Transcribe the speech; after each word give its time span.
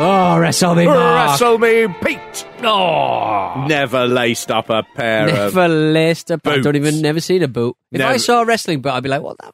Oh, 0.00 0.38
wrestle 0.38 0.74
me, 0.76 0.86
Mark. 0.86 1.30
Wrestle 1.30 1.58
me, 1.58 1.88
Pete. 2.00 2.46
Oh. 2.62 3.66
Never 3.68 4.06
laced 4.06 4.50
up 4.50 4.70
a 4.70 4.84
pair 4.94 5.28
of. 5.28 5.54
Never 5.54 5.68
laced 5.68 6.30
up. 6.30 6.46
I 6.46 6.58
don't 6.58 6.76
even 6.76 7.02
never 7.02 7.20
seen 7.20 7.42
a 7.42 7.48
boot. 7.48 7.76
If 7.90 8.00
I 8.00 8.16
saw 8.16 8.42
a 8.42 8.44
wrestling 8.44 8.80
boot, 8.80 8.90
I'd 8.90 9.02
be 9.02 9.08
like, 9.08 9.22
what 9.22 9.36
the 9.38 9.52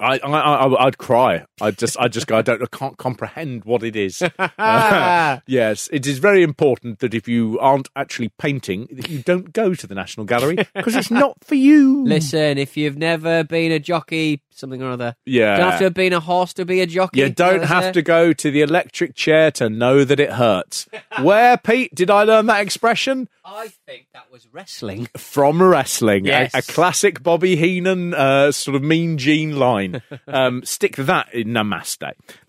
I, 0.00 0.18
I, 0.18 0.28
I, 0.28 0.86
I'd 0.86 0.98
cry. 0.98 1.44
I 1.60 1.70
just, 1.70 1.96
I 1.98 2.08
just 2.08 2.26
go. 2.26 2.36
I 2.36 2.42
don't, 2.42 2.62
I 2.62 2.66
can't 2.76 2.96
comprehend 2.98 3.64
what 3.64 3.82
it 3.82 3.96
is. 3.96 4.22
Uh, 4.58 5.40
yes, 5.46 5.88
it 5.92 6.06
is 6.06 6.18
very 6.18 6.42
important 6.42 6.98
that 7.00 7.14
if 7.14 7.28
you 7.28 7.58
aren't 7.60 7.88
actually 7.96 8.28
painting, 8.38 8.86
that 8.92 9.08
you 9.08 9.20
don't 9.22 9.52
go 9.52 9.74
to 9.74 9.86
the 9.86 9.94
National 9.94 10.24
Gallery 10.26 10.56
because 10.74 10.94
it's 10.96 11.10
not 11.10 11.36
for 11.44 11.54
you. 11.54 12.04
Listen, 12.04 12.58
if 12.58 12.76
you've 12.76 12.96
never 12.96 13.44
been 13.44 13.72
a 13.72 13.78
jockey, 13.78 14.42
something 14.50 14.82
or 14.82 14.90
other, 14.90 15.16
Yeah. 15.26 15.52
you 15.52 15.62
don't 15.62 15.70
have 15.70 15.78
to 15.80 15.84
have 15.84 15.94
been 15.94 16.12
a 16.12 16.20
horse 16.20 16.52
to 16.54 16.64
be 16.64 16.80
a 16.80 16.86
jockey. 16.86 17.20
You 17.20 17.30
don't 17.30 17.58
That's 17.60 17.70
have 17.70 17.84
it. 17.86 17.92
to 17.94 18.02
go 18.02 18.32
to 18.32 18.50
the 18.50 18.62
electric 18.62 19.14
chair 19.14 19.50
to 19.52 19.68
know 19.68 20.04
that 20.04 20.20
it 20.20 20.32
hurts. 20.32 20.86
Where, 21.20 21.56
Pete, 21.56 21.94
did 21.94 22.10
I 22.10 22.22
learn 22.24 22.46
that 22.46 22.60
expression? 22.62 23.28
I 23.44 23.68
think 23.86 24.06
that 24.14 24.30
was 24.30 24.46
wrestling. 24.52 25.08
From 25.16 25.62
wrestling. 25.62 26.26
A- 26.26 26.30
Yes. 26.30 26.54
A, 26.54 26.62
classic 26.62 27.22
Bobby 27.22 27.56
Heenan 27.56 28.14
uh, 28.14 28.50
sort 28.52 28.74
of 28.74 28.82
mean 28.82 29.18
gene 29.18 29.56
line. 29.58 29.83
Um, 30.26 30.64
stick 30.64 30.96
that 30.96 31.32
in 31.34 31.48
Namaste. 31.48 32.12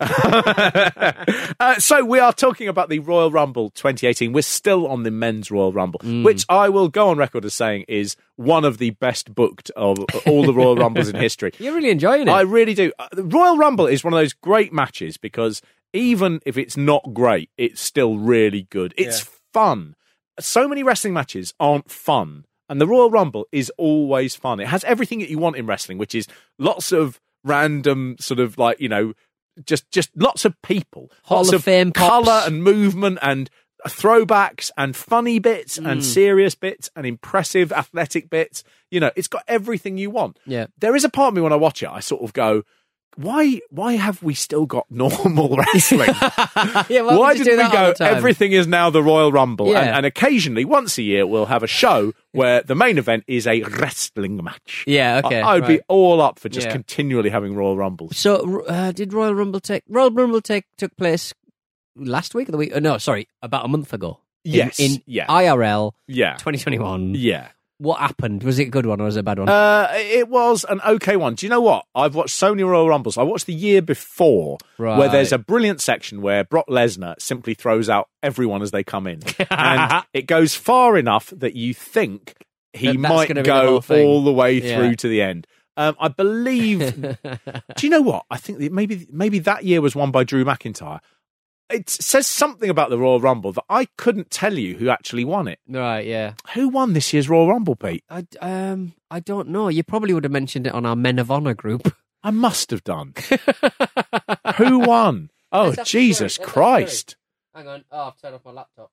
uh, 1.60 1.78
so 1.78 2.04
we 2.04 2.18
are 2.18 2.32
talking 2.32 2.68
about 2.68 2.88
the 2.88 2.98
Royal 3.00 3.30
Rumble 3.30 3.70
2018. 3.70 4.32
We're 4.32 4.42
still 4.42 4.86
on 4.88 5.02
the 5.02 5.10
men's 5.10 5.50
Royal 5.50 5.72
Rumble, 5.72 6.00
Mm. 6.00 6.24
which 6.24 6.44
I 6.48 6.68
will 6.68 6.88
go 6.88 7.08
on 7.08 7.18
record 7.18 7.44
as 7.44 7.54
saying 7.54 7.84
is 7.88 8.16
one 8.36 8.64
of 8.64 8.78
the 8.78 8.90
best 8.90 9.34
booked 9.34 9.70
of 9.76 9.98
all 10.26 10.44
the 10.44 10.54
Royal 10.54 10.76
Rumbles 10.76 11.08
in 11.08 11.16
history. 11.16 11.52
You're 11.58 11.74
really 11.74 11.90
enjoying 11.90 12.22
it. 12.22 12.30
I 12.30 12.42
really 12.42 12.74
do. 12.74 12.92
Uh, 12.98 13.08
The 13.12 13.24
Royal 13.24 13.56
Rumble 13.56 13.86
is 13.86 14.04
one 14.04 14.12
of 14.12 14.18
those 14.18 14.32
great 14.32 14.72
matches 14.72 15.16
because 15.16 15.62
even 15.92 16.40
if 16.44 16.56
it's 16.58 16.76
not 16.76 17.14
great, 17.14 17.50
it's 17.56 17.80
still 17.80 18.18
really 18.18 18.66
good. 18.70 18.92
It's 18.96 19.20
fun. 19.52 19.94
So 20.38 20.68
many 20.68 20.82
wrestling 20.82 21.14
matches 21.14 21.54
aren't 21.58 21.90
fun. 21.90 22.44
And 22.68 22.80
the 22.80 22.86
Royal 22.86 23.10
Rumble 23.10 23.46
is 23.52 23.70
always 23.78 24.34
fun. 24.34 24.58
It 24.58 24.66
has 24.66 24.82
everything 24.84 25.20
that 25.20 25.30
you 25.30 25.38
want 25.38 25.54
in 25.56 25.66
wrestling, 25.66 25.98
which 25.98 26.14
is 26.16 26.26
lots 26.58 26.90
of 26.90 27.20
random 27.44 28.16
sort 28.20 28.40
of 28.40 28.58
like, 28.58 28.80
you 28.80 28.88
know, 28.88 29.12
just 29.64 29.90
just 29.90 30.10
lots 30.16 30.44
of 30.44 30.60
people. 30.62 31.10
Hall 31.24 31.38
lots 31.38 31.52
of 31.52 31.64
Fame 31.64 31.92
pops. 31.92 32.08
colour 32.26 32.42
and 32.46 32.62
movement 32.62 33.18
and 33.22 33.48
throwbacks 33.86 34.70
and 34.76 34.96
funny 34.96 35.38
bits 35.38 35.78
Mm. 35.78 35.90
and 35.90 36.04
serious 36.04 36.54
bits 36.54 36.90
and 36.96 37.06
impressive 37.06 37.72
athletic 37.72 38.28
bits. 38.30 38.64
You 38.90 39.00
know, 39.00 39.10
it's 39.16 39.28
got 39.28 39.44
everything 39.46 39.96
you 39.98 40.10
want 40.10 40.38
yeah. 40.46 40.66
there 40.78 40.96
is 40.96 41.04
a 41.04 41.08
part 41.08 41.28
of 41.28 41.34
me 41.34 41.40
when 41.42 41.52
I 41.52 41.56
watch 41.56 41.82
it, 41.82 41.88
I 41.88 42.00
sort 42.00 42.22
of 42.22 42.32
go, 42.32 42.62
why 43.16 43.60
why 43.70 43.94
have 43.94 44.22
we 44.22 44.34
still 44.34 44.66
got 44.66 44.86
normal 44.90 45.56
wrestling? 45.74 46.08
yeah, 46.88 47.00
why, 47.02 47.16
why 47.16 47.28
would 47.28 47.38
you 47.38 47.44
did 47.44 47.58
we 47.58 47.70
go? 47.70 47.94
Everything 48.00 48.52
is 48.52 48.66
now 48.66 48.90
the 48.90 49.02
Royal 49.02 49.32
Rumble, 49.32 49.68
Yeah. 49.72 49.80
and, 49.80 49.90
and 49.96 50.06
occasionally, 50.06 50.64
once 50.64 50.98
a 50.98 51.02
year, 51.02 51.26
we'll 51.26 51.46
have 51.46 51.62
a 51.62 51.66
show 51.66 52.12
where 52.32 52.62
the 52.62 52.74
main 52.74 52.98
event 52.98 53.24
is 53.26 53.46
a 53.46 53.62
wrestling 53.62 54.42
match. 54.44 54.84
Yeah, 54.86 55.22
okay. 55.24 55.40
I, 55.40 55.54
would 55.54 55.66
be 55.66 55.80
all 55.88 56.20
up 56.20 56.38
for 56.38 56.48
just 56.48 56.66
Yeah. 56.66 56.72
continually 56.72 57.30
having 57.30 57.54
Royal 57.56 57.76
Rumbles. 57.76 58.16
So, 58.16 58.64
uh, 58.66 58.92
did 58.92 59.12
Royal 59.12 59.34
Rumble 59.34 59.60
take 59.60 59.82
Royal 59.88 60.10
Rumble 60.10 60.40
take 60.40 60.64
took 60.76 60.96
place 60.96 61.32
last 61.96 62.34
week 62.34 62.48
of 62.48 62.52
the 62.52 62.58
week? 62.58 62.74
Uh, 62.76 62.80
no, 62.80 62.98
sorry, 62.98 63.28
about 63.42 63.64
a 63.64 63.68
month 63.68 63.92
ago. 63.92 64.20
In- 64.44 64.52
Yes, 64.52 64.78
in, 64.78 65.02
yeah. 65.06 65.26
IRL 65.26 65.92
Yeah, 66.06 66.34
2021. 66.34 67.14
yeah. 67.16 67.48
What 67.78 67.98
happened? 68.00 68.42
Was 68.42 68.58
it 68.58 68.68
a 68.68 68.70
good 68.70 68.86
one 68.86 69.00
or 69.00 69.04
was 69.04 69.16
it 69.16 69.20
a 69.20 69.22
bad 69.22 69.38
one? 69.38 69.48
Uh, 69.50 69.88
it 69.94 70.28
was 70.28 70.64
an 70.68 70.80
okay 70.86 71.16
one. 71.16 71.34
Do 71.34 71.44
you 71.44 71.50
know 71.50 71.60
what? 71.60 71.84
I've 71.94 72.14
watched 72.14 72.34
so 72.34 72.50
many 72.50 72.62
Royal 72.62 72.88
Rumbles. 72.88 73.18
I 73.18 73.22
watched 73.22 73.44
the 73.46 73.52
year 73.52 73.82
before 73.82 74.56
where 74.78 75.08
there's 75.10 75.32
a 75.32 75.38
brilliant 75.38 75.80
section 75.82 76.22
where 76.22 76.42
Brock 76.42 76.66
Lesnar 76.68 77.20
simply 77.20 77.52
throws 77.54 77.90
out 77.90 78.08
everyone 78.22 78.62
as 78.62 78.70
they 78.70 78.82
come 78.82 79.06
in. 79.06 79.20
and 79.50 80.04
it 80.14 80.26
goes 80.26 80.54
far 80.54 80.96
enough 80.96 81.32
that 81.36 81.54
you 81.54 81.74
think 81.74 82.34
he 82.72 82.88
That 82.92 82.98
might 82.98 83.34
the 83.34 83.42
go 83.42 83.80
whole 83.80 83.96
all 83.98 84.24
the 84.24 84.32
way 84.32 84.54
Yeah. 84.54 84.76
through 84.78 84.96
to 84.96 85.08
the 85.08 85.20
end. 85.20 85.46
Um, 85.78 85.94
I 86.00 86.08
believe. 86.08 86.94
do 87.76 87.86
you 87.86 87.90
know 87.90 88.00
what? 88.00 88.24
I 88.30 88.38
think 88.38 88.58
that 88.60 88.72
maybe 88.72 89.06
maybe 89.10 89.38
that 89.40 89.64
year 89.64 89.82
was 89.82 89.94
won 89.94 90.10
by 90.10 90.24
Drew 90.24 90.42
McIntyre. 90.42 91.00
It 91.68 91.90
says 91.90 92.26
something 92.28 92.70
about 92.70 92.90
the 92.90 92.98
Royal 92.98 93.20
Rumble 93.20 93.52
that 93.52 93.64
I 93.68 93.86
couldn't 93.98 94.30
tell 94.30 94.54
you 94.56 94.76
who 94.76 94.88
actually 94.88 95.24
won 95.24 95.48
it. 95.48 95.58
right, 95.68 96.06
yeah. 96.06 96.34
Who 96.54 96.68
won 96.68 96.92
this 96.92 97.12
year's 97.12 97.28
Royal 97.28 97.48
Rumble, 97.48 97.74
Pete? 97.74 98.04
I, 98.08 98.24
um, 98.40 98.94
I 99.10 99.18
don't 99.20 99.48
know. 99.48 99.68
You 99.68 99.82
probably 99.82 100.14
would 100.14 100.22
have 100.24 100.32
mentioned 100.32 100.66
it 100.68 100.74
on 100.74 100.86
our 100.86 100.94
Men 100.96 101.18
of 101.18 101.30
Honor 101.30 101.54
group. 101.54 101.92
I 102.22 102.30
must 102.30 102.70
have 102.70 102.84
done. 102.84 103.14
Who 104.56 104.80
won? 104.80 105.30
Oh, 105.52 105.72
Let's 105.76 105.90
Jesus 105.90 106.16
sorry, 106.16 106.24
let's 106.26 106.36
have- 106.38 106.46
Christ. 106.48 107.16
Hang 107.54 107.68
on. 107.68 107.84
Oh, 107.90 108.08
I've 108.08 108.20
turned 108.20 108.34
off 108.34 108.44
my 108.44 108.52
laptop. 108.52 108.90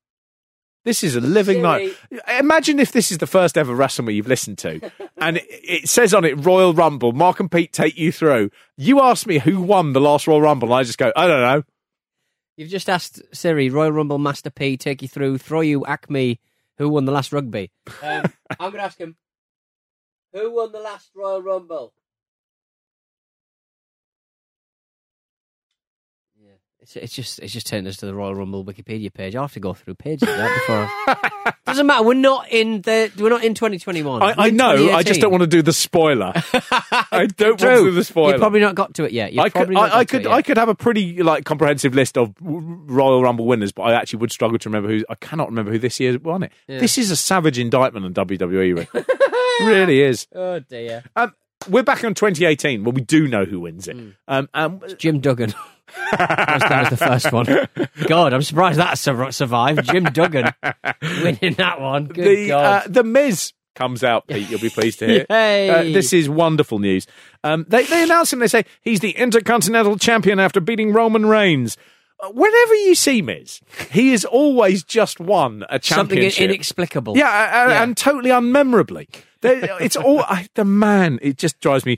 This 0.86 1.04
is 1.04 1.16
a 1.16 1.22
living 1.22 1.62
Siri. 1.64 1.94
night. 2.12 2.40
Imagine 2.40 2.80
if 2.80 2.92
this 2.92 3.12
is 3.12 3.18
the 3.20 3.28
first 3.28 3.58
ever 3.58 3.74
WrestleMania 3.74 4.16
you've 4.16 4.28
listened 4.28 4.58
to, 4.60 4.92
and 5.18 5.38
it, 5.38 5.46
it 5.50 5.90
says 5.90 6.14
on 6.14 6.26
it 6.26 6.34
Royal 6.46 6.74
Rumble. 6.74 7.14
Mark 7.14 7.40
and 7.40 7.50
Pete 7.52 7.72
take 7.72 7.98
you 7.98 8.12
through. 8.12 8.50
You 8.78 9.00
ask 9.02 9.26
me 9.26 9.40
who 9.40 9.62
won 9.62 9.94
the 9.94 10.02
last 10.02 10.28
Royal 10.28 10.42
Rumble, 10.42 10.68
and 10.70 10.76
I 10.76 10.84
just 10.84 10.98
go, 10.98 11.12
I 11.16 11.28
don't 11.28 11.42
know. 11.42 11.64
You've 12.56 12.70
just 12.70 12.90
asked 12.90 13.22
Siri, 13.36 13.70
Royal 13.70 13.92
Rumble 13.92 14.20
Master 14.20 14.50
P, 14.52 14.78
take 14.78 15.02
you 15.02 15.08
through, 15.08 15.40
throw 15.40 15.62
you 15.62 15.86
Acme, 15.86 16.40
who 16.78 16.90
won 16.90 17.06
the 17.06 17.12
last 17.12 17.32
rugby. 17.34 17.72
Um, 18.02 18.24
I'm 18.60 18.72
going 18.72 18.74
to 18.74 18.84
ask 18.84 18.98
him, 18.98 19.16
who 20.34 20.54
won 20.54 20.72
the 20.72 20.80
last 20.80 21.10
Royal 21.16 21.42
Rumble? 21.42 21.94
It's, 26.84 26.98
it's 26.98 27.14
just 27.14 27.40
it's 27.40 27.54
just 27.54 27.66
taken 27.66 27.88
us 27.88 27.96
to 27.98 28.06
the 28.06 28.14
Royal 28.14 28.36
Rumble 28.36 28.66
Wikipedia 28.66 29.12
page. 29.12 29.36
I'll 29.38 29.44
have 29.44 29.54
to 29.54 29.62
go 29.62 29.74
through 29.74 29.96
pages 29.96 30.28
of 30.28 30.36
that 30.36 31.24
before. 31.34 31.54
Doesn't 31.66 31.88
matter. 31.88 32.04
We're 32.04 32.14
not 32.14 32.50
in 32.52 32.82
the. 32.82 33.10
We're 33.18 33.30
not 33.30 33.44
in 33.44 33.54
2021. 33.54 34.22
I, 34.22 34.34
I 34.38 34.48
in 34.48 34.58
know. 34.58 34.92
I 34.92 35.02
just 35.02 35.22
don't 35.22 35.32
want 35.32 35.42
to 35.44 35.48
do 35.48 35.62
the 35.62 35.72
spoiler. 35.72 36.34
I 36.36 37.28
don't 37.38 37.58
True. 37.58 37.70
want 37.70 37.80
to 37.80 37.84
do 37.86 37.92
the 37.92 38.04
spoiler. 38.04 38.32
You've 38.32 38.40
probably 38.42 38.60
not 38.60 38.76
got 38.76 38.94
to 38.96 39.06
it 39.06 39.14
yet. 39.14 39.32
You've 39.32 39.46
I 39.46 39.50
could, 39.50 39.70
not 39.70 39.82
I, 39.82 39.86
I 39.86 39.90
got 39.90 40.00
to 40.00 40.06
could. 40.06 40.28
I 40.28 40.42
could 40.42 40.58
have 40.58 40.68
a 40.68 40.76
pretty 40.76 41.24
like 41.24 41.46
comprehensive 41.46 41.96
list 41.96 42.18
of 42.18 42.34
Royal 42.42 43.24
Rumble 43.24 43.46
winners, 43.46 43.72
but 43.72 43.84
I 43.84 43.94
actually 43.94 44.20
would 44.20 44.34
struggle 44.34 44.58
to 44.60 44.70
remember 44.70 44.90
who. 44.90 45.06
I 45.08 45.16
cannot 45.16 45.48
remember 45.48 45.72
who 45.72 45.80
this 45.80 46.02
year 46.02 46.20
won 46.20 46.44
it. 46.44 46.52
Yeah. 46.68 46.80
This 46.80 46.98
is 46.98 47.12
a 47.12 47.16
savage 47.16 47.58
indictment 47.58 48.06
on 48.06 48.14
WWE. 48.28 48.78
Rick. 48.78 48.90
really 49.62 50.02
is. 50.02 50.28
Oh 50.36 50.60
dear. 50.60 51.04
Um, 51.16 51.34
we're 51.70 51.84
back 51.84 52.04
on 52.04 52.14
2018 52.14 52.84
when 52.84 52.94
we 52.94 53.02
do 53.02 53.30
know 53.30 53.46
who 53.46 53.62
wins 53.62 53.88
it. 53.88 53.96
Um, 54.28 54.50
um, 54.54 54.82
Jim 54.98 55.22
Duggan. 55.22 55.54
That, 56.12 56.54
was, 56.54 56.62
that 56.70 56.80
was 56.82 56.90
the 56.90 56.98
first 57.06 57.32
one. 57.32 58.08
God, 58.08 58.34
I'm 58.34 58.42
surprised 58.42 58.80
that 58.80 58.98
survived. 58.98 59.84
Jim 59.86 60.04
Duggan 60.06 60.54
winning 61.02 61.54
that 61.56 61.80
one. 61.82 62.06
Good 62.08 62.26
the 62.26 62.52
uh, 62.52 62.82
the 62.88 63.04
Miz 63.04 63.54
comes 63.76 64.04
out, 64.04 64.28
Pete. 64.28 64.50
You'll 64.50 64.60
be 64.60 64.70
pleased 64.70 65.00
to 65.00 65.08
hear. 65.08 65.26
Uh, 65.30 65.84
this 65.84 66.14
is 66.14 66.30
wonderful 66.30 66.80
news. 66.80 67.08
Um, 67.44 67.66
they 67.68 67.84
they 67.86 68.04
announce 68.04 68.32
him. 68.32 68.40
They 68.40 68.48
say 68.48 68.66
he's 68.82 69.00
the 69.00 69.12
Intercontinental 69.12 69.98
Champion 69.98 70.40
after 70.40 70.60
beating 70.60 70.94
Roman 70.94 71.26
Reigns. 71.26 71.78
Uh, 72.20 72.30
Whenever 72.30 72.76
you 72.76 72.96
see 72.96 73.22
Miz, 73.22 73.62
he 73.92 74.12
has 74.12 74.24
always 74.26 74.84
just 74.84 75.20
won 75.20 75.64
a 75.70 75.80
championship. 75.80 76.34
Something 76.34 76.50
inexplicable. 76.50 77.18
Yeah, 77.18 77.26
uh, 77.28 77.66
uh, 77.66 77.70
Yeah. 77.70 77.84
and 77.84 77.98
totally 77.98 78.30
unmemorably. 78.30 79.08
It's 79.42 79.96
all 79.98 80.22
I, 80.22 80.48
the 80.56 80.64
man. 80.66 81.20
It 81.22 81.38
just 81.38 81.60
drives 81.60 81.86
me. 81.86 81.98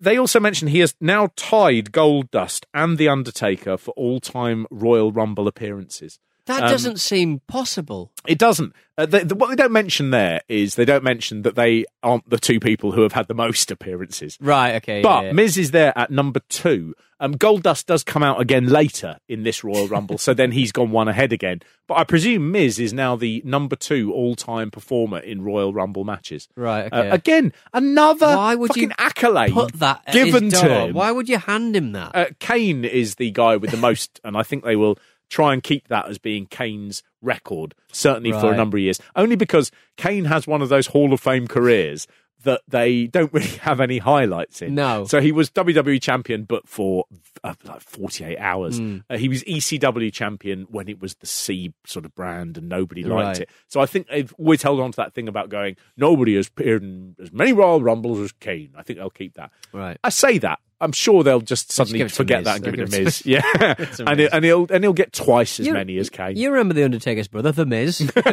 They 0.00 0.18
also 0.18 0.40
mention 0.40 0.68
he 0.68 0.80
has 0.80 0.94
now 1.00 1.30
tied 1.36 1.92
Goldust 1.92 2.64
and 2.74 2.98
the 2.98 3.08
Undertaker 3.08 3.76
for 3.76 3.92
all-time 3.92 4.66
Royal 4.70 5.12
Rumble 5.12 5.48
appearances. 5.48 6.18
That 6.46 6.64
Um, 6.64 6.68
doesn't 6.70 7.00
seem 7.00 7.40
possible. 7.46 8.12
It 8.26 8.38
doesn't. 8.38 8.74
Uh, 8.98 9.06
the, 9.06 9.34
what 9.34 9.48
they 9.48 9.56
don't 9.56 9.72
mention 9.72 10.10
there 10.10 10.42
is 10.48 10.74
they 10.76 10.84
don't 10.84 11.02
mention 11.02 11.42
that 11.42 11.56
they 11.56 11.84
aren't 12.02 12.28
the 12.28 12.38
two 12.38 12.60
people 12.60 12.92
who 12.92 13.00
have 13.02 13.12
had 13.12 13.28
the 13.28 13.34
most 13.44 13.70
appearances. 13.70 14.36
Right, 14.40 14.74
okay. 14.76 15.02
But 15.02 15.22
yeah, 15.22 15.26
yeah. 15.28 15.32
Miz 15.32 15.56
is 15.58 15.70
there 15.72 15.92
at 15.98 16.10
number 16.10 16.40
two. 16.48 16.94
Um, 17.20 17.36
Goldust 17.36 17.86
does 17.86 18.02
come 18.04 18.22
out 18.22 18.40
again 18.40 18.66
later 18.68 19.16
in 19.28 19.44
this 19.44 19.64
Royal 19.64 19.88
Rumble, 19.88 20.18
so 20.18 20.34
then 20.34 20.50
he's 20.52 20.72
gone 20.72 20.90
one 20.90 21.08
ahead 21.08 21.32
again. 21.32 21.60
But 21.86 21.94
I 21.94 22.04
presume 22.04 22.50
Miz 22.52 22.78
is 22.78 22.92
now 22.92 23.16
the 23.16 23.40
number 23.44 23.76
two 23.76 24.12
all-time 24.12 24.70
performer 24.70 25.20
in 25.20 25.42
Royal 25.42 25.72
Rumble 25.72 26.04
matches. 26.04 26.48
Right, 26.56 26.92
Uh, 26.92 26.96
okay. 26.98 27.10
again, 27.10 27.52
another 27.72 28.26
Why 28.26 28.54
would 28.54 28.68
fucking 28.68 28.90
you 28.90 28.94
accolade 28.98 29.52
Put 29.52 29.74
that 29.74 30.04
given 30.12 30.50
to 30.50 30.68
him. 30.86 30.94
Why 30.94 31.10
would 31.12 31.28
you 31.28 31.38
hand 31.38 31.74
him 31.76 31.92
that? 31.92 32.14
Uh, 32.14 32.26
Kane 32.40 32.84
is 32.84 33.14
the 33.14 33.30
guy 33.30 33.56
with 33.56 33.70
the 33.70 33.76
most, 33.78 34.20
and 34.24 34.36
I 34.36 34.42
think 34.42 34.64
they 34.64 34.76
will 34.76 34.98
try 35.30 35.52
and 35.52 35.62
keep 35.62 35.88
that 35.88 36.08
as 36.08 36.18
being 36.18 36.46
Kane's 36.46 37.02
record, 37.22 37.74
certainly 37.92 38.32
for 38.32 38.52
a 38.52 38.56
number 38.56 38.76
of 38.76 38.82
years. 38.82 39.00
Only 39.16 39.36
because 39.36 39.70
Kane 39.96 40.26
has 40.26 40.46
one 40.46 40.62
of 40.62 40.68
those 40.68 40.88
Hall 40.88 41.12
of 41.12 41.20
Fame 41.20 41.46
careers 41.48 42.06
that 42.42 42.60
they 42.68 43.06
don't 43.06 43.32
really 43.32 43.46
have 43.62 43.80
any 43.80 43.96
highlights 43.96 44.60
in. 44.60 44.74
No. 44.74 45.06
So 45.06 45.18
he 45.22 45.32
was 45.32 45.48
WWE 45.50 46.00
champion, 46.02 46.44
but 46.44 46.68
for 46.68 47.06
uh, 47.42 47.54
like 47.64 47.80
48 47.80 48.36
hours. 48.38 48.76
Hmm. 48.76 48.98
Uh, 49.08 49.16
he 49.16 49.30
was 49.30 49.42
ECW 49.44 50.12
champion 50.12 50.66
when 50.68 50.88
it 50.90 51.00
was 51.00 51.14
the 51.14 51.26
C 51.26 51.72
sort 51.86 52.04
of 52.04 52.14
brand 52.14 52.58
and 52.58 52.68
nobody 52.68 53.02
liked 53.02 53.24
Right. 53.38 53.40
it. 53.40 53.50
So 53.68 53.80
I 53.80 53.86
think 53.86 54.08
they've 54.08 54.32
always 54.38 54.60
held 54.62 54.78
on 54.80 54.92
to 54.92 54.96
that 54.96 55.14
thing 55.14 55.26
about 55.26 55.48
going, 55.48 55.76
nobody 55.96 56.36
has 56.36 56.48
appeared 56.48 56.82
in 56.82 57.16
as 57.18 57.32
many 57.32 57.54
Royal 57.54 57.80
Rumbles 57.82 58.20
as 58.20 58.32
Kane. 58.32 58.72
I 58.76 58.82
think 58.82 58.98
they'll 58.98 59.08
keep 59.08 59.34
that. 59.34 59.50
right. 59.72 59.96
I 60.04 60.10
say 60.10 60.36
that. 60.38 60.58
I'm 60.84 60.92
sure 60.92 61.22
they'll 61.24 61.40
just 61.40 61.72
suddenly 61.72 62.00
it 62.02 62.08
to 62.10 62.14
forget 62.14 62.44
that 62.44 62.56
and 62.56 62.64
give 62.64 62.74
it 62.74 62.90
to 62.90 63.00
it 63.00 63.04
Miz. 63.04 63.26
Yeah, 63.26 63.42
and, 64.06 64.20
it, 64.20 64.30
and 64.32 64.44
he'll 64.44 64.66
and 64.70 64.84
he'll 64.84 64.92
get 64.92 65.12
twice 65.12 65.58
as 65.58 65.66
You- 65.66 65.72
many 65.72 65.98
as 65.98 66.10
Kane. 66.10 66.36
You 66.36 66.50
remember 66.50 66.74
the 66.74 66.84
Undertaker's 66.84 67.26
brother, 67.28 67.50
The 67.50 67.66
Miz? 67.66 68.00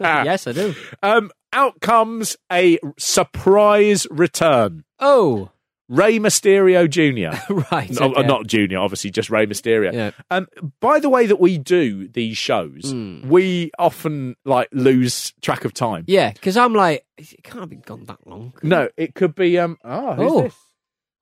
yes, 0.00 0.46
I 0.46 0.52
do. 0.52 0.74
um, 1.02 1.30
out 1.52 1.80
comes 1.80 2.36
a 2.52 2.78
surprise 2.98 4.06
return. 4.10 4.84
Oh, 4.98 5.50
Rey 5.88 6.20
Mysterio 6.20 6.88
Jr. 6.88 7.52
right. 7.72 7.90
No, 7.90 8.12
okay. 8.12 8.22
Not 8.24 8.46
Junior, 8.46 8.78
obviously, 8.78 9.10
just 9.10 9.28
Rey 9.28 9.46
Mysterio. 9.46 9.92
Yeah. 9.92 10.10
Um, 10.30 10.46
by 10.78 11.00
the 11.00 11.08
way 11.08 11.26
that 11.26 11.40
we 11.40 11.58
do 11.58 12.06
these 12.06 12.36
shows, 12.36 12.90
Hmm. 12.92 13.28
we 13.28 13.72
often 13.76 14.36
like 14.44 14.68
lose 14.70 15.32
track 15.42 15.64
of 15.64 15.74
time. 15.74 16.04
Yeah, 16.06 16.32
because 16.32 16.56
I'm 16.56 16.74
like, 16.74 17.04
it 17.18 17.42
can't 17.42 17.58
have 17.60 17.70
been 17.70 17.80
gone 17.80 18.04
that 18.04 18.24
long. 18.24 18.52
No, 18.62 18.88
it 18.96 19.14
could 19.16 19.34
be. 19.34 19.58
Um, 19.58 19.78
oh, 19.84 20.14
who's 20.14 20.32
Oh. 20.32 20.42
this? 20.42 20.54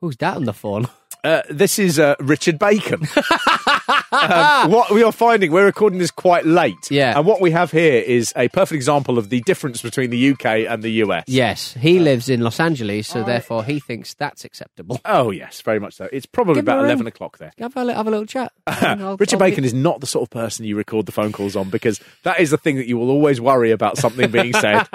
Who's 0.01 0.17
that 0.19 0.37
on 0.37 0.45
the 0.45 0.53
phone? 0.53 0.87
Uh, 1.25 1.43
this 1.51 1.79
is 1.79 1.99
uh, 1.99 2.15
Richard 2.21 2.59
Bacon. 2.59 3.03
um, 4.13 4.71
what 4.71 4.91
we 4.91 5.03
are 5.03 5.13
finding, 5.13 5.53
we're 5.53 5.65
recording 5.67 5.99
this 5.99 6.11
quite 6.11 6.47
late. 6.47 6.91
Yeah. 6.91 7.17
And 7.17 7.27
what 7.27 7.41
we 7.41 7.51
have 7.51 7.71
here 7.71 8.01
is 8.03 8.33
a 8.37 8.49
perfect 8.49 8.77
example 8.77 9.19
of 9.19 9.29
the 9.29 9.41
difference 9.43 9.83
between 9.83 10.11
the 10.11 10.31
UK 10.33 10.47
and 10.69 10.83
the 10.83 10.91
US. 11.05 11.25
Yes, 11.27 11.75
he 11.75 11.99
lives 11.99 12.29
in 12.29 12.41
Los 12.41 12.61
Angeles, 12.61 13.07
so 13.09 13.23
therefore 13.25 13.65
he 13.65 13.81
thinks 13.81 14.15
that's 14.15 14.45
acceptable. 14.45 15.01
Oh, 15.05 15.31
yes, 15.31 15.61
very 15.63 15.79
much 15.79 15.95
so. 15.95 16.09
It's 16.13 16.27
probably 16.27 16.55
Give 16.57 16.65
about 16.65 16.79
a 16.79 16.83
ring. 16.83 16.91
11 16.91 17.07
o'clock 17.07 17.39
there. 17.39 17.53
Have 17.59 17.77
a, 17.77 17.93
have 17.95 18.07
a 18.07 18.11
little 18.11 18.27
chat. 18.27 18.53
I'll- 18.67 19.17
Richard 19.17 19.37
I'll 19.43 19.49
Bacon 19.49 19.65
is 19.65 19.75
not 19.75 20.01
the 20.01 20.07
sort 20.07 20.23
of 20.23 20.31
person 20.31 20.65
you 20.65 20.77
record 20.77 21.07
the 21.07 21.13
phone 21.13 21.33
calls 21.33 21.57
on 21.57 21.71
because 21.71 22.01
that 22.25 22.41
is 22.41 22.51
the 22.51 22.59
thing 22.59 22.77
that 22.77 22.87
you 22.87 22.97
will 22.97 23.11
always 23.11 23.41
worry 23.41 23.71
about 23.71 23.99
something 23.99 24.31
being 24.31 24.53
said. 24.53 24.87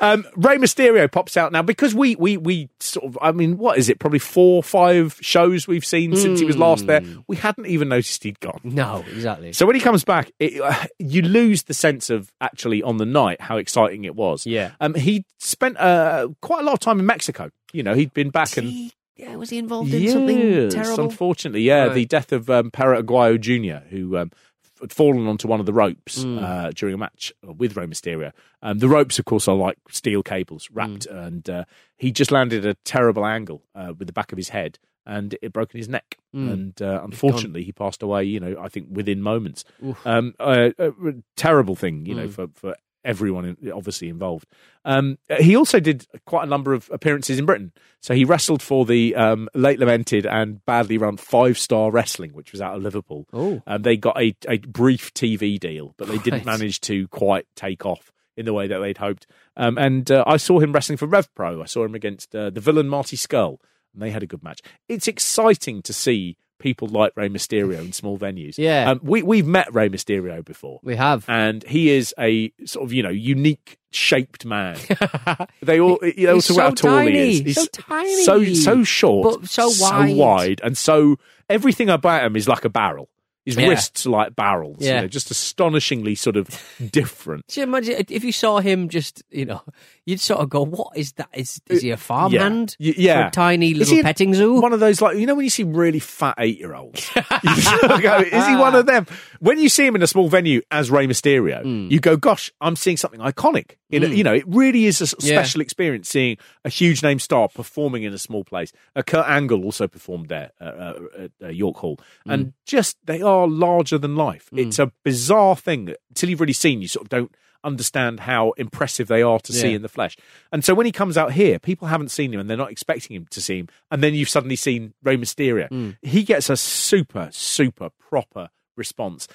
um, 0.00 0.24
Rey 0.36 0.56
Mysterio 0.58 1.10
pops 1.10 1.36
out 1.36 1.52
now 1.52 1.62
because 1.62 1.94
we, 1.94 2.16
we, 2.16 2.36
we 2.36 2.68
sort 2.80 3.06
of, 3.06 3.18
I 3.20 3.32
mean, 3.32 3.58
what 3.58 3.78
is 3.78 3.88
it? 3.88 3.98
Probably 3.98 4.18
four, 4.18 4.62
five 4.62 5.18
shows 5.20 5.66
we've 5.66 5.84
seen 5.84 6.16
since 6.16 6.40
he 6.40 6.46
was 6.46 6.56
last 6.56 6.86
there. 6.86 7.02
We 7.26 7.36
hadn't 7.42 7.66
even 7.66 7.88
noticed 7.88 8.22
he'd 8.24 8.40
gone. 8.40 8.60
No, 8.64 9.04
exactly. 9.12 9.52
So 9.52 9.66
when 9.66 9.74
he 9.76 9.80
comes 9.80 10.04
back, 10.04 10.32
it, 10.38 10.60
uh, 10.60 10.86
you 10.98 11.22
lose 11.22 11.64
the 11.64 11.74
sense 11.74 12.10
of 12.10 12.32
actually 12.40 12.82
on 12.82 12.96
the 12.96 13.04
night 13.06 13.40
how 13.40 13.56
exciting 13.58 14.04
it 14.04 14.16
was. 14.16 14.46
Yeah. 14.46 14.72
Um, 14.80 14.94
he 14.94 15.24
spent 15.38 15.76
uh, 15.78 16.28
quite 16.40 16.60
a 16.62 16.64
lot 16.64 16.72
of 16.74 16.80
time 16.80 16.98
in 16.98 17.06
Mexico. 17.06 17.50
You 17.72 17.82
know, 17.82 17.94
he'd 17.94 18.14
been 18.14 18.30
back 18.30 18.56
and 18.56 18.66
He- 18.68 18.92
yeah, 19.16 19.36
was 19.36 19.50
he 19.50 19.58
involved 19.58 19.92
in 19.92 20.08
something 20.10 20.70
terrible? 20.70 21.04
Unfortunately, 21.04 21.60
yeah, 21.62 21.84
Right. 21.84 21.94
the 21.94 22.06
death 22.06 22.32
of 22.32 22.48
um, 22.48 22.70
Perro 22.70 23.00
Aguayo 23.00 23.38
Jr., 23.38 23.86
who 23.88 24.16
um, 24.16 24.32
had 24.80 24.90
fallen 24.92 25.26
onto 25.28 25.46
one 25.46 25.60
of 25.60 25.66
the 25.66 25.72
ropes 25.72 26.22
Hmm. 26.22 26.38
uh, 26.38 26.70
during 26.70 26.94
a 26.94 26.98
match 26.98 27.32
with 27.42 27.76
Rey 27.76 27.86
Mysterio. 27.86 28.32
Um, 28.62 28.78
the 28.78 28.88
ropes, 28.88 29.18
of 29.18 29.26
course, 29.26 29.46
are 29.46 29.54
like 29.54 29.76
steel 29.90 30.22
cables 30.22 30.68
wrapped, 30.72 31.06
Hmm. 31.08 31.16
and 31.16 31.50
uh, 31.50 31.64
he 31.98 32.10
just 32.10 32.32
landed 32.32 32.64
at 32.64 32.76
a 32.76 32.78
terrible 32.84 33.24
angle 33.26 33.62
uh, 33.74 33.92
with 33.96 34.06
the 34.08 34.12
back 34.12 34.32
of 34.32 34.38
his 34.38 34.48
head. 34.48 34.78
And 35.04 35.36
it 35.42 35.52
broken 35.52 35.78
his 35.78 35.88
neck, 35.88 36.16
Hmm. 36.32 36.48
and 36.48 36.82
uh, 36.82 37.00
unfortunately, 37.02 37.64
he 37.64 37.72
passed 37.72 38.02
away. 38.02 38.24
You 38.24 38.38
know, 38.40 38.56
I 38.60 38.68
think 38.68 38.86
within 38.90 39.20
moments. 39.20 39.64
Um, 40.04 40.34
uh, 40.38 40.70
a 40.78 40.92
terrible 41.36 41.74
thing, 41.74 42.06
you 42.06 42.14
know, 42.14 42.26
Hmm. 42.26 42.30
for 42.30 42.46
for 42.54 42.76
everyone 43.04 43.56
obviously 43.74 44.08
involved. 44.08 44.46
Um, 44.84 45.18
he 45.40 45.56
also 45.56 45.80
did 45.80 46.06
quite 46.24 46.44
a 46.44 46.46
number 46.46 46.72
of 46.72 46.88
appearances 46.92 47.36
in 47.36 47.44
Britain. 47.46 47.72
So 48.00 48.14
he 48.14 48.24
wrestled 48.24 48.62
for 48.62 48.86
the 48.86 49.16
um, 49.16 49.48
late 49.56 49.80
lamented 49.80 50.24
and 50.24 50.64
badly 50.66 50.98
run 50.98 51.16
Five 51.16 51.58
Star 51.58 51.90
Wrestling, 51.90 52.30
which 52.32 52.52
was 52.52 52.60
out 52.60 52.76
of 52.76 52.82
Liverpool. 52.84 53.26
Oh. 53.32 53.60
Um, 53.66 53.82
they 53.82 53.96
got 53.96 54.20
a, 54.22 54.36
a 54.48 54.58
brief 54.58 55.12
TV 55.14 55.58
deal, 55.58 55.94
but 55.96 56.06
they 56.06 56.18
didn't 56.18 56.44
manage 56.46 56.80
to 56.82 57.08
quite 57.08 57.46
take 57.56 57.84
off 57.84 58.12
in 58.36 58.46
the 58.46 58.52
way 58.52 58.68
that 58.68 58.78
they'd 58.78 58.98
hoped. 58.98 59.26
Um, 59.56 59.76
and 59.78 60.08
uh, 60.08 60.22
I 60.24 60.36
saw 60.36 60.60
him 60.60 60.72
wrestling 60.72 60.96
for 60.96 61.06
Rev 61.06 61.28
Pro. 61.34 61.60
I 61.60 61.66
saw 61.66 61.84
him 61.84 61.96
against 61.96 62.34
uh, 62.36 62.50
the 62.50 62.60
villain 62.60 62.88
Marty 62.88 63.16
Scurll, 63.16 63.58
and 63.92 64.02
they 64.02 64.10
had 64.10 64.22
a 64.22 64.26
good 64.26 64.42
match. 64.42 64.60
It's 64.88 65.08
exciting 65.08 65.82
to 65.82 65.92
see 65.92 66.36
people 66.58 66.86
like 66.86 67.12
Rey 67.16 67.28
Mysterio 67.28 67.80
in 67.80 67.92
small 67.92 68.16
venues. 68.18 68.54
Yeah. 68.58 68.90
um, 68.90 69.00
we 69.02 69.22
we've 69.22 69.46
met 69.46 69.72
Rey 69.74 69.88
Mysterio 69.88 70.44
before 70.44 70.78
We 70.84 70.94
have. 70.96 71.24
and 71.28 71.64
he 71.64 71.90
is 71.90 72.14
a 72.18 72.52
sort 72.64 72.84
of 72.84 72.92
you 72.92 73.02
know 73.02 73.08
unique 73.10 73.78
shaped 73.90 74.44
man. 74.46 74.78
they 75.62 75.80
all 75.80 75.98
you 76.02 76.26
know 76.28 76.34
He's 76.36 76.46
talk 76.46 76.56
about 76.56 76.70
how 76.70 76.74
so 76.76 76.88
tall 76.88 76.98
he 77.00 77.06
tiny, 77.08 77.30
is. 77.30 77.38
He's 77.40 77.54
so 77.56 77.66
tiny. 77.72 78.24
so 78.24 78.44
so 78.54 78.84
short, 78.84 79.40
But 79.40 79.48
so 79.50 79.70
wide. 80.14 80.60
and 80.62 80.78
so 80.78 81.16
everything 81.50 81.88
about 81.90 82.24
him 82.24 82.36
is 82.36 82.46
like 82.48 82.64
a 82.64 82.70
barrel. 82.70 83.08
His 83.44 83.56
Yeah. 83.56 83.68
wrists 83.68 84.06
are 84.06 84.10
like 84.10 84.36
barrels. 84.36 84.76
you 84.80 84.86
Yeah. 84.88 85.00
know, 85.02 85.08
just 85.08 85.30
astonishingly 85.30 86.14
sort 86.14 86.36
of 86.36 86.48
different. 86.92 87.44
So 87.50 87.62
imagine 87.62 88.04
if 88.08 88.22
you 88.24 88.32
saw 88.32 88.60
him 88.60 88.88
just, 88.88 89.22
you 89.30 89.44
know, 89.44 89.62
you'd 90.06 90.20
sort 90.20 90.40
of 90.40 90.48
go, 90.48 90.64
"What 90.64 90.96
is 90.96 91.12
that? 91.14 91.28
Is 91.34 91.60
is 91.68 91.82
he 91.82 91.90
a 91.90 91.96
farmhand? 91.96 92.76
Y- 92.80 92.94
yeah. 92.96 93.28
a 93.28 93.30
tiny 93.30 93.72
Is 93.72 93.78
little 93.78 93.94
he 93.94 94.00
a- 94.00 94.04
petting 94.04 94.34
zoo." 94.34 94.60
One 94.60 94.72
of 94.72 94.80
those, 94.80 95.00
like 95.00 95.16
you 95.16 95.26
know, 95.26 95.34
when 95.34 95.44
you 95.44 95.50
see 95.50 95.64
really 95.64 95.98
fat 95.98 96.36
eight-year-olds, 96.38 97.10
you 97.44 97.54
sort 97.56 97.90
of 97.90 98.02
go, 98.02 98.18
"Is 98.18 98.46
he 98.46 98.56
one 98.56 98.74
of 98.74 98.86
them?" 98.86 99.06
When 99.40 99.58
you 99.58 99.68
see 99.68 99.86
him 99.86 99.96
in 99.96 100.02
a 100.02 100.06
small 100.06 100.28
venue 100.28 100.60
as 100.70 100.90
Rey 100.90 101.06
Mysterio, 101.08 101.62
Hmm. 101.62 101.88
you 101.90 101.98
go, 102.00 102.16
"Gosh, 102.16 102.52
I'm 102.60 102.76
seeing 102.76 102.96
something 102.96 103.20
iconic." 103.20 103.72
In 103.90 104.04
a, 104.04 104.06
you 104.08 104.24
know, 104.24 104.32
it 104.32 104.44
really 104.46 104.86
is 104.86 105.02
a 105.02 105.04
s- 105.04 105.14
Yeah. 105.20 105.34
special 105.34 105.60
experience 105.60 106.08
seeing 106.08 106.38
a 106.64 106.70
huge 106.70 107.02
name 107.02 107.18
star 107.18 107.48
performing 107.48 108.04
in 108.04 108.14
a 108.14 108.18
small 108.18 108.42
place. 108.42 108.72
Uh, 108.96 109.02
Kurt 109.02 109.26
Angle 109.28 109.64
also 109.66 109.86
performed 109.86 110.28
there 110.30 110.52
uh, 110.62 110.64
uh, 110.64 110.94
at 111.24 111.30
uh, 111.44 111.48
York 111.48 111.76
Hall, 111.76 111.98
and 112.24 112.54
just 112.64 112.96
they 113.04 113.20
are 113.20 113.31
larger 113.40 113.98
than 113.98 114.16
life. 114.16 114.48
It's 114.52 114.78
a 114.78 114.92
bizarre 115.04 115.56
thing 115.56 115.94
until 116.10 116.30
you've 116.30 116.40
really 116.40 116.52
seen, 116.52 116.82
you 116.82 116.88
sort 116.88 117.06
of 117.06 117.08
don't 117.10 117.34
understand 117.64 118.20
how 118.20 118.50
impressive 118.52 119.08
they 119.08 119.22
are 119.22 119.38
to 119.40 119.52
see 119.52 119.74
in 119.74 119.82
the 119.82 119.88
flesh. 119.88 120.16
And 120.50 120.64
so 120.64 120.74
when 120.74 120.86
he 120.86 120.92
comes 120.92 121.16
out 121.16 121.32
here, 121.32 121.58
people 121.58 121.88
haven't 121.88 122.10
seen 122.10 122.32
him 122.34 122.40
and 122.40 122.50
they're 122.50 122.56
not 122.56 122.70
expecting 122.70 123.14
him 123.16 123.26
to 123.30 123.40
see 123.40 123.60
him. 123.60 123.68
And 123.90 124.02
then 124.02 124.14
you've 124.14 124.28
suddenly 124.28 124.56
seen 124.56 124.94
Rey 125.02 125.16
Mysterio. 125.16 125.68
Hmm. 125.68 125.90
He 126.02 126.24
gets 126.24 126.50
a 126.50 126.56
super, 126.56 127.28
super 127.32 127.90
proper 127.90 128.50
response. 128.76 129.28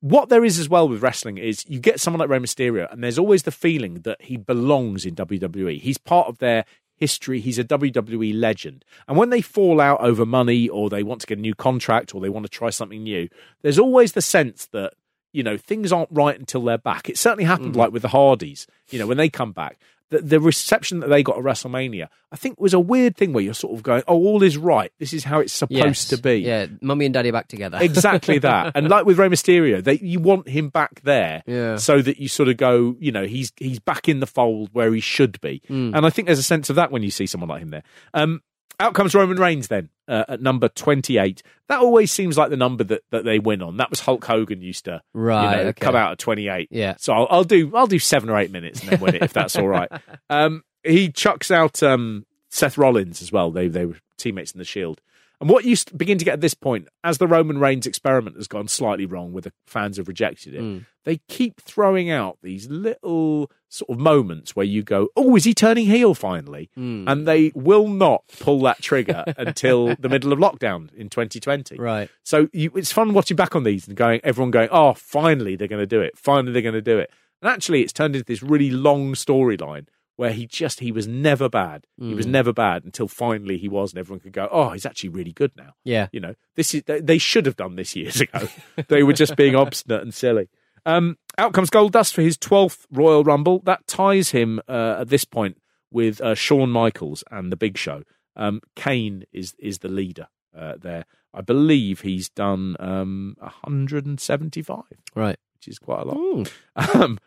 What 0.00 0.28
there 0.28 0.44
is 0.44 0.58
as 0.58 0.68
well 0.68 0.88
with 0.88 1.02
wrestling 1.02 1.38
is 1.38 1.64
you 1.68 1.78
get 1.78 2.00
someone 2.00 2.18
like 2.18 2.28
Rey 2.28 2.38
Mysterio, 2.38 2.92
and 2.92 3.04
there's 3.04 3.18
always 3.18 3.44
the 3.44 3.52
feeling 3.52 4.00
that 4.02 4.20
he 4.20 4.36
belongs 4.36 5.06
in 5.06 5.14
WWE. 5.14 5.80
He's 5.80 5.98
part 5.98 6.26
of 6.26 6.38
their 6.38 6.64
history. 7.02 7.40
He's 7.40 7.58
a 7.58 7.64
WWE 7.64 8.32
legend. 8.38 8.84
And 9.08 9.16
when 9.16 9.30
they 9.30 9.40
fall 9.40 9.80
out 9.80 10.00
over 10.00 10.24
money 10.24 10.68
or 10.68 10.88
they 10.88 11.02
want 11.02 11.20
to 11.22 11.26
get 11.26 11.38
a 11.38 11.40
new 11.40 11.52
contract 11.52 12.14
or 12.14 12.20
they 12.20 12.28
want 12.28 12.46
to 12.46 12.48
try 12.48 12.70
something 12.70 13.02
new, 13.02 13.28
there's 13.62 13.78
always 13.78 14.12
the 14.12 14.22
sense 14.22 14.66
that 14.66 14.94
you 15.32 15.42
know, 15.42 15.56
things 15.56 15.92
aren't 15.92 16.10
right 16.12 16.38
until 16.38 16.62
they're 16.62 16.78
back. 16.78 17.08
It 17.08 17.18
certainly 17.18 17.44
happened 17.44 17.74
mm. 17.74 17.78
like 17.78 17.90
with 17.90 18.02
the 18.02 18.08
Hardys, 18.08 18.66
you 18.90 18.98
know, 18.98 19.06
when 19.06 19.16
they 19.16 19.30
come 19.30 19.52
back. 19.52 19.78
The, 20.12 20.20
the 20.20 20.40
reception 20.40 21.00
that 21.00 21.08
they 21.08 21.22
got 21.22 21.38
at 21.38 21.42
WrestleMania, 21.42 22.08
I 22.30 22.36
think, 22.36 22.60
was 22.60 22.74
a 22.74 22.78
weird 22.78 23.16
thing 23.16 23.32
where 23.32 23.42
you're 23.42 23.54
sort 23.54 23.74
of 23.74 23.82
going, 23.82 24.02
oh, 24.06 24.14
all 24.14 24.42
is 24.42 24.58
right. 24.58 24.92
This 24.98 25.12
is 25.14 25.24
how 25.24 25.40
it's 25.40 25.52
supposed 25.52 25.78
Yes. 25.78 26.08
to 26.08 26.18
be. 26.18 26.36
Yeah, 26.40 26.66
mummy 26.82 27.06
and 27.06 27.14
daddy 27.14 27.30
back 27.30 27.48
together. 27.48 27.78
exactly 27.80 28.38
that. 28.40 28.72
And 28.74 28.88
like 28.90 29.06
with 29.06 29.18
Rey 29.18 29.28
Mysterio, 29.28 29.82
they, 29.82 29.98
you 29.98 30.20
want 30.20 30.48
him 30.48 30.68
back 30.68 31.00
there 31.02 31.42
Yeah. 31.46 31.76
so 31.76 32.02
that 32.02 32.18
you 32.20 32.28
sort 32.28 32.50
of 32.50 32.58
go, 32.58 32.94
you 33.00 33.10
know, 33.10 33.24
he's 33.24 33.52
he's 33.56 33.78
back 33.78 34.08
in 34.08 34.20
the 34.20 34.26
fold 34.26 34.68
where 34.72 34.92
he 34.92 35.00
should 35.00 35.40
be. 35.40 35.62
Hmm. 35.66 35.94
And 35.94 36.04
I 36.04 36.10
think 36.10 36.26
there's 36.26 36.38
a 36.38 36.42
sense 36.42 36.68
of 36.70 36.76
that 36.76 36.92
when 36.92 37.02
you 37.02 37.10
see 37.10 37.26
someone 37.26 37.48
like 37.48 37.62
him 37.62 37.70
there. 37.70 37.82
Um, 38.12 38.42
out 38.80 38.94
comes 38.94 39.14
Roman 39.14 39.38
Reigns 39.38 39.68
then 39.68 39.88
uh, 40.08 40.24
at 40.28 40.40
number 40.40 40.68
28. 40.68 41.42
That 41.68 41.80
always 41.80 42.10
seems 42.10 42.36
like 42.36 42.50
the 42.50 42.56
number 42.56 42.84
that, 42.84 43.02
that 43.10 43.24
they 43.24 43.38
win 43.38 43.62
on. 43.62 43.76
That 43.76 43.90
was 43.90 44.00
Hulk 44.00 44.24
Hogan 44.24 44.60
used 44.60 44.84
to 44.86 45.02
Right, 45.14 45.50
you 45.58 45.62
know, 45.64 45.68
okay. 45.70 45.80
come 45.80 45.94
out 45.96 46.12
at 46.12 46.18
28. 46.18 46.68
Yeah. 46.70 46.94
So 46.98 47.12
I'll, 47.12 47.26
I'll 47.30 47.44
do 47.44 47.70
I'll 47.74 47.86
do 47.86 47.98
seven 47.98 48.28
or 48.30 48.38
eight 48.38 48.50
minutes 48.50 48.80
and 48.80 48.90
then 48.90 49.00
win 49.00 49.14
it 49.14 49.22
if 49.22 49.32
that's 49.32 49.56
all 49.56 49.68
right. 49.68 49.90
Um, 50.30 50.64
he 50.84 51.10
chucks 51.12 51.50
out 51.50 51.82
um, 51.82 52.26
Seth 52.50 52.76
Rollins 52.78 53.22
as 53.22 53.30
well. 53.30 53.50
They 53.50 53.68
they 53.68 53.86
were 53.86 53.96
teammates 54.16 54.52
in 54.52 54.58
the 54.58 54.64
Shield. 54.64 55.00
And 55.40 55.50
what 55.50 55.64
you 55.64 55.76
begin 55.96 56.18
to 56.18 56.24
get 56.24 56.34
at 56.34 56.40
this 56.40 56.54
point, 56.54 56.86
as 57.02 57.18
the 57.18 57.26
Roman 57.26 57.58
Reigns 57.58 57.86
experiment 57.86 58.36
has 58.36 58.46
gone 58.46 58.68
slightly 58.68 59.06
wrong, 59.06 59.32
where 59.32 59.42
the 59.42 59.52
fans 59.66 59.96
have 59.96 60.06
rejected 60.08 60.54
it, 60.54 60.60
Mm. 60.60 60.86
they 61.04 61.18
keep 61.28 61.60
throwing 61.60 62.10
out 62.10 62.38
these 62.42 62.68
little 62.70 63.50
sort 63.72 63.88
of 63.90 63.98
moments 63.98 64.54
where 64.54 64.66
you 64.66 64.82
go, 64.82 65.08
"Oh, 65.16 65.34
is 65.34 65.44
he 65.44 65.54
turning 65.54 65.86
heel 65.86 66.14
finally?" 66.14 66.68
Mm. 66.78 67.04
And 67.10 67.26
they 67.26 67.52
will 67.54 67.88
not 67.88 68.24
pull 68.38 68.60
that 68.62 68.82
trigger 68.82 69.24
until 69.38 69.94
the 69.96 70.08
middle 70.08 70.32
of 70.32 70.38
lockdown 70.38 70.92
in 70.94 71.08
2020. 71.08 71.76
Right. 71.78 72.10
So 72.22 72.48
you, 72.52 72.70
it's 72.76 72.92
fun 72.92 73.14
watching 73.14 73.36
back 73.36 73.56
on 73.56 73.64
these 73.64 73.88
and 73.88 73.96
going, 73.96 74.20
everyone 74.22 74.50
going, 74.50 74.68
"Oh, 74.70 74.92
finally 74.94 75.56
they're 75.56 75.68
going 75.68 75.82
to 75.82 75.86
do 75.86 76.00
it. 76.02 76.18
Finally 76.18 76.52
they're 76.52 76.62
going 76.62 76.74
to 76.74 76.82
do 76.82 76.98
it." 76.98 77.10
And 77.40 77.50
actually, 77.50 77.80
it's 77.82 77.92
turned 77.92 78.14
into 78.14 78.24
this 78.26 78.42
really 78.42 78.70
long 78.70 79.14
storyline 79.14 79.86
where 80.16 80.32
he 80.32 80.46
just 80.46 80.80
he 80.80 80.92
was 80.92 81.08
never 81.08 81.48
bad. 81.48 81.86
He 81.98 82.14
was 82.14 82.26
Mm. 82.26 82.30
never 82.30 82.52
bad 82.52 82.84
until 82.84 83.08
finally 83.08 83.56
he 83.58 83.66
was, 83.68 83.92
and 83.92 83.98
everyone 83.98 84.20
could 84.20 84.32
go, 84.34 84.48
"Oh, 84.52 84.68
he's 84.70 84.84
actually 84.86 85.08
really 85.08 85.32
good 85.32 85.52
now." 85.56 85.72
Yeah. 85.82 86.08
You 86.12 86.20
know, 86.20 86.34
this 86.54 86.74
is 86.74 86.82
they, 86.84 87.00
they 87.00 87.18
should 87.18 87.46
have 87.46 87.56
done 87.56 87.76
this 87.76 87.96
years 87.96 88.20
ago. 88.20 88.48
they 88.88 89.02
were 89.02 89.14
just 89.14 89.34
being 89.34 89.56
obstinate 89.56 90.02
and 90.02 90.12
silly. 90.12 90.50
Um, 90.84 91.16
out 91.38 91.52
comes 91.52 91.70
Goldust 91.70 92.14
for 92.14 92.22
his 92.22 92.36
twelfth 92.36 92.86
Royal 92.90 93.24
Rumble. 93.24 93.60
That 93.64 93.86
ties 93.86 94.30
him 94.30 94.60
uh, 94.68 94.96
at 95.00 95.08
this 95.08 95.24
point 95.24 95.56
with 95.90 96.20
uh, 96.20 96.34
Shawn 96.34 96.70
Michaels 96.70 97.22
and 97.30 97.50
the 97.52 97.56
Big 97.56 97.76
Show. 97.78 98.02
Um, 98.36 98.60
Kane 98.76 99.24
is 99.32 99.54
is 99.58 99.78
the 99.78 99.88
leader 99.88 100.28
uh, 100.56 100.74
there. 100.80 101.04
I 101.34 101.40
believe 101.40 102.00
he's 102.02 102.28
done 102.28 102.76
um, 102.78 103.36
175, 103.40 104.82
Right. 105.14 105.38
which 105.54 105.68
is 105.68 105.78
quite 105.78 106.00
a 106.02 106.04
lot. 106.04 106.52
Um, 106.94 107.18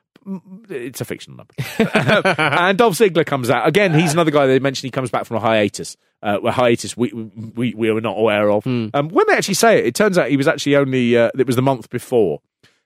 it's 0.70 1.02
a 1.02 1.06
fictional 1.06 1.38
number. 1.38 1.54
and 2.40 2.78
Dolph 2.78 2.96
Ziggler 2.98 3.26
comes 3.26 3.50
out 3.50 3.68
again. 3.68 3.94
He's 3.94 4.14
another 4.14 4.32
guy 4.32 4.48
they 4.48 4.60
mentioned. 4.60 4.88
He 4.88 4.92
comes 4.92 5.12
back 5.12 5.26
from 5.26 5.38
a 5.38 5.40
hiatus, 5.40 5.96
uh, 6.24 6.40
a 6.44 6.52
hiatus 6.52 6.98
we, 6.98 7.12
we 7.14 7.74
we 7.76 7.92
were 7.92 8.02
not 8.02 8.18
aware 8.18 8.50
of. 8.50 8.66
Um, 8.66 8.92
when 8.94 9.26
they 9.28 9.34
actually 9.34 9.54
say 9.56 9.80
it, 9.80 9.86
it 9.88 9.96
turns 9.96 10.18
out 10.18 10.30
he 10.30 10.38
was 10.38 10.48
actually 10.48 10.76
only 10.78 11.16
uh, 11.18 11.30
it 11.38 11.46
was 11.48 11.56
the 11.56 11.62
month 11.62 11.90
before. 11.90 12.42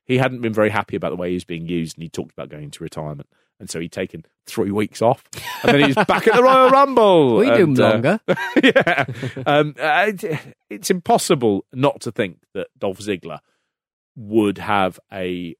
He 0.10 0.18
hadn't 0.18 0.42
been 0.42 0.52
very 0.54 0.70
happy 0.70 0.98
about 0.98 1.12
the 1.12 1.16
way 1.16 1.30
he 1.30 1.36
was 1.36 1.46
being 1.46 1.68
used, 1.70 1.96
and 1.96 2.04
he 2.04 2.10
talked 2.10 2.34
about 2.34 2.50
going 2.50 2.64
into 2.66 2.84
retirement. 2.84 3.30
And 3.62 3.70
so 3.70 3.80
he'd 3.80 3.92
taken 3.92 4.26
three 4.46 4.72
weeks 4.72 5.02
off, 5.02 5.24
and 5.64 5.74
then 5.74 5.80
he 5.82 5.94
was 5.94 6.06
back 6.08 6.28
at 6.28 6.34
the 6.36 6.44
Royal 6.44 6.70
Rumble. 6.70 7.38
We 7.40 7.46
do 7.52 7.64
uh, 7.74 7.90
longer. 7.92 8.20
yeah, 8.64 9.06
um, 9.46 9.76
uh, 9.80 10.06
it- 10.08 10.56
it's 10.70 10.90
impossible 10.90 11.66
not 11.74 12.02
to 12.02 12.12
think 12.12 12.40
that 12.54 12.68
Dolph 12.78 13.00
Ziggler 13.00 13.40
would 14.16 14.58
have 14.60 15.00
a 15.14 15.56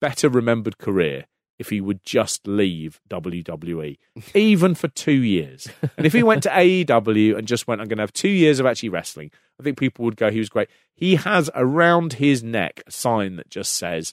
better 0.00 0.28
remembered 0.28 0.76
career 0.78 1.24
if 1.58 1.68
he 1.70 1.80
would 1.80 2.02
just 2.04 2.46
leave 2.46 3.00
WWE, 3.10 3.96
even 4.34 4.74
for 4.74 4.88
two 4.88 5.12
years. 5.22 5.68
And 5.96 6.04
if 6.06 6.12
he 6.12 6.22
went 6.22 6.42
to 6.44 6.48
AEW 6.50 7.36
and 7.38 7.46
just 7.46 7.66
went, 7.68 7.80
I'm 7.80 7.86
going 7.88 7.98
to 7.98 8.02
have 8.02 8.12
two 8.12 8.28
years 8.28 8.58
of 8.60 8.66
actually 8.66 8.88
wrestling, 8.88 9.30
I 9.60 9.62
think 9.62 9.78
people 9.78 10.04
would 10.04 10.16
go, 10.16 10.30
he 10.30 10.38
was 10.40 10.48
great. 10.48 10.68
He 10.94 11.14
has 11.16 11.50
around 11.54 12.14
his 12.14 12.42
neck 12.42 12.82
a 12.86 12.90
sign 12.90 13.36
that 13.36 13.50
just 13.50 13.72
says 13.74 14.12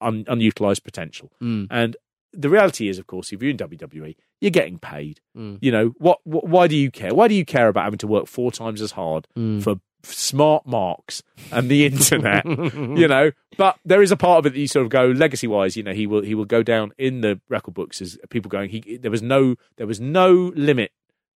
un- 0.00 0.24
unutilized 0.28 0.84
potential. 0.84 1.32
Mm. 1.42 1.68
And 1.70 1.96
the 2.32 2.50
reality 2.50 2.88
is, 2.88 2.98
of 2.98 3.06
course, 3.06 3.32
if 3.32 3.40
you're 3.42 3.50
in 3.50 3.56
WWE, 3.56 4.14
you're 4.40 4.50
getting 4.50 4.78
paid. 4.78 5.20
Mm. 5.36 5.58
You 5.62 5.72
know 5.72 5.94
what, 5.98 6.18
what? 6.24 6.46
Why 6.46 6.66
do 6.68 6.76
you 6.76 6.90
care? 6.90 7.14
Why 7.14 7.28
do 7.28 7.34
you 7.34 7.46
care 7.46 7.68
about 7.68 7.84
having 7.84 7.98
to 8.00 8.06
work 8.06 8.26
four 8.26 8.52
times 8.52 8.82
as 8.82 8.90
hard 8.92 9.26
Mm. 9.36 9.62
for 9.62 9.76
smart 10.12 10.66
marks 10.66 11.22
and 11.52 11.68
the 11.70 11.86
internet? 11.86 12.44
you 12.46 13.08
know, 13.08 13.30
but 13.56 13.78
there 13.84 14.02
is 14.02 14.10
a 14.12 14.16
part 14.16 14.38
of 14.40 14.46
it 14.46 14.54
that 14.54 14.58
you 14.60 14.68
sort 14.68 14.84
of 14.84 14.90
go 14.90 15.06
legacy 15.06 15.46
wise. 15.46 15.76
You 15.76 15.82
know, 15.82 15.92
he 15.92 16.06
will 16.06 16.22
he 16.22 16.34
will 16.34 16.44
go 16.44 16.62
down 16.62 16.92
in 16.98 17.20
the 17.20 17.40
record 17.48 17.74
books 17.74 18.00
as 18.02 18.18
people 18.30 18.48
going. 18.48 18.70
He 18.70 18.98
there 19.00 19.10
was 19.10 19.22
no 19.22 19.56
there 19.76 19.86
was 19.86 20.00
no 20.00 20.52
limit 20.54 20.92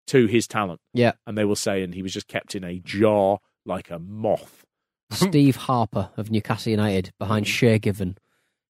to 0.07 0.25
his 0.25 0.47
talent, 0.47 0.81
Yeah. 0.93 1.11
and 1.27 1.37
they 1.37 1.45
will 1.45 1.55
say, 1.55 1.83
and 1.83 1.93
he 1.93 2.01
was 2.01 2.11
just 2.13 2.27
kept 2.27 2.55
in 2.55 2.63
a 2.63 2.79
jar 2.79 3.39
like 3.65 3.91
a 3.91 3.99
moth. 3.99 4.65
Steve 5.11 5.55
Harper 5.55 6.09
of 6.17 6.31
Newcastle 6.31 6.71
United 6.71 7.11
behind 7.19 7.47
Shay 7.47 7.77
Given 7.79 8.17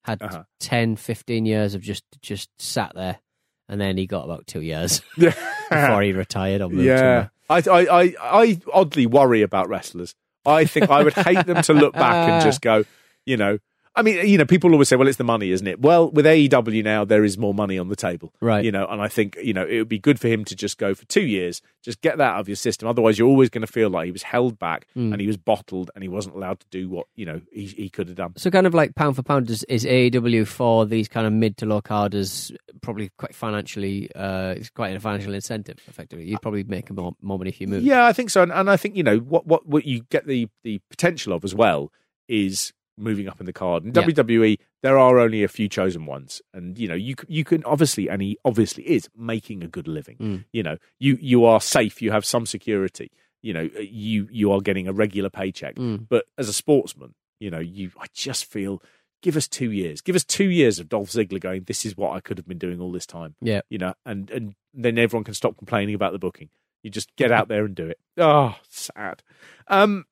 had 0.04 0.22
Uh-huh. 0.22 0.44
10, 0.60 0.96
15 0.96 1.44
years 1.46 1.74
of 1.74 1.80
just 1.82 2.04
just 2.22 2.50
sat 2.58 2.92
there, 2.94 3.20
and 3.68 3.80
then 3.80 3.96
he 3.96 4.06
got 4.06 4.24
about 4.24 4.46
two 4.46 4.60
years 4.60 5.00
before 5.18 6.02
he 6.02 6.12
retired. 6.12 6.60
Moved 6.60 6.82
yeah. 6.84 7.28
I, 7.50 7.58
I 7.58 8.02
I 8.02 8.14
I 8.20 8.60
oddly 8.72 9.06
worry 9.06 9.42
about 9.42 9.68
wrestlers. 9.68 10.14
I 10.46 10.64
think 10.64 10.88
I 10.88 11.02
would 11.02 11.12
hate 11.12 11.44
them 11.46 11.62
to 11.62 11.74
look 11.74 11.92
back 11.92 12.28
and 12.28 12.42
just 12.48 12.62
go, 12.62 12.84
you 13.26 13.36
know. 13.36 13.58
I 13.96 14.02
mean, 14.02 14.24
you 14.28 14.38
know, 14.38 14.44
people 14.44 14.70
always 14.72 14.88
say, 14.88 14.94
"Well, 14.96 15.08
it's 15.08 15.18
the 15.18 15.24
money, 15.24 15.50
isn't 15.50 15.66
it?" 15.66 15.80
Well, 15.80 16.10
with 16.12 16.24
AEW 16.24 16.84
now, 16.84 17.04
there 17.04 17.24
is 17.24 17.36
more 17.36 17.52
money 17.52 17.76
on 17.76 17.88
the 17.88 17.96
table, 17.96 18.32
Right. 18.40 18.64
You 18.64 18.70
know, 18.70 18.86
and 18.86 19.02
I 19.02 19.08
think 19.08 19.36
you 19.42 19.52
know 19.52 19.66
it 19.66 19.78
would 19.78 19.88
be 19.88 19.98
good 19.98 20.20
for 20.20 20.28
him 20.28 20.44
to 20.44 20.54
just 20.54 20.78
go 20.78 20.94
for 20.94 21.04
two 21.06 21.22
years, 21.26 21.60
just 21.82 22.00
get 22.00 22.16
that 22.18 22.34
out 22.34 22.40
of 22.40 22.48
your 22.48 22.54
system. 22.56 22.86
Otherwise, 22.88 23.18
you're 23.18 23.26
always 23.28 23.50
going 23.50 23.66
to 23.66 23.72
feel 23.72 23.90
like 23.90 24.06
he 24.06 24.12
was 24.12 24.22
held 24.22 24.58
back 24.60 24.86
Mm. 24.96 25.12
and 25.12 25.20
he 25.20 25.26
was 25.26 25.36
bottled 25.36 25.90
and 25.94 26.04
he 26.04 26.08
wasn't 26.08 26.36
allowed 26.36 26.60
to 26.60 26.66
do 26.70 26.88
what 26.88 27.06
you 27.16 27.26
know 27.26 27.40
he 27.52 27.66
he 27.66 27.88
could 27.90 28.06
have 28.08 28.16
done. 28.16 28.32
So, 28.36 28.48
kind 28.50 28.66
of 28.66 28.74
like 28.74 28.94
pound 28.94 29.16
for 29.16 29.22
pound, 29.24 29.50
is, 29.50 29.64
is 29.64 29.84
AEW 29.84 30.46
for 30.46 30.86
these 30.86 31.08
kind 31.08 31.26
of 31.26 31.32
mid 31.32 31.56
to 31.58 31.66
low 31.66 31.80
carders 31.82 32.52
probably 32.82 33.10
quite 33.18 33.34
financially? 33.34 34.08
Uh, 34.14 34.54
it's 34.56 34.70
quite 34.70 34.94
a 34.94 35.00
financial 35.00 35.34
incentive. 35.34 35.78
Effectively, 35.88 36.26
you'd 36.26 36.42
probably 36.42 36.62
make 36.62 36.90
more, 36.92 37.12
more 37.20 37.38
money 37.38 37.50
if 37.50 37.60
you 37.60 37.66
move. 37.66 37.82
Yeah, 37.82 38.06
I 38.06 38.12
think 38.12 38.30
so, 38.30 38.42
and, 38.42 38.52
and 38.52 38.70
I 38.70 38.76
think 38.76 38.94
you 38.96 39.02
know 39.02 39.18
what 39.18 39.48
what 39.48 39.66
what 39.66 39.84
you 39.84 40.02
get 40.10 40.28
the 40.28 40.48
the 40.62 40.80
potential 40.90 41.32
of 41.32 41.44
as 41.44 41.56
well 41.56 41.90
is 42.28 42.72
moving 43.00 43.28
up 43.28 43.40
in 43.40 43.46
the 43.46 43.52
card. 43.52 43.84
In 43.84 43.92
Yeah. 43.94 44.02
WWE, 44.02 44.58
there 44.82 44.98
are 44.98 45.18
only 45.18 45.42
a 45.42 45.48
few 45.48 45.68
chosen 45.68 46.06
ones, 46.06 46.40
and 46.54 46.78
you 46.78 46.86
know 46.86 46.94
you 46.94 47.14
you 47.28 47.44
can 47.44 47.64
obviously, 47.64 48.08
and 48.08 48.22
he 48.22 48.38
obviously 48.44 48.84
is 48.84 49.08
making 49.16 49.62
a 49.64 49.68
good 49.68 49.88
living. 49.88 50.16
Mm. 50.18 50.44
You 50.52 50.62
know, 50.62 50.76
you 50.98 51.18
you 51.20 51.44
are 51.44 51.60
safe, 51.60 52.00
you 52.02 52.12
have 52.12 52.24
some 52.24 52.46
security. 52.46 53.10
You 53.42 53.54
know, 53.54 53.68
you 53.80 54.28
you 54.30 54.52
are 54.52 54.60
getting 54.60 54.86
a 54.86 54.92
regular 54.92 55.30
paycheck. 55.30 55.76
Mm. 55.76 56.06
But 56.08 56.26
as 56.38 56.48
a 56.48 56.52
sportsman, 56.52 57.14
you 57.40 57.50
know, 57.50 57.58
you 57.60 57.90
I 57.98 58.06
just 58.12 58.44
feel. 58.44 58.82
Give 59.22 59.36
us 59.36 59.46
two 59.46 59.70
years. 59.70 60.00
Give 60.00 60.16
us 60.16 60.24
two 60.24 60.48
years 60.48 60.78
of 60.78 60.88
Dolph 60.88 61.10
Ziggler 61.10 61.38
going. 61.40 61.64
This 61.64 61.84
is 61.84 61.94
what 61.94 62.12
I 62.12 62.20
could 62.20 62.38
have 62.38 62.48
been 62.48 62.56
doing 62.56 62.80
all 62.80 62.90
this 62.90 63.04
time 63.04 63.34
Yeah. 63.42 63.60
you 63.68 63.76
know, 63.76 63.92
and 64.06 64.30
and 64.30 64.54
then 64.72 64.96
everyone 64.98 65.24
can 65.24 65.34
stop 65.34 65.58
complaining 65.58 65.94
about 65.94 66.12
the 66.12 66.18
booking. 66.18 66.48
You 66.82 66.88
just 66.88 67.14
get 67.16 67.30
out 67.30 67.48
there 67.48 67.66
and 67.66 67.74
do 67.74 67.86
it. 67.86 67.98
Oh, 68.16 68.56
sad. 68.70 69.22
Um, 69.68 70.06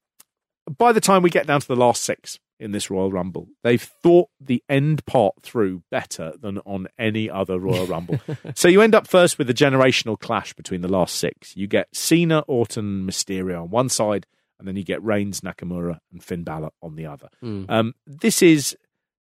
by 0.76 0.92
the 0.92 1.00
time 1.00 1.22
we 1.22 1.30
get 1.30 1.46
down 1.46 1.60
to 1.62 1.66
the 1.68 1.74
last 1.76 2.04
six 2.04 2.38
in 2.60 2.72
this 2.72 2.90
Royal 2.90 3.10
Rumble, 3.10 3.48
they've 3.62 3.82
thought 3.82 4.28
the 4.40 4.62
end 4.68 5.04
part 5.06 5.34
through 5.42 5.82
better 5.90 6.32
than 6.40 6.58
on 6.58 6.88
any 6.98 7.30
other 7.30 7.58
Royal 7.58 7.86
Rumble. 7.88 8.20
so 8.54 8.68
you 8.68 8.80
end 8.80 8.94
up 8.94 9.06
first 9.06 9.38
with 9.38 9.46
the 9.46 9.54
generational 9.54 10.18
clash 10.18 10.52
between 10.52 10.80
the 10.80 10.88
last 10.88 11.16
six. 11.16 11.56
You 11.56 11.66
get 11.66 11.88
Cena, 11.94 12.40
Orton, 12.46 13.06
Mysterio 13.06 13.62
on 13.62 13.70
one 13.70 13.88
side, 13.88 14.26
and 14.58 14.66
then 14.66 14.76
you 14.76 14.84
get 14.84 15.02
Reigns, 15.02 15.40
Nakamura, 15.40 16.00
and 16.12 16.22
Finn 16.22 16.42
Balor 16.42 16.70
on 16.82 16.96
the 16.96 17.06
other. 17.06 17.28
Mm. 17.42 17.70
Um, 17.70 17.94
this 18.06 18.42
is 18.42 18.76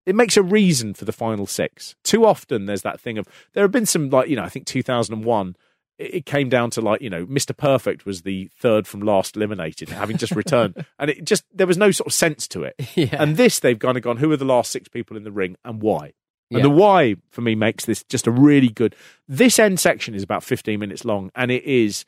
it 0.05 0.15
makes 0.15 0.37
a 0.37 0.41
reason 0.43 0.93
for 0.93 1.05
the 1.05 1.11
final 1.11 1.45
six. 1.45 1.95
Too 2.03 2.25
often 2.25 2.65
there's 2.65 2.81
that 2.83 2.99
thing 2.99 3.17
of 3.17 3.27
there 3.53 3.63
have 3.63 3.71
been 3.71 3.85
some 3.85 4.09
like 4.09 4.29
you 4.29 4.35
know 4.35 4.43
I 4.43 4.49
think 4.49 4.65
2001 4.65 5.55
it 5.99 6.25
came 6.25 6.47
down 6.49 6.69
to 6.71 6.81
like 6.81 7.01
you 7.01 7.09
know 7.09 7.25
Mr 7.25 7.55
Perfect 7.55 8.05
was 8.05 8.21
the 8.21 8.49
third 8.59 8.85
from 8.87 8.99
last 9.01 9.35
eliminated 9.35 9.89
having 9.89 10.17
just 10.17 10.35
returned 10.35 10.85
and 10.99 11.09
it 11.09 11.23
just 11.25 11.43
there 11.53 11.67
was 11.67 11.77
no 11.77 11.91
sort 11.91 12.07
of 12.07 12.13
sense 12.13 12.47
to 12.49 12.63
it. 12.63 12.75
Yeah. 12.95 13.15
And 13.21 13.35
this 13.37 13.59
they've 13.59 13.79
kind 13.79 13.97
of 13.97 14.03
gone 14.03 14.17
who 14.17 14.31
are 14.31 14.37
the 14.37 14.45
last 14.45 14.71
six 14.71 14.87
people 14.89 15.17
in 15.17 15.23
the 15.23 15.31
ring 15.31 15.55
and 15.65 15.81
why. 15.81 16.13
And 16.49 16.59
Yeah. 16.59 16.61
the 16.63 16.69
why 16.69 17.15
for 17.31 17.41
me 17.41 17.55
makes 17.55 17.85
this 17.85 18.03
just 18.03 18.27
a 18.27 18.31
really 18.31 18.69
good. 18.69 18.95
This 19.27 19.59
end 19.59 19.79
section 19.79 20.13
is 20.15 20.23
about 20.23 20.43
15 20.43 20.79
minutes 20.79 21.03
long 21.03 21.31
and 21.35 21.51
it 21.51 21.63
is 21.63 22.05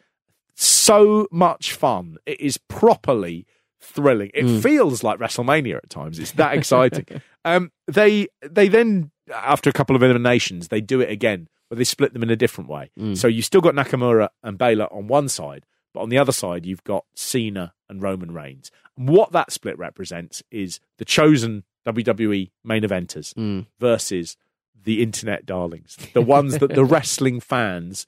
so 0.56 1.28
much 1.32 1.74
fun. 1.74 2.18
It 2.26 2.40
is 2.40 2.58
properly 2.58 3.46
thrilling. 3.82 4.32
It 4.34 4.46
Mm. 4.46 4.62
feels 4.62 5.04
like 5.04 5.20
WrestleMania 5.20 5.78
at 5.78 5.90
times. 5.90 6.20
It's 6.20 6.32
that 6.34 6.54
exciting. 6.58 7.06
um, 7.46 7.72
they 7.88 8.28
they 8.42 8.68
then 8.68 9.12
after 9.34 9.70
a 9.70 9.74
couple 9.74 9.96
of 9.96 10.04
eliminations 10.04 10.68
they 10.68 10.82
do 10.82 11.02
it 11.02 11.10
again, 11.10 11.48
where 11.70 11.78
they 11.78 11.84
split 11.84 12.14
them 12.14 12.24
in 12.24 12.30
a 12.30 12.36
different 12.36 12.70
way. 12.70 12.92
Mm. 13.00 13.18
So 13.18 13.28
you 13.28 13.42
still 13.42 13.62
got 13.62 13.74
Nakamura 13.76 14.30
and 14.44 14.58
Balor 14.58 14.92
on 14.94 15.08
one 15.08 15.30
side, 15.30 15.66
but 15.94 16.02
on 16.02 16.10
the 16.10 16.18
other 16.18 16.32
side 16.32 16.66
you've 16.66 16.84
got 16.84 17.06
Cena 17.16 17.74
and 17.90 18.04
Roman 18.04 18.32
Reigns. 18.34 18.70
And 18.98 19.08
what 19.08 19.32
that 19.32 19.52
split 19.52 19.78
represents 19.78 20.44
is 20.52 20.80
the 20.98 21.06
chosen 21.06 21.64
WWE 21.88 22.52
main 22.64 22.84
eventers 22.84 23.34
Mm. 23.36 23.66
versus 23.80 24.36
the 24.82 25.02
internet 25.02 25.46
darlings, 25.46 25.98
the 26.14 26.22
ones 26.22 26.58
that 26.60 26.74
the 26.74 26.84
wrestling 26.94 27.40
fans 27.40 28.06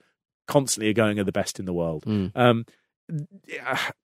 constantly 0.48 0.90
are 0.90 0.94
going 0.94 1.20
are 1.20 1.24
the 1.24 1.32
best 1.32 1.60
in 1.60 1.66
the 1.66 1.74
world. 1.74 2.04
Mm. 2.06 2.32
Um, 2.36 2.66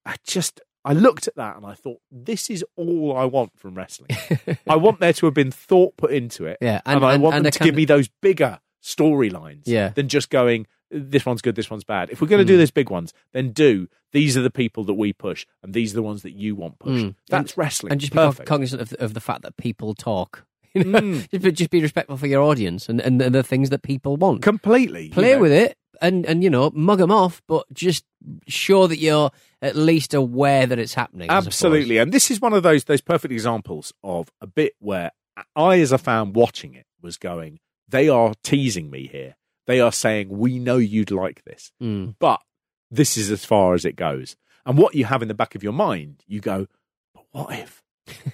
I 0.05 0.15
just 0.25 0.61
I 0.85 0.93
looked 0.93 1.27
at 1.27 1.35
that 1.35 1.57
and 1.57 1.65
I 1.65 1.73
thought 1.73 1.99
this 2.11 2.49
is 2.49 2.63
all 2.75 3.15
I 3.17 3.25
want 3.25 3.57
from 3.57 3.75
wrestling. 3.75 4.09
I 4.67 4.75
want 4.77 4.99
there 4.99 5.13
to 5.13 5.25
have 5.27 5.33
been 5.33 5.51
thought 5.51 5.97
put 5.97 6.11
into 6.11 6.45
it, 6.45 6.57
Yeah, 6.61 6.81
and, 6.85 6.97
and- 6.97 7.05
I 7.05 7.17
want 7.17 7.35
and 7.35 7.45
them 7.45 7.51
to 7.51 7.59
give 7.59 7.69
of- 7.69 7.75
me 7.75 7.85
those 7.85 8.09
bigger 8.21 8.59
storylines, 8.83 9.63
Yeah. 9.65 9.89
than 9.89 10.07
just 10.07 10.29
going 10.29 10.67
this 10.89 11.25
one's 11.25 11.41
good, 11.41 11.55
this 11.55 11.69
one's 11.69 11.83
bad. 11.83 12.09
If 12.11 12.21
we're 12.21 12.29
going 12.29 12.39
to 12.39 12.45
Mm. 12.45 12.55
do 12.55 12.57
those 12.57 12.71
big 12.71 12.89
ones, 12.89 13.13
then 13.33 13.51
do 13.51 13.89
these 14.13 14.37
are 14.37 14.41
the 14.41 14.49
people 14.49 14.85
that 14.85 14.93
we 14.93 15.11
push, 15.11 15.45
and 15.61 15.73
these 15.73 15.91
are 15.91 15.95
the 15.95 16.01
ones 16.03 16.21
that 16.21 16.31
you 16.31 16.55
want 16.55 16.79
pushed. 16.79 17.07
Mm. 17.07 17.15
That's 17.27 17.57
wrestling. 17.57 17.91
and 17.91 17.99
just 17.99 18.13
be 18.13 18.45
cognizant 18.45 18.81
of, 18.81 18.93
of 18.93 19.13
the 19.13 19.19
fact 19.19 19.41
that 19.41 19.57
people 19.57 19.93
talk. 19.93 20.45
You 20.73 20.83
know? 20.85 20.99
Mm. 21.01 21.29
just, 21.31 21.43
be, 21.43 21.51
just 21.51 21.69
be 21.71 21.81
respectful 21.81 22.15
for 22.17 22.27
your 22.27 22.41
audience 22.43 22.87
and, 22.87 23.01
and, 23.01 23.19
the 23.19 23.41
things 23.43 23.69
that 23.71 23.81
people 23.81 24.15
want. 24.15 24.43
completely. 24.43 25.05
you 25.05 25.11
Play 25.11 25.33
know. 25.33 25.39
with 25.39 25.51
it 25.51 25.75
and 26.01 26.23
and 26.25 26.43
you 26.43 26.49
know 26.51 26.69
mug 26.73 26.99
them 26.99 27.09
off, 27.11 27.41
but 27.47 27.65
just 27.73 28.05
show 28.47 28.85
that 28.87 28.99
you're 28.99 29.31
at 29.61 29.75
least 29.75 30.13
aware 30.13 30.67
that 30.67 30.77
it's 30.77 30.93
happening. 30.93 31.29
Absolutely. 31.31 31.97
And 31.97 32.13
this 32.13 32.29
is 32.29 32.39
one 32.39 32.53
of 32.53 32.61
those 32.63 32.83
those 32.83 33.01
perfect 33.01 33.31
examples 33.33 33.91
of 34.03 34.29
a 34.39 34.45
bit 34.47 34.73
where 34.79 35.11
I, 35.55 35.79
as 35.79 35.91
a 35.91 35.97
fan 35.97 36.31
watching 36.33 36.75
it, 36.75 36.85
was 37.01 37.17
going, 37.17 37.59
they 37.87 38.09
are 38.09 38.33
teasing 38.43 38.89
me 38.89 39.07
here. 39.07 39.35
They 39.65 39.79
are 39.79 39.91
saying, 39.91 40.29
we 40.29 40.59
know 40.59 40.77
you'd 40.77 41.11
like 41.11 41.43
this, 41.43 41.71
Mm. 41.81 42.15
but 42.19 42.41
this 42.89 43.17
is 43.17 43.29
as 43.31 43.43
far 43.45 43.73
as 43.73 43.83
it 43.85 43.95
goes. 43.95 44.35
And 44.65 44.77
what 44.77 44.95
you 44.95 45.05
have 45.05 45.21
in 45.21 45.27
the 45.27 45.33
back 45.33 45.55
of 45.55 45.63
your 45.63 45.73
mind, 45.73 46.23
you 46.27 46.39
go, 46.39 46.67
but 47.13 47.25
what 47.31 47.53
if? 47.53 47.83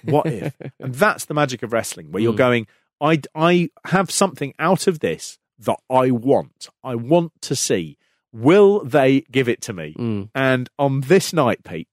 What 0.04 0.26
if? 0.26 0.54
and 0.80 0.94
that's 0.94 1.24
the 1.24 1.34
magic 1.34 1.62
of 1.62 1.72
wrestling, 1.72 2.12
where 2.12 2.22
you're 2.22 2.32
Mm. 2.32 2.36
going, 2.36 2.66
I, 3.00 3.20
I 3.34 3.70
have 3.86 4.10
something 4.10 4.54
out 4.58 4.86
of 4.86 5.00
this 5.00 5.38
that 5.58 5.78
I 5.90 6.10
want. 6.12 6.68
I 6.82 6.94
want 6.94 7.32
to 7.42 7.56
see. 7.56 7.98
Will 8.32 8.84
they 8.84 9.22
give 9.30 9.48
it 9.48 9.60
to 9.62 9.72
me? 9.72 9.94
Mm. 9.98 10.30
And 10.34 10.68
on 10.78 11.02
this 11.02 11.32
night, 11.32 11.64
Pete, 11.64 11.88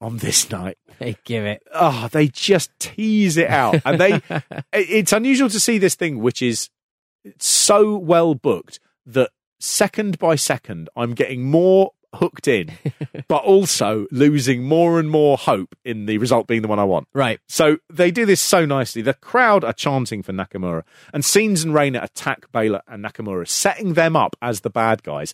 on 0.00 0.18
this 0.18 0.50
night, 0.50 0.78
They 0.98 1.16
give 1.24 1.44
it. 1.44 1.62
oh, 1.72 2.08
they 2.10 2.28
just 2.28 2.70
tease 2.80 3.36
it 3.36 3.48
out, 3.48 3.80
and 3.84 4.00
they. 4.00 4.20
it's 4.72 5.12
unusual 5.12 5.48
to 5.48 5.60
see 5.60 5.78
this 5.78 5.94
thing, 5.94 6.18
which 6.20 6.42
is 6.42 6.68
so 7.38 7.96
well 7.96 8.34
booked 8.34 8.80
that 9.06 9.30
second 9.58 10.18
by 10.18 10.34
second, 10.36 10.88
I'm 10.96 11.14
getting 11.14 11.44
more 11.50 11.92
hooked 12.14 12.48
in, 12.48 12.70
but 13.28 13.44
also 13.44 14.06
losing 14.10 14.64
more 14.64 14.98
and 14.98 15.08
more 15.10 15.36
hope 15.38 15.76
in 15.84 16.06
the 16.06 16.18
result 16.18 16.46
being 16.48 16.62
the 16.62 16.66
one 16.68 16.78
I 16.80 16.84
want. 16.84 17.06
Right. 17.14 17.38
So 17.48 17.78
they 17.88 18.10
do 18.10 18.26
this 18.26 18.40
so 18.40 18.64
nicely. 18.66 19.00
The 19.02 19.14
crowd 19.14 19.62
are 19.64 19.72
chanting 19.72 20.22
for 20.22 20.32
Nakamura, 20.32 20.82
and 21.14 21.24
Cena 21.24 21.56
and 21.62 21.72
Reigns 21.74 21.98
attack 22.00 22.50
Balor 22.52 22.82
and 22.88 23.04
Nakamura, 23.04 23.46
setting 23.46 23.94
them 23.94 24.16
up 24.16 24.34
as 24.42 24.60
the 24.62 24.70
bad 24.70 25.02
guys. 25.02 25.32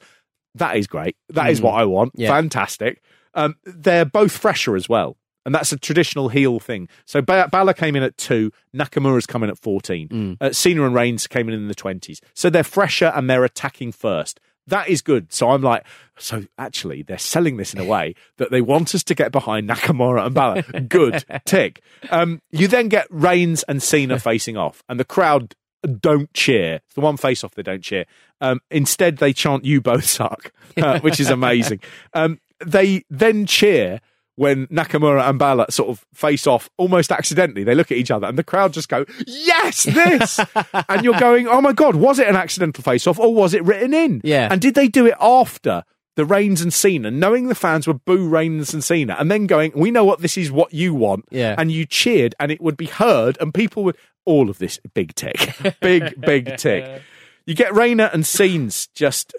That 0.55 0.77
is 0.77 0.87
great. 0.87 1.17
That 1.31 1.51
is 1.51 1.61
Mm. 1.61 1.65
what 1.65 1.75
I 1.81 1.85
want. 1.85 2.13
Yeah. 2.17 2.29
Fantastic. 2.31 3.03
Um, 3.35 3.57
they're 3.65 4.05
both 4.07 4.33
fresher 4.33 4.77
as 4.77 4.89
well. 4.89 5.17
And 5.47 5.55
that's 5.55 5.71
a 5.73 5.79
traditional 5.79 6.29
heel 6.29 6.59
thing. 6.59 6.89
So 7.07 7.23
ba- 7.23 7.49
Balor 7.51 7.73
came 7.75 7.95
in 7.95 8.03
at 8.03 8.19
two, 8.19 8.53
Nakamura's 8.75 9.27
coming 9.27 9.49
at 9.49 9.57
14. 9.57 10.09
Mm. 10.09 10.37
Uh, 10.41 10.53
Cena 10.53 10.85
and 10.85 10.95
Reigns 10.95 11.29
came 11.29 11.49
in 11.49 11.55
in 11.55 11.69
the 11.69 11.75
20s. 11.75 12.19
So 12.35 12.51
they're 12.51 12.65
fresher 12.65 13.13
and 13.15 13.31
they're 13.31 13.45
attacking 13.45 13.93
first. 13.93 14.41
That 14.67 14.89
is 14.89 15.01
good. 15.03 15.33
So 15.33 15.51
I'm 15.51 15.63
like, 15.63 15.87
so 16.19 16.45
actually, 16.59 17.03
they're 17.05 17.17
selling 17.17 17.57
this 17.59 17.73
in 17.73 17.81
a 17.81 17.85
way 17.85 18.17
that 18.39 18.51
they 18.51 18.61
want 18.61 18.93
us 18.97 19.05
to 19.05 19.15
get 19.15 19.31
behind 19.31 19.69
Nakamura 19.69 20.27
and 20.27 20.35
Balor. 20.35 20.63
Good. 20.89 21.25
Tick. 21.47 21.81
Um, 22.11 22.43
you 22.51 22.67
then 22.67 22.89
get 22.89 23.07
Reigns 23.09 23.63
and 23.69 23.81
Cena 23.81 24.19
facing 24.19 24.57
off, 24.57 24.83
and 24.89 24.99
the 24.99 25.05
crowd 25.05 25.55
don't 26.01 26.33
cheer. 26.35 26.81
It's 26.87 26.95
the 26.95 27.01
one 27.01 27.17
face 27.17 27.45
off 27.45 27.55
they 27.55 27.63
don't 27.63 27.85
cheer. 27.85 28.07
Um, 28.41 28.61
instead, 28.73 29.19
they 29.19 29.33
chant, 29.33 29.65
You 29.65 29.81
both 29.81 30.05
suck, 30.07 30.51
uh, 30.77 30.99
which 30.99 31.21
is 31.21 31.31
amazing. 31.31 31.79
Um, 32.13 32.41
they 32.65 33.05
then 33.09 33.47
cheer 33.47 34.01
when 34.37 34.67
Nakamura 34.69 35.29
and 35.29 35.39
Balor 35.39 35.67
sort 35.71 35.89
of 35.91 36.05
face 36.15 36.47
off 36.47 36.71
almost 36.77 37.11
accidentally. 37.11 37.65
They 37.65 37.75
look 37.75 37.91
at 37.91 37.99
each 37.99 38.11
other 38.11 38.27
and 38.27 38.39
the 38.39 38.45
crowd 38.45 38.73
just 38.73 38.89
go, 38.89 39.05
Yes, 39.27 39.83
this! 39.85 40.39
and 40.89 41.03
you're 41.05 41.19
going, 41.19 41.49
Oh 41.49 41.61
my 41.61 41.73
God, 41.73 41.97
was 41.97 42.19
it 42.19 42.29
an 42.29 42.37
accidental 42.37 42.83
face 42.85 43.07
off 43.07 43.19
or 43.19 43.35
was 43.35 43.55
it 43.55 43.65
written 43.65 43.93
in? 43.95 44.21
Yeah. 44.23 44.49
And 44.51 44.61
did 44.61 44.75
they 44.75 44.89
do 44.89 45.07
it 45.07 45.15
after? 45.21 45.85
The 46.17 46.25
Reigns 46.25 46.63
and 46.63 46.73
Cena, 46.73 47.11
knowing 47.11 47.49
the 47.49 47.55
fans 47.55 47.87
were 47.87 47.93
boo 47.93 48.27
Reigns 48.27 48.73
and 48.73 48.83
Cena, 48.83 49.17
and 49.19 49.31
then 49.31 49.47
going, 49.47 49.73
"We 49.75 49.91
know 49.91 50.03
what 50.03 50.21
this 50.23 50.39
is, 50.39 50.51
what 50.51 50.73
you 50.73 50.95
want," 50.95 51.27
Yeah. 51.31 51.55
and 51.59 51.71
you 51.71 51.85
cheered, 51.85 52.35
and 52.41 52.51
it 52.51 52.59
would 52.59 52.79
be 52.79 52.87
heard, 52.87 53.37
and 53.39 53.53
people 53.53 53.85
would 53.85 53.99
all 54.25 54.49
of 54.49 54.57
this 54.57 54.81
big 54.95 55.15
tick, 55.15 55.55
big 55.83 56.19
big 56.19 56.57
tick. 56.57 57.03
You 57.45 57.55
get 57.55 57.75
Reigns 57.75 58.01
and 58.01 58.25
Cena 58.25 58.71
just 58.95 59.35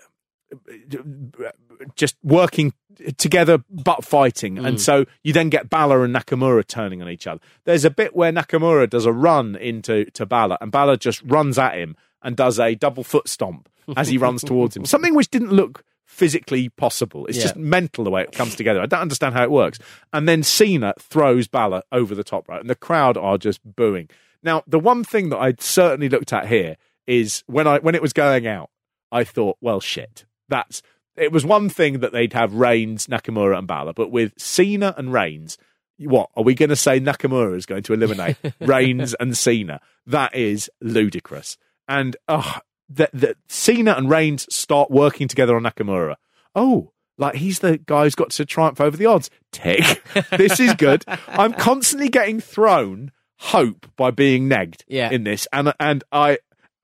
just 1.96 2.16
working 2.24 2.74
together 3.18 3.64
but 3.70 4.04
fighting. 4.04 4.58
And 4.58 4.78
mm. 4.78 4.80
so 4.80 5.06
you 5.24 5.34
then 5.34 5.50
get 5.50 5.70
Balor 5.70 6.04
and 6.04 6.16
Nakamura 6.16 6.66
turning 6.66 7.02
on 7.02 7.10
each 7.10 7.28
other. 7.28 7.40
There's 7.66 7.86
a 7.86 7.90
bit 7.90 8.16
where 8.16 8.32
Nakamura 8.32 8.90
does 8.90 9.06
a 9.06 9.12
run 9.12 9.56
into 9.56 10.06
to 10.12 10.26
Balor 10.26 10.58
and 10.62 10.72
Balor 10.72 10.98
just 10.98 11.22
runs 11.24 11.58
at 11.58 11.76
him 11.76 11.96
and 12.22 12.36
does 12.36 12.60
a 12.60 12.76
double 12.76 13.04
foot 13.04 13.28
stomp 13.28 13.70
as 13.96 14.08
he 14.08 14.18
runs 14.18 14.44
towards 14.46 14.76
him. 14.76 14.86
Something 14.86 15.16
which 15.16 15.30
didn't 15.30 15.52
look 15.52 15.84
physically 16.06 16.70
possible. 16.70 17.26
It's 17.28 17.38
Yeah. 17.38 17.44
just 17.44 17.56
mental 17.58 18.04
the 18.04 18.10
way 18.10 18.24
it 18.24 18.32
comes 18.32 18.56
together. 18.56 18.82
I 18.82 18.86
don't 18.86 19.02
understand 19.02 19.36
how 19.36 19.44
it 19.44 19.52
works. 19.52 19.78
And 20.12 20.28
then 20.28 20.42
Cena 20.42 20.94
throws 20.98 21.48
Balor 21.48 21.84
over 21.92 22.16
the 22.16 22.24
top 22.24 22.48
right? 22.50 22.60
And 22.60 22.70
the 22.70 22.76
crowd 22.76 23.18
are 23.18 23.38
just 23.38 23.60
booing. 23.64 24.10
Now 24.42 24.64
the 24.66 24.80
one 24.80 25.04
thing 25.04 25.30
that 25.30 25.38
I 25.38 25.54
certainly 25.60 26.10
looked 26.10 26.34
at 26.34 26.48
here 26.48 26.78
is 27.06 27.44
when 27.48 27.68
I 27.68 27.80
when 27.80 27.96
it 27.96 28.02
was 28.02 28.14
going 28.14 28.48
out 28.48 28.70
I 29.12 29.24
thought, 29.24 29.58
well, 29.62 29.80
shit. 29.80 30.26
That's 30.50 30.82
it 31.18 31.32
was 31.32 31.46
one 31.46 31.70
thing 31.70 32.00
that 32.00 32.12
they'd 32.12 32.34
have 32.34 32.54
Reigns, 32.54 33.08
Nakamura, 33.08 33.58
and 33.58 33.68
Balor, 33.68 33.94
but 33.94 34.12
with 34.12 34.34
Cena 34.38 34.94
and 34.98 35.12
Reigns, 35.12 35.58
what 36.00 36.30
are 36.36 36.44
we 36.44 36.54
going 36.54 36.70
to 36.70 36.76
say? 36.76 37.00
Nakamura 37.00 37.56
is 37.58 37.66
going 37.66 37.84
to 37.84 37.94
eliminate 37.94 38.38
Reigns 38.62 39.14
and 39.16 39.36
Cena. 39.38 39.82
That 40.06 40.36
is 40.36 40.70
ludicrous. 40.82 41.58
And 41.88 42.16
oh, 42.28 42.58
that 42.90 43.10
that 43.14 43.38
Cena 43.48 43.94
and 43.94 44.10
Reigns 44.10 44.46
start 44.54 44.92
working 44.92 45.28
together 45.28 45.56
on 45.56 45.64
Nakamura. 45.64 46.16
Oh. 46.56 46.92
Like 47.20 47.34
he's 47.36 47.60
the 47.60 47.80
guy 47.80 48.04
who's 48.04 48.14
got 48.14 48.30
to 48.30 48.46
triumph 48.46 48.80
over 48.80 48.96
the 48.96 49.08
odds. 49.08 49.32
Tick. 49.52 50.04
this 50.38 50.60
is 50.60 50.76
good. 50.76 51.04
I'm 51.28 51.52
constantly 51.54 52.10
getting 52.10 52.40
thrown 52.40 53.12
hope 53.40 53.88
by 53.96 54.12
being 54.12 54.48
negged 54.48 54.84
Yeah. 54.88 55.10
in 55.10 55.24
this, 55.24 55.48
and 55.52 55.74
and 55.80 56.04
I, 56.12 56.38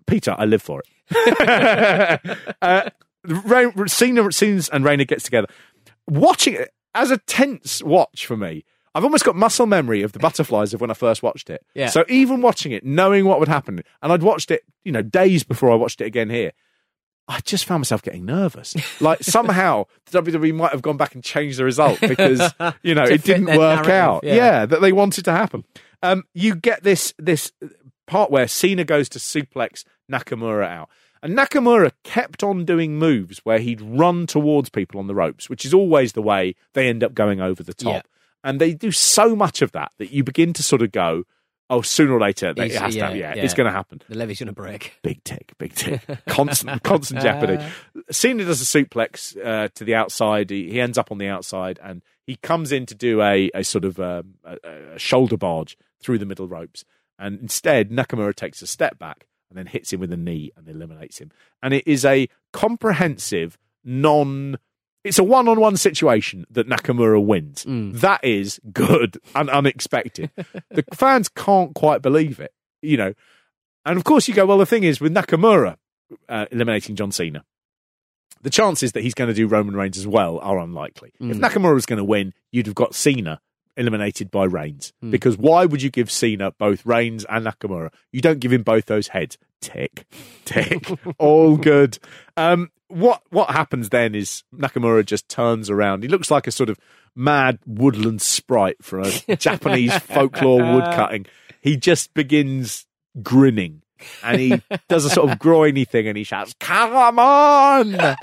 Peter, 0.08 0.34
I 0.36 0.46
live 0.46 0.64
for 0.64 0.82
it. 0.82 2.30
uh, 2.64 2.90
Rain, 3.26 3.88
Cena, 3.88 4.32
Cena 4.32 4.62
and 4.72 4.86
Rainer 4.86 5.06
gets 5.06 5.24
together. 5.24 5.48
Watching 6.08 6.56
it 6.56 6.74
as 6.96 7.12
a 7.12 7.18
tense 7.18 7.82
watch 7.84 8.26
for 8.26 8.38
me. 8.38 8.66
I've 8.96 9.04
almost 9.04 9.26
got 9.26 9.36
muscle 9.36 9.66
memory 9.66 10.04
of 10.04 10.12
the 10.12 10.20
butterflies 10.20 10.74
of 10.74 10.82
when 10.82 10.92
I 10.92 10.94
first 10.94 11.24
watched 11.24 11.50
it. 11.50 11.66
Yeah. 11.74 11.88
So 11.88 12.06
even 12.10 12.42
watching 12.42 12.72
it, 12.72 12.86
knowing 12.86 13.26
what 13.26 13.40
would 13.40 13.48
happen, 13.48 13.82
and 14.04 14.14
I'd 14.14 14.22
watched 14.22 14.52
it, 14.52 14.64
you 14.84 14.92
know, 14.92 15.02
days 15.02 15.44
before 15.44 15.72
I 15.72 15.76
watched 15.76 16.00
it 16.02 16.06
again 16.06 16.30
here. 16.30 16.52
I 17.28 17.40
just 17.40 17.66
found 17.66 17.80
myself 17.80 18.02
getting 18.02 18.26
nervous. 18.26 18.76
Like 19.02 19.24
somehow 19.24 19.86
the 20.12 20.22
WWE 20.22 20.54
might 20.54 20.72
have 20.72 20.82
gone 20.82 20.98
back 20.98 21.16
and 21.16 21.24
changed 21.24 21.58
the 21.58 21.64
result 21.64 22.00
because 22.02 22.40
you 22.84 22.94
know 22.94 23.04
it 23.04 23.24
didn't 23.24 23.58
work 23.58 23.88
out. 23.88 24.24
yeah. 24.24 24.36
yeah, 24.36 24.66
that 24.66 24.82
they 24.82 24.92
wanted 24.92 25.26
to 25.26 25.32
happen. 25.32 25.64
Um, 26.02 26.24
you 26.34 26.56
get 26.56 26.84
this 26.84 27.14
this 27.18 27.52
part 28.08 28.30
where 28.30 28.48
Cena 28.48 28.84
goes 28.84 29.10
to 29.10 29.20
suplex 29.20 29.84
Nakamura 30.12 30.68
out. 30.68 30.90
And 31.24 31.38
Nakamura 31.38 31.94
kept 32.04 32.44
on 32.44 32.66
doing 32.66 33.00
moves 33.00 33.40
where 33.46 33.60
he'd 33.60 33.80
run 33.82 34.28
towards 34.28 34.70
people 34.70 35.00
on 35.00 35.08
the 35.08 35.16
ropes, 35.16 35.50
which 35.50 35.64
is 35.64 35.74
always 35.74 36.12
the 36.12 36.22
way 36.22 36.54
they 36.74 36.90
end 36.90 37.02
up 37.02 37.14
going 37.14 37.40
over 37.40 37.64
the 37.64 37.74
top. 37.74 37.94
Yeah. 37.94 38.02
And 38.44 38.60
they 38.60 38.74
do 38.74 38.92
so 38.92 39.34
much 39.34 39.62
of 39.62 39.72
that 39.72 39.94
that 40.00 40.12
you 40.12 40.26
begin 40.26 40.52
to 40.52 40.62
sort 40.62 40.82
of 40.82 40.92
go, 40.92 41.24
oh, 41.70 41.82
sooner 41.82 42.12
or 42.12 42.20
later, 42.20 42.54
it 42.58 42.74
has 42.74 42.94
yeah, 42.94 43.10
to, 43.10 43.18
yeah, 43.18 43.36
yeah. 43.36 43.42
it's 43.42 43.54
going 43.54 43.68
to 43.68 43.72
happen. 43.72 44.02
The 44.10 44.18
levee's 44.18 44.40
going 44.40 44.48
to 44.48 44.54
break. 44.54 45.00
Big 45.02 45.24
tick, 45.24 45.54
big 45.58 45.74
tick. 45.74 46.02
Constant, 46.28 46.84
constant 46.84 47.22
jeopardy. 47.22 47.64
Cena 48.12 48.44
does 48.44 48.62
a 48.62 48.66
suplex 48.66 49.38
uh, 49.42 49.70
to 49.76 49.86
the 49.86 49.96
outside. 49.96 50.50
He, 50.50 50.72
he 50.72 50.82
ends 50.82 50.98
up 50.98 51.10
on 51.10 51.20
the 51.20 51.30
outside 51.30 51.80
and 51.82 52.04
he 52.28 52.36
comes 52.36 52.74
in 52.74 52.86
to 52.88 52.96
do 52.96 53.22
a, 53.22 53.50
a 53.56 53.64
sort 53.64 53.86
of 53.86 53.98
um, 53.98 54.34
a, 54.44 54.58
a 54.96 55.00
shoulder 55.00 55.38
barge 55.38 55.78
through 56.02 56.18
the 56.18 56.26
middle 56.26 56.50
ropes. 56.50 56.84
And 57.18 57.40
instead, 57.40 57.92
Nakamura 57.92 58.36
takes 58.36 58.62
a 58.62 58.68
step 58.68 59.00
back 59.00 59.26
and 59.54 59.58
then 59.60 59.72
hits 59.72 59.94
him 59.94 60.00
with 60.00 60.12
a 60.12 60.18
knee 60.18 60.52
and 60.58 60.68
eliminates 60.68 61.20
him. 61.20 61.32
And 61.62 61.76
it 61.76 61.88
is 61.88 62.04
a 62.04 62.28
comprehensive, 62.52 63.58
non. 63.84 64.58
It's 65.04 65.20
a 65.20 65.24
one 65.24 65.48
on 65.48 65.60
one 65.60 65.78
situation 65.78 66.46
that 66.50 66.68
Nakamura 66.68 67.24
wins. 67.24 67.66
That 68.02 68.24
is 68.24 68.60
good 68.72 69.20
and 69.36 69.50
unexpected. 69.50 70.32
the 70.72 70.84
fans 70.94 71.30
can't 71.30 71.76
quite 71.76 72.02
believe 72.02 72.40
it, 72.40 72.54
you 72.82 72.98
know. 72.98 73.14
And 73.86 73.98
of 73.98 74.06
course, 74.06 74.28
you 74.28 74.34
go, 74.34 74.46
well, 74.46 74.58
the 74.58 74.66
thing 74.66 74.84
is, 74.84 75.00
with 75.00 75.14
Nakamura 75.14 75.76
uh, 76.28 76.46
eliminating 76.52 76.96
John 76.96 77.12
Cena, 77.12 77.44
the 78.42 78.50
chances 78.50 78.94
that 78.94 79.04
he's 79.04 79.14
going 79.14 79.28
to 79.28 79.34
do 79.34 79.46
Roman 79.46 79.76
Reigns 79.76 79.98
as 79.98 80.08
well 80.08 80.40
are 80.40 80.58
unlikely. 80.58 81.14
If 81.20 81.38
Nakamura 81.38 81.76
was 81.76 81.86
going 81.86 81.98
to 81.98 82.04
win, 82.04 82.34
you'd 82.52 82.66
have 82.66 82.76
got 82.76 82.96
Cena 82.96 83.40
eliminated 83.78 84.32
by 84.32 84.46
Reigns. 84.46 84.94
Because 85.10 85.38
why 85.38 85.66
would 85.66 85.82
you 85.82 85.90
give 85.90 86.12
Cena 86.12 86.52
both 86.52 86.86
Reigns 86.86 87.26
and 87.30 87.46
Nakamura? 87.46 87.92
You 88.12 88.22
don't 88.22 88.40
give 88.40 88.54
him 88.54 88.64
both 88.64 88.86
those 88.86 89.10
heads. 89.10 89.38
Tick, 89.62 90.06
tick, 90.46 90.90
all 91.18 91.58
good. 91.72 91.98
Um, 92.38 92.72
what 92.88 93.22
what 93.30 93.50
happens 93.50 93.90
then 93.90 94.14
is 94.14 94.44
Nakamura 94.56 95.06
just 95.06 95.30
turns 95.30 95.70
around. 95.70 96.04
He 96.04 96.10
looks 96.10 96.30
like 96.30 96.48
a 96.48 96.52
sort 96.52 96.70
of 96.70 96.78
mad 97.16 97.60
woodland 97.66 98.22
sprite 98.22 98.84
from 98.84 99.12
a 99.28 99.36
Japanese 99.38 99.96
folklore 100.00 100.64
woodcutting. 100.76 101.26
He 101.62 101.78
just 101.78 102.14
begins 102.14 102.86
grinning 103.22 103.84
and 104.24 104.40
he 104.40 104.62
does 104.90 105.06
a 105.06 105.10
sort 105.10 105.30
of 105.30 105.40
groiny 105.40 105.86
thing 105.86 106.08
and 106.08 106.18
he 106.18 106.24
shouts, 106.24 106.54
Come 106.60 107.20
on! 107.20 108.16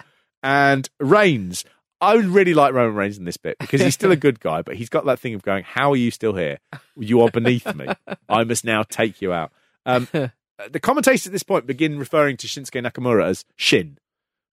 And 0.43 0.89
Reigns, 0.99 1.65
I 2.01 2.17
would 2.17 2.27
really 2.27 2.55
like 2.55 2.73
Roman 2.73 2.95
Reigns 2.97 3.19
in 3.19 3.25
this 3.25 3.37
bit 3.37 3.59
because 3.59 3.81
he's 3.81 3.95
still 3.95 4.11
a 4.11 4.17
good 4.17 4.41
guy, 4.41 4.63
but 4.63 4.77
he's 4.77 4.89
got 4.89 5.05
that 5.07 5.19
thing 5.19 5.35
of 5.35 5.43
going, 5.43 5.65
How 5.65 5.93
are 5.93 5.97
you 5.97 6.11
still 6.11 6.35
here? 6.35 6.59
You 6.97 7.21
are 7.23 7.31
beneath 7.31 7.75
me. 7.75 7.87
I 8.29 8.45
must 8.45 8.65
now 8.65 8.83
take 8.83 9.21
you 9.21 9.33
out. 9.33 9.53
Um, 9.85 10.09
the 10.13 10.81
commentators 10.81 11.27
at 11.27 11.33
this 11.33 11.43
point 11.43 11.67
begin 11.67 11.99
referring 11.99 12.37
to 12.39 12.47
Shinsuke 12.47 12.83
Nakamura 12.85 13.27
as 13.27 13.45
Shin 13.57 13.99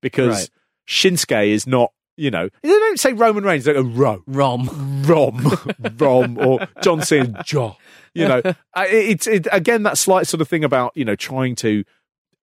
because 0.02 0.28
Right. 0.28 0.50
Shinsuke 0.88 1.48
is 1.50 1.68
not. 1.68 1.92
You 2.20 2.32
know, 2.32 2.50
they 2.64 2.70
don't 2.70 3.00
say 3.00 3.14
Roman 3.14 3.44
Reigns. 3.44 3.66
They 3.66 3.74
go 3.74 3.82
Ro, 3.84 4.24
Rom. 4.26 5.04
Rom, 5.04 5.62
Rom, 6.00 6.40
or 6.40 6.68
John 6.82 7.04
Cena, 7.04 7.44
Jaw. 7.46 7.76
You 8.16 8.28
know, 8.28 8.42
it's 8.78 9.28
it, 9.28 9.48
again 9.52 9.84
that 9.84 10.00
slight 10.00 10.26
sort 10.26 10.42
of 10.42 10.48
thing 10.48 10.64
about 10.64 10.98
you 10.98 11.06
know 11.06 11.16
trying 11.16 11.56
to, 11.58 11.84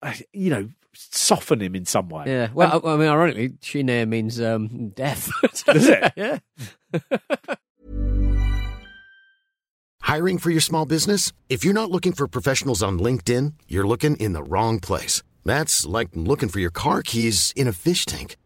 uh, 0.00 0.14
you 0.32 0.50
know, 0.50 0.68
soften 0.94 1.60
him 1.60 1.74
in 1.74 1.84
some 1.84 2.08
way. 2.08 2.24
Yeah. 2.26 2.48
Well, 2.54 2.80
I 2.84 2.92
I 2.92 2.96
mean, 2.96 3.08
ironically, 3.08 3.54
Shine 3.60 4.08
means 4.08 4.40
um, 4.40 4.90
death. 4.90 5.30
Does 5.66 5.88
it? 5.88 6.12
yeah. 6.16 6.38
Hiring 10.00 10.38
for 10.38 10.50
your 10.50 10.60
small 10.60 10.84
business? 10.84 11.32
If 11.48 11.64
you're 11.64 11.74
not 11.74 11.90
looking 11.90 12.12
for 12.12 12.28
professionals 12.28 12.82
on 12.82 12.98
LinkedIn, 12.98 13.54
you're 13.68 13.86
looking 13.86 14.16
in 14.16 14.34
the 14.34 14.42
wrong 14.42 14.78
place. 14.78 15.22
That's 15.44 15.86
like 15.86 16.10
looking 16.14 16.50
for 16.50 16.60
your 16.60 16.70
car 16.70 17.02
keys 17.02 17.52
in 17.56 17.66
a 17.66 17.72
fish 17.72 18.04
tank. 18.04 18.36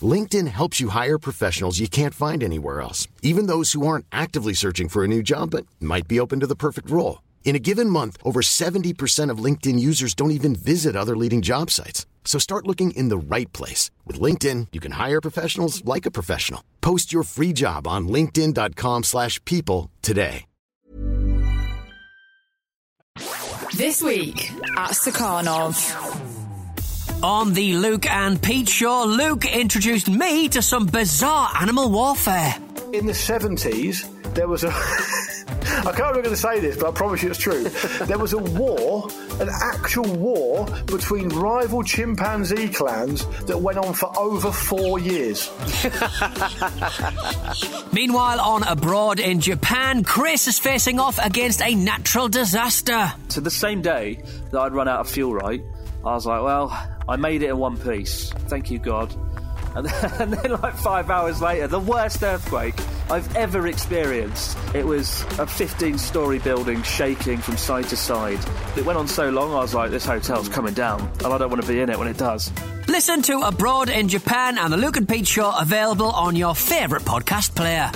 LinkedIn 0.00 0.46
helps 0.48 0.80
you 0.80 0.90
hire 0.90 1.18
professionals 1.18 1.78
you 1.80 1.88
can't 1.88 2.14
find 2.14 2.42
anywhere 2.42 2.80
else, 2.80 3.08
even 3.22 3.46
those 3.46 3.72
who 3.72 3.86
aren't 3.86 4.06
actively 4.12 4.52
searching 4.54 4.88
for 4.88 5.02
a 5.04 5.08
new 5.08 5.22
job 5.22 5.50
but 5.50 5.66
might 5.80 6.06
be 6.06 6.20
open 6.20 6.40
to 6.40 6.46
the 6.46 6.54
perfect 6.54 6.90
role. 6.90 7.22
In 7.48 7.56
a 7.56 7.58
given 7.70 7.88
month, 7.88 8.18
over 8.24 8.42
70% 8.42 9.30
of 9.30 9.42
LinkedIn 9.42 9.80
users 9.80 10.14
don't 10.14 10.32
even 10.32 10.54
visit 10.54 10.94
other 10.94 11.16
leading 11.16 11.40
job 11.40 11.70
sites. 11.70 12.04
So 12.26 12.38
start 12.38 12.66
looking 12.66 12.90
in 12.90 13.08
the 13.08 13.16
right 13.16 13.50
place. 13.54 13.90
With 14.04 14.20
LinkedIn, 14.20 14.66
you 14.72 14.80
can 14.80 14.92
hire 14.92 15.22
professionals 15.22 15.82
like 15.86 16.04
a 16.04 16.10
professional. 16.10 16.62
Post 16.82 17.10
your 17.10 17.22
free 17.22 17.54
job 17.54 17.86
on 17.86 18.06
linkedin.com/people 18.08 19.02
slash 19.04 19.42
people 19.46 19.90
today. 20.02 20.44
This 23.78 24.02
week 24.02 24.50
at 24.76 24.92
Stakhanov. 24.92 25.74
On 27.22 27.54
the 27.54 27.78
Luke 27.78 28.06
and 28.10 28.42
Pete 28.42 28.68
show, 28.68 29.06
Luke 29.06 29.46
introduced 29.46 30.08
me 30.10 30.48
to 30.50 30.60
some 30.60 30.84
bizarre 30.84 31.48
animal 31.62 31.90
warfare. 31.90 32.56
in 32.92 33.06
the 33.06 33.14
70s, 33.14 34.04
there 34.34 34.48
was 34.48 34.64
a. 34.64 34.72
I 35.78 35.82
can't 35.82 35.98
remember 35.98 36.22
going 36.22 36.34
to 36.34 36.40
say 36.40 36.60
this, 36.60 36.76
but 36.76 36.88
I 36.88 36.92
promise 36.92 37.22
you 37.22 37.30
it's 37.30 37.38
true. 37.38 37.68
There 38.08 38.18
was 38.18 38.32
a 38.32 38.38
war, 38.38 39.08
an 39.40 39.48
actual 39.74 40.10
war 40.16 40.66
between 40.86 41.28
rival 41.28 41.82
chimpanzee 41.82 42.68
clans 42.68 43.26
that 43.44 43.58
went 43.58 43.78
on 43.78 43.92
for 43.92 44.10
over 44.18 44.50
four 44.50 44.98
years. 44.98 45.50
Meanwhile, 47.92 48.40
on 48.40 48.62
abroad 48.62 49.20
in 49.20 49.40
Japan, 49.40 50.04
Chris 50.04 50.48
is 50.48 50.58
facing 50.58 51.00
off 51.00 51.18
against 51.18 51.62
a 51.62 51.74
natural 51.74 52.28
disaster. 52.28 53.12
So 53.28 53.40
the 53.40 53.50
same 53.50 53.82
day 53.82 54.22
that 54.50 54.58
I'd 54.58 54.72
run 54.72 54.88
out 54.88 55.00
of 55.00 55.10
fuel, 55.10 55.34
right, 55.34 55.62
I 56.04 56.14
was 56.14 56.26
like, 56.26 56.42
well, 56.42 56.70
I 57.08 57.16
made 57.16 57.42
it 57.42 57.50
in 57.50 57.58
one 57.58 57.76
piece. 57.76 58.30
Thank 58.48 58.70
you, 58.70 58.78
God. 58.78 59.14
And 59.74 59.86
then, 59.86 60.12
and 60.20 60.32
then, 60.32 60.60
like 60.60 60.74
five 60.74 61.10
hours 61.10 61.42
later, 61.42 61.66
the 61.66 61.80
worst 61.80 62.22
earthquake 62.22 62.74
I've 63.10 63.34
ever 63.36 63.66
experienced. 63.66 64.58
It 64.74 64.86
was 64.86 65.22
a 65.38 65.46
15 65.46 65.96
story 65.98 66.38
building 66.38 66.82
shaking 66.82 67.38
from 67.38 67.56
side 67.56 67.84
to 67.88 67.96
side. 67.96 68.38
It 68.76 68.84
went 68.84 68.98
on 68.98 69.08
so 69.08 69.30
long, 69.30 69.52
I 69.52 69.60
was 69.60 69.74
like, 69.74 69.90
this 69.90 70.04
hotel's 70.04 70.48
coming 70.48 70.74
down, 70.74 71.10
and 71.24 71.28
I 71.28 71.38
don't 71.38 71.50
want 71.50 71.62
to 71.62 71.68
be 71.68 71.80
in 71.80 71.88
it 71.88 71.98
when 71.98 72.08
it 72.08 72.18
does. 72.18 72.52
Listen 72.86 73.22
to 73.22 73.40
Abroad 73.40 73.88
in 73.88 74.08
Japan 74.08 74.58
and 74.58 74.72
the 74.72 74.76
Luke 74.76 74.96
and 74.96 75.08
Pete 75.08 75.26
show 75.26 75.52
available 75.58 76.10
on 76.10 76.36
your 76.36 76.54
favourite 76.54 77.04
podcast 77.04 77.54
player. 77.54 77.90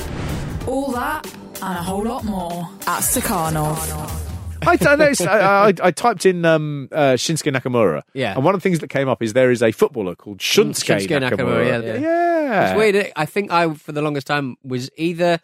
All 0.67 0.93
that 0.93 1.27
and 1.63 1.79
a 1.79 1.83
whole 1.83 2.05
lot 2.05 2.25
more 2.25 2.69
at 2.87 3.01
Stakhanov. 3.01 4.22
I 4.67 4.95
know. 4.97 5.13
I, 5.29 5.69
I, 5.69 5.73
I 5.83 5.91
typed 5.91 6.27
in 6.27 6.45
um, 6.45 6.89
uh, 6.93 7.13
Shinsuke 7.15 7.53
Nakamura. 7.55 8.03
Yeah. 8.15 8.35
And 8.35 8.45
one 8.45 8.55
of 8.55 8.61
the 8.61 8.63
things 8.63 8.79
that 8.81 8.89
came 8.89 9.09
up 9.09 9.23
is 9.23 9.33
there 9.33 9.51
is 9.51 9.63
a 9.63 9.73
footballer 9.73 10.15
called 10.15 10.39
Shunsuke, 10.39 10.99
Shinsuke 11.01 11.21
Nakamura, 11.21 11.37
Nakamura. 11.37 11.83
yeah. 11.85 11.99
yeah. 11.99 12.71
It's 12.71 12.77
weird. 12.79 13.13
I 13.17 13.27
think 13.27 13.51
I, 13.51 13.73
for 13.75 13.93
the 13.93 14.03
longest 14.03 14.27
time, 14.27 14.57
was 14.63 14.91
either 14.97 15.41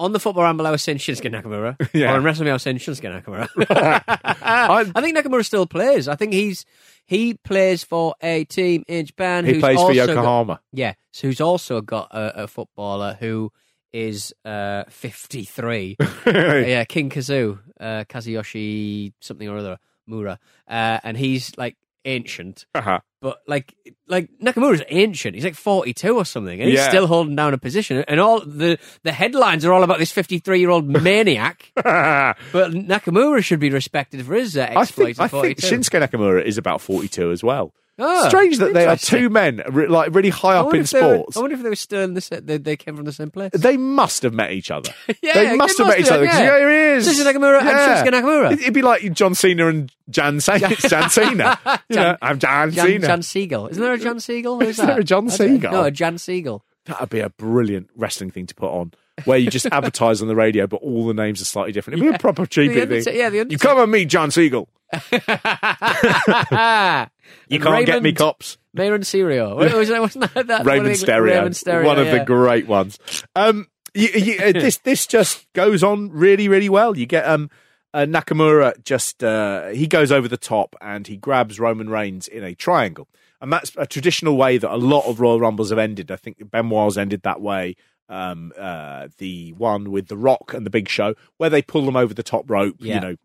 on 0.00 0.12
the 0.12 0.20
football 0.20 0.44
ramble 0.44 0.66
I 0.66 0.70
was 0.70 0.82
saying 0.82 0.98
Shinsuke 0.98 1.30
Nakamura, 1.32 1.76
Yeah. 1.92 2.12
or 2.12 2.16
on 2.16 2.22
WrestleMania 2.22 2.50
I 2.50 2.52
was 2.54 2.62
saying 2.62 2.78
Shinsuke 2.78 3.22
Nakamura. 3.24 3.48
I 4.06 5.00
think 5.00 5.16
Nakamura 5.16 5.44
still 5.44 5.66
plays. 5.66 6.06
I 6.08 6.14
think 6.16 6.32
he's 6.32 6.64
he 7.06 7.34
plays 7.34 7.82
for 7.84 8.14
a 8.22 8.44
team 8.44 8.84
in 8.86 9.06
Japan. 9.06 9.44
He 9.44 9.54
who's 9.54 9.60
plays 9.62 9.76
for 9.76 9.82
also 9.86 9.94
got- 10.06 10.08
Yokohama. 10.08 10.60
yeah, 10.72 10.94
so 11.12 11.26
who's 11.26 11.40
also 11.40 11.80
got 11.80 12.08
a, 12.12 12.44
a 12.44 12.46
footballer 12.46 13.16
who 13.18 13.50
is 13.92 14.34
uh, 14.44 14.84
53. 14.90 15.96
yeah, 16.26 16.84
King 16.84 17.08
Kazu, 17.08 17.58
uh, 17.80 18.04
Kazuyoshi 18.08 19.12
something 19.20 19.48
or 19.48 19.58
other, 19.58 19.78
Mura. 20.06 20.38
Uh, 20.68 20.98
and 21.02 21.16
he's 21.16 21.56
like 21.56 21.76
ancient. 22.04 22.66
Uh-huh. 22.74 23.00
But 23.20 23.38
like, 23.48 23.74
like 24.06 24.28
Nakamura's 24.40 24.82
ancient. 24.90 25.34
He's 25.34 25.42
like 25.44 25.56
forty-two 25.56 26.16
or 26.16 26.24
something, 26.24 26.60
and 26.60 26.70
he's 26.70 26.78
Yeah. 26.78 26.88
still 26.88 27.08
holding 27.08 27.34
down 27.34 27.52
a 27.52 27.58
position. 27.58 28.04
And 28.06 28.20
all 28.20 28.40
the 28.40 28.78
the 29.02 29.10
headlines 29.10 29.64
are 29.64 29.72
all 29.72 29.82
about 29.82 29.98
this 29.98 30.12
fifty-three-year-old 30.12 30.86
maniac. 31.02 31.72
but 31.74 32.36
Nakamura 32.72 33.42
should 33.42 33.58
be 33.60 33.70
respected 33.70 34.24
for 34.24 34.34
his 34.34 34.56
uh, 34.56 34.62
I 34.70 34.82
exploits. 34.82 35.18
think, 35.18 35.20
I 35.20 35.24
at 35.24 35.30
think 35.32 35.60
42. 35.60 35.66
Shinsuke 35.66 36.08
Nakamura 36.08 36.44
is 36.44 36.58
about 36.58 36.80
42 36.80 37.32
as 37.32 37.42
well. 37.42 37.72
Oh, 38.00 38.28
Strange 38.28 38.58
that 38.58 38.74
they 38.74 38.84
are 38.86 38.92
interesting. 38.92 39.18
two 39.22 39.28
men 39.28 39.60
re- 39.70 39.88
like 39.88 40.14
really 40.14 40.28
high 40.28 40.52
I 40.52 40.58
up 40.58 40.66
wonder 40.66 40.76
in 40.76 40.82
if 40.84 40.90
they 40.92 41.00
were- 41.02 41.14
sports. 41.16 41.36
I 41.36 41.40
wonder 41.40 41.56
if 41.56 41.62
they 41.64 41.68
were 41.68 41.74
still 41.74 42.02
in 42.02 42.14
the 42.14 42.20
sa- 42.20 42.38
they, 42.40 42.56
they 42.56 42.76
came 42.76 42.94
from 42.94 43.06
the 43.06 43.12
same 43.12 43.32
place. 43.32 43.50
They 43.52 43.76
must 43.76 44.22
have 44.22 44.32
met 44.32 44.52
each 44.52 44.70
other. 44.70 44.92
Yeah, 45.20 45.32
they 45.34 45.56
must 45.56 45.76
have 45.78 45.88
met 45.88 45.98
each 45.98 46.08
other. 46.08 46.24
'cause, 46.24 46.38
yeah. 46.38 46.58
here 46.58 46.70
he 46.70 46.96
is. 46.98 47.08
Shinsuke 47.08 47.32
Nakamura 47.32 47.58
and 47.60 47.68
Shinsuke 47.68 48.12
Nakamura. 48.22 48.52
It'd 48.52 48.72
be 48.72 48.82
like 48.82 49.12
John 49.14 49.34
Cena 49.34 49.66
and 49.66 49.92
Jan, 50.08 50.38
Sa- 50.40 50.58
Jan 50.58 51.10
Cena. 51.10 51.58
You 51.88 51.96
know, 51.96 52.16
I'm 52.22 52.38
Jan, 52.38 52.70
Jan, 52.70 52.86
Cena. 52.86 53.07
Jan 53.08 53.22
Siegel. 53.22 53.66
Isn't 53.68 53.82
there 53.82 53.92
a 53.94 53.98
Jan 53.98 54.20
Siegel? 54.20 54.60
Who's 54.60 54.68
Is 54.70 54.76
there 54.78 54.86
that? 54.86 54.98
a 55.00 55.04
John 55.04 55.28
Siegel? 55.28 55.72
No, 55.72 55.84
a 55.84 55.90
Jan 55.90 56.18
Siegel. 56.18 56.64
That'd 56.86 57.10
be 57.10 57.20
a 57.20 57.28
brilliant 57.30 57.90
wrestling 57.96 58.30
thing 58.30 58.46
to 58.46 58.54
put 58.54 58.70
on, 58.70 58.92
where 59.24 59.38
you 59.38 59.50
just 59.50 59.66
advertise 59.72 60.22
on 60.22 60.28
the 60.28 60.36
radio, 60.36 60.66
but 60.66 60.80
all 60.82 61.06
the 61.06 61.14
names 61.14 61.40
are 61.42 61.44
slightly 61.44 61.72
different. 61.72 62.00
It'd 62.00 62.12
be 62.12 62.16
a 62.16 62.18
proper 62.18 62.46
cheapy 62.46 62.84
The 62.84 63.02
thing. 63.02 63.16
Yeah, 63.16 63.28
the 63.30 63.36
you 63.36 63.40
Undertaker. 63.42 63.68
come 63.68 63.78
and 63.80 63.92
meet 63.92 64.06
John 64.06 64.30
Siegel. 64.30 64.68
You 67.50 67.60
can't 67.60 67.86
get 67.86 68.02
me, 68.02 68.08
Raymond- 68.10 68.16
cops. 68.16 68.58
Mayron 68.76 69.04
Serio. 69.04 69.56
Wasn't 69.56 70.34
that, 70.34 70.46
that 70.46 70.48
one 70.48 70.60
of 70.60 70.66
Raymond 70.66 70.94
the- 70.94 70.98
Stereo, 70.98 71.34
Raymond 71.36 71.56
Stereo, 71.56 71.86
one 71.86 71.98
of 71.98 72.06
yeah. 72.06 72.18
the 72.18 72.24
great 72.24 72.66
ones. 72.66 72.98
Um, 73.34 73.68
you, 73.94 74.08
you, 74.08 74.38
uh, 74.40 74.52
this 74.52 74.78
this 74.78 75.06
just 75.06 75.46
goes 75.52 75.82
on 75.82 76.10
really 76.10 76.48
really 76.48 76.68
well. 76.68 76.96
You 76.96 77.06
get 77.06 77.26
um 77.26 77.50
uh, 77.94 78.00
Nakamura 78.00 78.82
just 78.84 79.24
uh, 79.24 79.68
he 79.68 79.86
goes 79.86 80.12
over 80.12 80.28
the 80.28 80.36
top 80.36 80.76
and 80.80 81.06
he 81.06 81.16
grabs 81.16 81.58
Roman 81.58 81.88
Reigns 81.88 82.28
in 82.28 82.44
a 82.44 82.54
triangle, 82.54 83.08
and 83.40 83.52
that's 83.52 83.72
a 83.76 83.86
traditional 83.86 84.36
way 84.36 84.58
that 84.58 84.72
a 84.72 84.76
lot 84.76 85.06
of 85.06 85.20
Royal 85.20 85.40
Rumbles 85.40 85.70
have 85.70 85.78
ended. 85.78 86.10
I 86.10 86.16
think 86.16 86.50
Benoit's 86.50 86.96
ended 86.96 87.22
that 87.22 87.40
way. 87.40 87.76
Um, 88.10 88.52
uh, 88.58 89.08
the 89.18 89.52
one 89.52 89.90
with 89.90 90.08
the 90.08 90.16
Rock 90.16 90.54
and 90.54 90.64
the 90.64 90.70
Big 90.70 90.88
Show, 90.88 91.14
where 91.36 91.50
they 91.50 91.60
pull 91.60 91.84
them 91.84 91.96
over 91.96 92.14
the 92.14 92.22
top 92.22 92.50
rope. 92.50 92.76
Yeah. 92.78 92.94
You 92.94 93.00
know, 93.00 93.16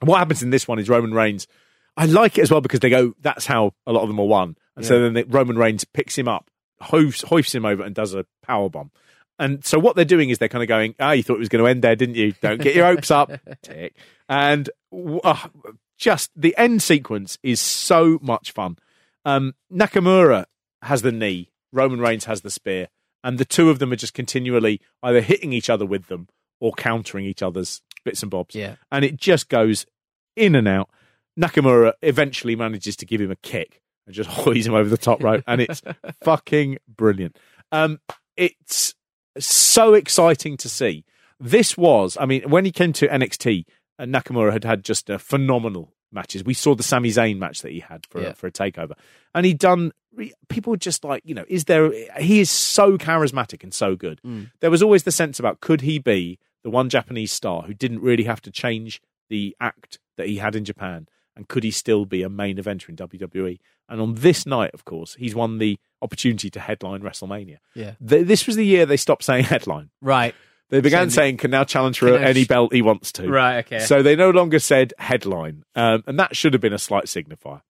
what 0.00 0.18
happens 0.18 0.42
in 0.42 0.50
this 0.50 0.68
one 0.68 0.78
is 0.78 0.88
Roman 0.88 1.12
Reigns. 1.12 1.48
I 1.96 2.06
like 2.06 2.38
it 2.38 2.42
as 2.42 2.50
well 2.50 2.60
because 2.60 2.80
they 2.80 2.90
go. 2.90 3.14
That's 3.20 3.46
how 3.46 3.74
a 3.86 3.92
lot 3.92 4.02
of 4.02 4.08
them 4.08 4.20
are 4.20 4.26
won, 4.26 4.56
and 4.76 4.84
so 4.84 5.00
then 5.00 5.14
the, 5.14 5.24
Roman 5.24 5.56
Reigns 5.56 5.84
picks 5.84 6.18
him 6.18 6.26
up, 6.26 6.50
hoists, 6.80 7.24
hoifs 7.24 7.54
him 7.54 7.64
over, 7.64 7.82
and 7.84 7.94
does 7.94 8.14
a 8.14 8.26
power 8.42 8.68
bomb. 8.68 8.90
And 9.38 9.64
so 9.64 9.78
what 9.78 9.96
they're 9.96 10.04
doing 10.04 10.30
is 10.30 10.38
they're 10.38 10.48
kind 10.48 10.62
of 10.62 10.68
going, 10.68 10.94
"Ah, 11.00 11.12
you 11.12 11.22
thought 11.22 11.36
it 11.36 11.40
was 11.40 11.48
going 11.48 11.64
to 11.64 11.70
end 11.70 11.82
there, 11.82 11.96
didn't 11.96 12.14
you? 12.14 12.32
Don't 12.40 12.60
get 12.60 12.74
your 12.74 12.86
hopes 12.86 13.10
up." 13.10 13.32
Tick. 13.62 13.96
And 14.28 14.70
uh, 14.92 15.48
just 15.98 16.30
the 16.36 16.56
end 16.56 16.82
sequence 16.82 17.38
is 17.42 17.60
so 17.60 18.18
much 18.22 18.52
fun. 18.52 18.76
Um, 19.24 19.54
Nakamura 19.72 20.46
has 20.82 21.02
the 21.02 21.12
knee, 21.12 21.50
Roman 21.72 22.00
Reigns 22.00 22.26
has 22.26 22.42
the 22.42 22.50
spear, 22.50 22.88
and 23.22 23.38
the 23.38 23.44
two 23.44 23.70
of 23.70 23.78
them 23.78 23.92
are 23.92 23.96
just 23.96 24.14
continually 24.14 24.80
either 25.02 25.20
hitting 25.20 25.52
each 25.52 25.70
other 25.70 25.86
with 25.86 26.06
them 26.06 26.28
or 26.60 26.72
countering 26.72 27.24
each 27.24 27.42
other's 27.42 27.82
bits 28.04 28.22
and 28.22 28.30
bobs. 28.30 28.54
Yeah. 28.54 28.76
And 28.92 29.04
it 29.04 29.16
just 29.16 29.48
goes 29.48 29.86
in 30.36 30.54
and 30.54 30.68
out. 30.68 30.90
Nakamura 31.38 31.94
eventually 32.02 32.54
manages 32.54 32.96
to 32.96 33.06
give 33.06 33.20
him 33.20 33.30
a 33.30 33.36
kick 33.36 33.80
and 34.06 34.14
just 34.14 34.30
hoys 34.30 34.66
him 34.66 34.74
over 34.74 34.88
the 34.88 34.98
top 34.98 35.22
rope, 35.22 35.42
and 35.46 35.60
it's 35.60 35.82
fucking 36.22 36.78
brilliant. 36.88 37.38
Um, 37.72 38.00
it's 38.36 38.94
so 39.38 39.94
exciting 39.94 40.56
to 40.58 40.68
see. 40.68 41.04
This 41.40 41.76
was, 41.76 42.16
I 42.20 42.26
mean, 42.26 42.48
when 42.48 42.64
he 42.64 42.70
came 42.72 42.92
to 42.94 43.08
NXT, 43.08 43.64
uh, 43.98 44.04
Nakamura 44.04 44.52
had 44.52 44.64
had 44.64 44.84
just 44.84 45.10
a 45.10 45.18
phenomenal 45.18 45.92
matches. 46.12 46.44
We 46.44 46.54
saw 46.54 46.74
the 46.74 46.82
Sami 46.84 47.10
Zayn 47.10 47.38
match 47.38 47.62
that 47.62 47.72
he 47.72 47.80
had 47.80 48.06
for 48.06 48.20
Yeah. 48.22 48.28
a, 48.28 48.34
for 48.34 48.46
a 48.46 48.52
takeover, 48.52 48.92
and 49.34 49.44
he'd 49.46 49.58
done. 49.58 49.92
People 50.48 50.70
were 50.70 50.76
just 50.76 51.02
like, 51.04 51.22
you 51.24 51.34
know, 51.34 51.44
is 51.48 51.64
there? 51.64 51.90
He 52.20 52.38
is 52.40 52.50
so 52.50 52.96
charismatic 52.96 53.64
and 53.64 53.74
so 53.74 53.96
good. 53.96 54.20
There 54.60 54.70
was 54.70 54.82
always 54.82 55.02
the 55.02 55.10
sense 55.12 55.40
about 55.40 55.60
could 55.60 55.80
he 55.80 55.98
be 55.98 56.38
the 56.62 56.70
one 56.70 56.88
Japanese 56.88 57.32
star 57.32 57.62
who 57.62 57.74
didn't 57.74 58.00
really 58.00 58.24
have 58.24 58.40
to 58.42 58.50
change 58.52 59.02
the 59.28 59.56
act 59.60 59.98
that 60.16 60.28
he 60.28 60.36
had 60.36 60.54
in 60.54 60.64
Japan, 60.64 61.08
and 61.36 61.48
could 61.48 61.64
he 61.64 61.70
still 61.70 62.04
be 62.04 62.22
a 62.22 62.28
main 62.28 62.56
eventer 62.56 62.88
in 62.88 62.96
WWE? 62.96 63.58
And 63.88 64.00
on 64.00 64.14
this 64.14 64.46
night, 64.46 64.70
of 64.74 64.84
course, 64.84 65.14
he's 65.18 65.34
won 65.34 65.58
the 65.58 65.78
opportunity 66.00 66.48
to 66.50 66.60
headline 66.60 67.02
WrestleMania. 67.02 67.58
Yeah. 67.74 67.92
Th- 68.06 68.26
this 68.26 68.46
was 68.46 68.56
the 68.56 68.64
year 68.64 68.86
they 68.86 68.96
stopped 68.96 69.24
saying 69.24 69.44
headline. 69.54 69.90
Right. 70.00 70.34
They 70.70 70.80
began 70.80 71.10
So- 71.10 71.16
saying 71.16 71.36
can 71.36 71.50
now 71.50 71.64
challenge 71.64 71.98
for 71.98 72.08
any 72.16 72.44
sh- 72.44 72.48
belt 72.48 72.72
he 72.72 72.82
wants 72.82 73.12
to. 73.12 73.28
Right, 73.28 73.58
okay. 73.66 73.80
So 73.80 74.02
they 74.02 74.16
no 74.16 74.30
longer 74.30 74.58
said 74.58 74.94
headline, 74.98 75.64
um, 75.74 76.02
and 76.06 76.18
that 76.18 76.34
should 76.36 76.54
have 76.54 76.62
been 76.62 76.72
a 76.72 76.78
slight 76.78 77.04
signifier. 77.04 77.60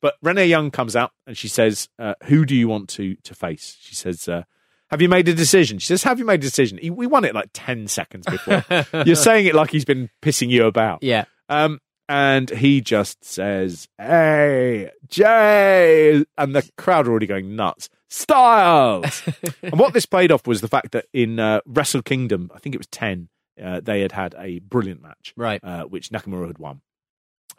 But 0.00 0.14
Renee 0.22 0.46
Young 0.46 0.70
comes 0.70 0.94
out 0.94 1.10
and 1.26 1.36
she 1.36 1.48
says, 1.48 1.88
uh, 1.98 2.14
"Who 2.24 2.44
do 2.44 2.54
you 2.54 2.68
want 2.68 2.88
to 2.90 3.16
to 3.24 3.34
face?" 3.34 3.76
She 3.80 3.94
says, 3.94 4.28
uh, 4.28 4.44
"Have 4.90 5.00
you 5.02 5.08
made 5.08 5.26
a 5.28 5.34
decision?" 5.34 5.78
She 5.78 5.86
says, 5.86 6.02
"Have 6.04 6.18
you 6.18 6.24
made 6.26 6.40
a 6.40 6.42
decision?" 6.42 6.78
He, 6.80 6.90
we 6.90 7.06
won 7.06 7.24
it 7.24 7.34
like 7.34 7.48
ten 7.54 7.88
seconds 7.88 8.24
before. 8.26 8.64
You're 9.04 9.16
saying 9.16 9.46
it 9.46 9.54
like 9.54 9.70
he's 9.70 9.84
been 9.86 10.10
pissing 10.22 10.50
you 10.50 10.66
about. 10.66 11.02
Yeah. 11.02 11.24
Um, 11.48 11.80
and 12.08 12.50
he 12.50 12.80
just 12.80 13.24
says, 13.24 13.88
"Hey, 13.98 14.90
Jay," 15.08 16.24
and 16.36 16.54
the 16.54 16.68
crowd 16.76 17.06
are 17.06 17.10
already 17.10 17.26
going 17.26 17.56
nuts. 17.56 17.88
Styles. 18.08 19.22
and 19.62 19.78
what 19.78 19.92
this 19.92 20.06
played 20.06 20.30
off 20.30 20.46
was 20.46 20.60
the 20.60 20.68
fact 20.68 20.92
that 20.92 21.06
in 21.12 21.40
uh, 21.40 21.60
Wrestle 21.66 22.02
Kingdom, 22.02 22.50
I 22.54 22.58
think 22.58 22.74
it 22.74 22.78
was 22.78 22.86
ten, 22.86 23.28
uh, 23.62 23.80
they 23.80 24.00
had 24.00 24.12
had 24.12 24.34
a 24.38 24.60
brilliant 24.60 25.02
match, 25.02 25.32
Right. 25.36 25.62
uh, 25.64 25.84
which 25.84 26.10
Nakamura 26.10 26.46
had 26.46 26.58
won, 26.58 26.80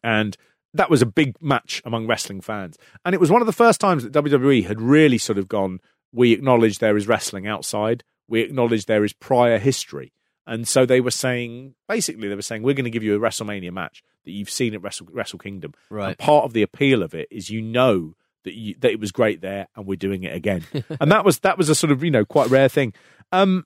and 0.04 0.38
that 0.74 0.90
was 0.90 1.02
a 1.02 1.06
big 1.06 1.36
match 1.42 1.82
among 1.86 2.06
wrestling 2.08 2.42
fans. 2.42 2.78
And 3.04 3.14
it 3.16 3.20
was 3.22 3.32
one 3.32 3.42
of 3.42 3.46
the 3.48 3.54
first 3.54 3.80
times 3.80 4.04
that 4.04 4.12
WWE 4.14 4.66
had 4.66 4.82
really 4.82 5.18
sort 5.18 5.38
of 5.38 5.48
gone, 5.48 5.80
"We 6.12 6.32
acknowledge 6.34 6.80
there 6.80 6.98
is 6.98 7.08
wrestling 7.08 7.48
outside. 7.48 8.04
We 8.28 8.42
acknowledge 8.42 8.86
there 8.86 9.04
is 9.04 9.14
prior 9.14 9.58
history." 9.58 10.12
And 10.48 10.68
so 10.68 10.86
they 10.86 11.02
were 11.02 11.10
saying, 11.10 11.74
basically, 11.90 12.28
they 12.28 12.36
were 12.36 12.42
saying, 12.44 12.62
we're 12.62 12.76
going 12.76 12.84
to 12.86 12.92
give 12.92 13.02
you 13.02 13.16
a 13.16 13.20
WrestleMania 13.20 13.72
match 13.74 14.04
that 14.26 14.32
you've 14.32 14.50
seen 14.50 14.74
at 14.74 14.82
Wrestle, 14.82 15.08
Wrestle 15.12 15.40
Kingdom. 15.40 15.74
Right. 15.90 16.10
And 16.10 16.18
part 16.18 16.44
of 16.46 16.54
the 16.54 16.62
appeal 16.64 17.02
of 17.04 17.14
it 17.14 17.28
is 17.32 17.50
you 17.50 17.62
know 17.62 18.16
that 18.44 18.54
you, 18.54 18.76
that 18.80 18.92
it 18.92 19.00
was 19.00 19.12
great 19.12 19.42
there, 19.42 19.68
and 19.76 19.86
we're 19.88 19.96
doing 19.96 20.24
it 20.24 20.36
again. 20.36 20.64
and 21.00 21.12
that 21.12 21.24
was 21.26 21.40
that 21.40 21.58
was 21.58 21.70
a 21.70 21.76
sort 21.76 21.92
of 21.92 22.04
you 22.04 22.12
know 22.12 22.26
quite 22.26 22.50
rare 22.50 22.70
thing. 22.70 22.94
Um, 23.32 23.66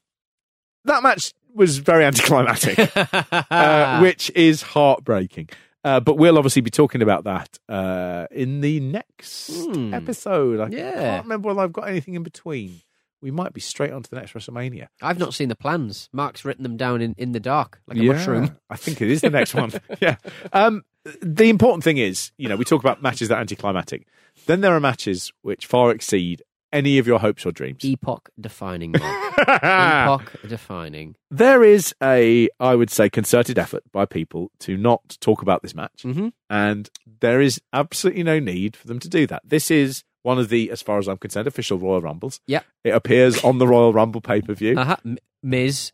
that 0.86 1.04
match 1.04 1.34
was 1.54 1.80
very 1.80 2.06
anticlimactic, 2.06 2.92
uh, 3.52 4.00
which 4.00 4.32
is 4.36 4.62
heartbreaking. 4.62 5.50
Uh, 5.84 6.00
but 6.00 6.16
we'll 6.16 6.38
obviously 6.38 6.62
be 6.62 6.70
talking 6.70 7.02
about 7.02 7.24
that 7.24 7.58
uh, 7.70 8.28
in 8.32 8.60
the 8.62 8.80
next 8.82 9.50
Hmm. 9.66 9.94
episode. 9.94 10.60
I 10.60 10.68
Yeah. 10.76 10.92
can't 10.94 11.24
remember 11.24 11.48
whether 11.48 11.62
I've 11.62 11.72
got 11.74 11.88
anything 11.88 12.16
in 12.16 12.24
between. 12.24 12.82
We 13.22 13.32
might 13.32 13.54
be 13.54 13.60
straight 13.62 13.92
on 13.92 14.02
to 14.04 14.10
the 14.10 14.16
next 14.16 14.34
WrestleMania. 14.34 14.88
I've 15.02 15.20
not 15.20 15.34
seen 15.34 15.50
the 15.50 15.56
plans. 15.56 16.10
Mark's 16.14 16.46
written 16.46 16.64
them 16.64 16.78
down 16.78 17.02
in, 17.02 17.14
in 17.18 17.34
the 17.34 17.40
dark 17.40 17.82
like 17.88 17.98
a 17.98 18.02
Yeah, 18.04 18.14
mushroom. 18.14 18.58
I 18.70 18.76
think 18.78 19.02
it 19.02 19.10
is 19.12 19.22
the 19.22 19.30
next 19.30 19.54
one. 19.54 19.72
yeah. 20.02 20.16
Um, 20.54 20.84
the 21.22 21.50
important 21.50 21.84
thing 21.84 21.98
is, 21.98 22.32
you 22.38 22.48
know, 22.48 22.56
we 22.56 22.64
talk 22.66 22.82
about 22.82 23.02
matches 23.02 23.28
that 23.30 23.36
are 23.38 23.42
anticlimactic. 23.42 24.08
Then 24.46 24.62
there 24.62 24.74
are 24.76 24.80
matches 24.80 25.32
which 25.42 25.66
far 25.66 25.92
exceed 25.92 26.44
any 26.72 26.98
of 27.00 27.08
your 27.08 27.20
hopes 27.20 27.46
or 27.46 27.52
dreams. 27.52 27.84
Epoch 27.84 28.30
defining. 28.40 28.94
Epoch 29.54 30.32
defining. 30.48 31.16
there 31.32 31.64
is 31.64 31.94
a, 32.02 32.48
I 32.60 32.76
would 32.76 32.90
say, 32.90 33.10
concerted 33.10 33.58
effort 33.58 33.84
by 33.92 34.06
people 34.06 34.52
to 34.60 34.78
not 34.78 35.18
talk 35.20 35.42
about 35.42 35.62
this 35.62 35.74
match, 35.76 36.04
Mhm. 36.04 36.32
and 36.50 36.90
there 37.22 37.42
is 37.42 37.60
absolutely 37.74 38.24
no 38.24 38.40
need 38.40 38.76
for 38.76 38.88
them 38.88 39.00
to 39.00 39.10
do 39.10 39.26
that. 39.28 39.42
This 39.46 39.72
is 39.72 40.04
one 40.24 40.38
of 40.40 40.50
the, 40.50 40.70
as 40.72 40.82
far 40.82 40.98
as 41.00 41.08
I'm 41.08 41.18
concerned, 41.18 41.48
official 41.48 41.78
Royal 41.78 42.02
Rumbles. 42.02 42.40
Yeah. 42.48 42.62
It 42.84 42.92
appears 42.92 43.44
on 43.44 43.58
the 43.58 43.68
Royal 43.68 43.94
Rumble 43.94 44.22
pay 44.22 44.42
per 44.42 44.54
view. 44.54 44.78
Uh-huh. 44.78 44.98
M- 45.06 45.18
Miz 45.44 45.92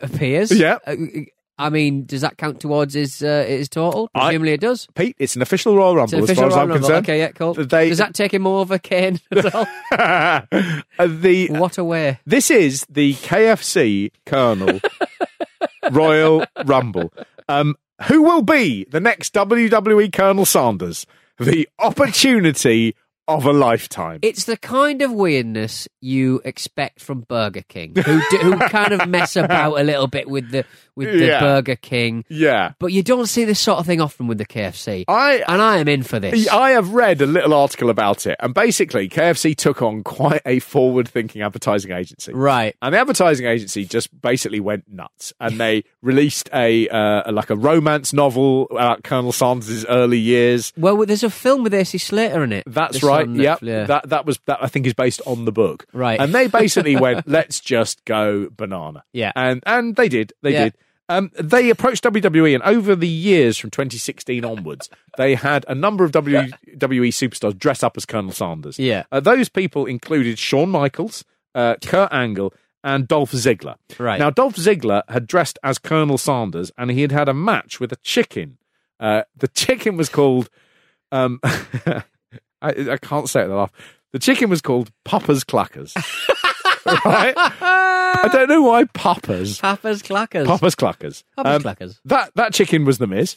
appears. 0.00 0.50
Yeah. 0.58 0.78
Uh, 0.86 0.96
I 1.58 1.68
mean, 1.68 2.06
does 2.06 2.22
that 2.22 2.38
count 2.38 2.60
towards 2.60 2.94
his 2.94 3.22
uh, 3.22 3.44
his 3.46 3.68
total? 3.68 4.08
I- 4.14 4.32
it 4.34 4.60
does. 4.60 4.88
Pete, 4.96 5.14
it's 5.18 5.36
an 5.36 5.42
official 5.42 5.76
Royal 5.76 5.94
Rumble 5.94 6.16
an 6.16 6.22
as 6.24 6.30
far 6.30 6.32
official 6.32 6.46
as 6.46 6.52
I'm 6.54 6.58
Royal 6.58 6.68
Rumble. 6.68 6.88
concerned. 6.88 7.06
Okay, 7.06 7.18
yeah, 7.18 7.30
cool. 7.32 7.54
They- 7.54 7.88
Does 7.90 7.98
that 7.98 8.14
take 8.14 8.34
him 8.34 8.46
over 8.46 8.78
Kane 8.78 9.20
as 9.30 9.44
well? 9.52 9.68
Uh, 9.92 11.06
the 11.06 11.48
what 11.50 11.78
a 11.78 11.84
way. 11.84 12.18
This 12.26 12.50
is 12.50 12.84
the 12.88 13.14
KFC 13.14 14.10
Colonel 14.26 14.80
Royal 15.92 16.44
Rumble. 16.64 17.12
Um, 17.48 17.76
who 18.08 18.22
will 18.22 18.42
be 18.42 18.84
the 18.90 19.00
next 19.00 19.34
WWE 19.34 20.12
Colonel 20.12 20.46
Sanders? 20.46 21.06
The 21.38 21.68
opportunity 21.78 22.94
of 23.28 23.46
a 23.46 23.52
lifetime. 23.52 24.18
It's 24.22 24.44
the 24.44 24.56
kind 24.56 25.02
of 25.02 25.12
weirdness 25.12 25.88
you 26.00 26.40
expect 26.44 27.00
from 27.00 27.20
Burger 27.20 27.62
King, 27.62 27.94
who 27.94 28.20
do, 28.30 28.36
who 28.38 28.58
kind 28.68 28.92
of 28.92 29.08
mess 29.08 29.36
about 29.36 29.80
a 29.80 29.82
little 29.82 30.08
bit 30.08 30.28
with 30.28 30.50
the 30.50 30.64
with 30.96 31.10
the 31.12 31.26
Yeah. 31.26 31.40
Burger 31.40 31.76
King, 31.76 32.24
yeah. 32.28 32.72
but 32.78 32.92
you 32.92 33.02
don't 33.02 33.26
see 33.26 33.44
this 33.44 33.60
sort 33.60 33.78
of 33.78 33.86
thing 33.86 34.00
often 34.00 34.26
with 34.26 34.38
the 34.38 34.46
KFC. 34.46 35.04
I 35.08 35.42
and 35.48 35.60
I 35.62 35.78
am 35.78 35.88
in 35.88 36.02
for 36.02 36.18
this. 36.20 36.48
I 36.48 36.70
have 36.70 36.92
read 36.94 37.20
a 37.22 37.26
little 37.26 37.54
article 37.54 37.90
about 37.90 38.26
it, 38.26 38.36
and 38.40 38.52
basically, 38.54 39.08
KFC 39.08 39.54
took 39.56 39.80
on 39.82 40.02
quite 40.02 40.42
a 40.44 40.58
forward-thinking 40.58 41.42
advertising 41.42 41.92
agency. 41.92 42.32
Right. 42.32 42.76
And 42.82 42.94
the 42.94 42.98
advertising 42.98 43.46
agency 43.46 43.84
just 43.84 44.08
basically 44.20 44.60
went 44.60 44.84
nuts, 44.92 45.32
and 45.40 45.58
they 45.58 45.84
released 46.02 46.48
a 46.52 46.88
uh, 46.88 47.30
like 47.32 47.50
a 47.50 47.56
romance 47.56 48.12
novel 48.12 48.66
about 48.70 49.04
Colonel 49.04 49.32
Sanders' 49.32 49.84
early 49.86 50.18
years. 50.18 50.72
Well, 50.76 50.96
there's 51.06 51.22
a 51.24 51.30
film 51.30 51.62
with 51.62 51.74
AC 51.74 51.98
Slater 51.98 52.42
in 52.44 52.52
it. 52.52 52.64
That's 52.66 53.02
right. 53.02 53.28
Yep. 53.28 53.58
Yeah. 53.62 53.84
That 53.84 54.08
that 54.10 54.26
was 54.26 54.38
that 54.46 54.58
I 54.62 54.66
think 54.66 54.86
is 54.86 54.94
based 54.94 55.20
on 55.26 55.44
the 55.44 55.52
book. 55.52 55.86
Right. 55.92 56.20
And 56.20 56.34
they 56.34 56.46
basically 56.48 56.96
went, 57.00 57.26
let's 57.28 57.60
just 57.60 58.04
go 58.04 58.48
banana. 58.50 59.04
Yeah. 59.12 59.32
And 59.36 59.62
and 59.66 59.96
they 59.96 60.08
did. 60.08 60.32
They 60.42 60.52
Yeah. 60.52 60.64
did. 60.64 60.74
Um, 61.12 61.30
they 61.38 61.68
approached 61.68 62.04
WWE, 62.04 62.54
and 62.54 62.62
over 62.62 62.96
the 62.96 63.08
years 63.08 63.58
from 63.58 63.70
2016 63.70 64.44
onwards, 64.44 64.88
they 65.18 65.34
had 65.34 65.64
a 65.68 65.74
number 65.74 66.04
of 66.04 66.12
WWE 66.12 66.52
superstars 66.78 67.58
dress 67.58 67.82
up 67.82 67.96
as 67.96 68.06
Colonel 68.06 68.32
Sanders. 68.32 68.78
Yeah. 68.78 69.04
Uh, 69.12 69.20
those 69.20 69.48
people 69.48 69.84
included 69.84 70.38
Shawn 70.38 70.70
Michaels, 70.70 71.24
uh, 71.54 71.76
Kurt 71.84 72.12
Angle, 72.12 72.54
and 72.82 73.06
Dolph 73.06 73.32
Ziggler. 73.32 73.76
Right. 73.98 74.18
Now, 74.18 74.30
Dolph 74.30 74.56
Ziggler 74.56 75.02
had 75.08 75.26
dressed 75.26 75.58
as 75.62 75.78
Colonel 75.78 76.18
Sanders, 76.18 76.72
and 76.78 76.90
he 76.90 77.02
had 77.02 77.12
had 77.12 77.28
a 77.28 77.34
match 77.34 77.78
with 77.78 77.92
a 77.92 77.96
chicken. 77.96 78.58
Uh, 78.98 79.22
the 79.36 79.48
chicken 79.48 79.96
was 79.96 80.08
called. 80.08 80.48
Um, 81.10 81.40
I, 81.44 82.02
I 82.62 82.96
can't 82.96 83.28
say 83.28 83.42
it. 83.42 83.48
Laugh. 83.48 83.72
The 84.12 84.18
chicken 84.18 84.48
was 84.48 84.62
called 84.62 84.90
Papa's 85.04 85.44
Cluckers. 85.44 85.94
right? 86.86 87.34
I 87.36 88.28
don't 88.32 88.48
know 88.48 88.62
why 88.62 88.84
Papa's. 88.84 89.58
Papa's 89.60 90.02
Clackers. 90.02 90.46
Papa's 90.46 90.74
Cluckers. 90.74 91.24
Papa's 91.36 91.56
Um, 91.56 91.62
Clackers. 91.62 92.00
That 92.04 92.32
that 92.36 92.52
chicken 92.52 92.84
was 92.84 92.98
the 92.98 93.06
Miz. 93.06 93.36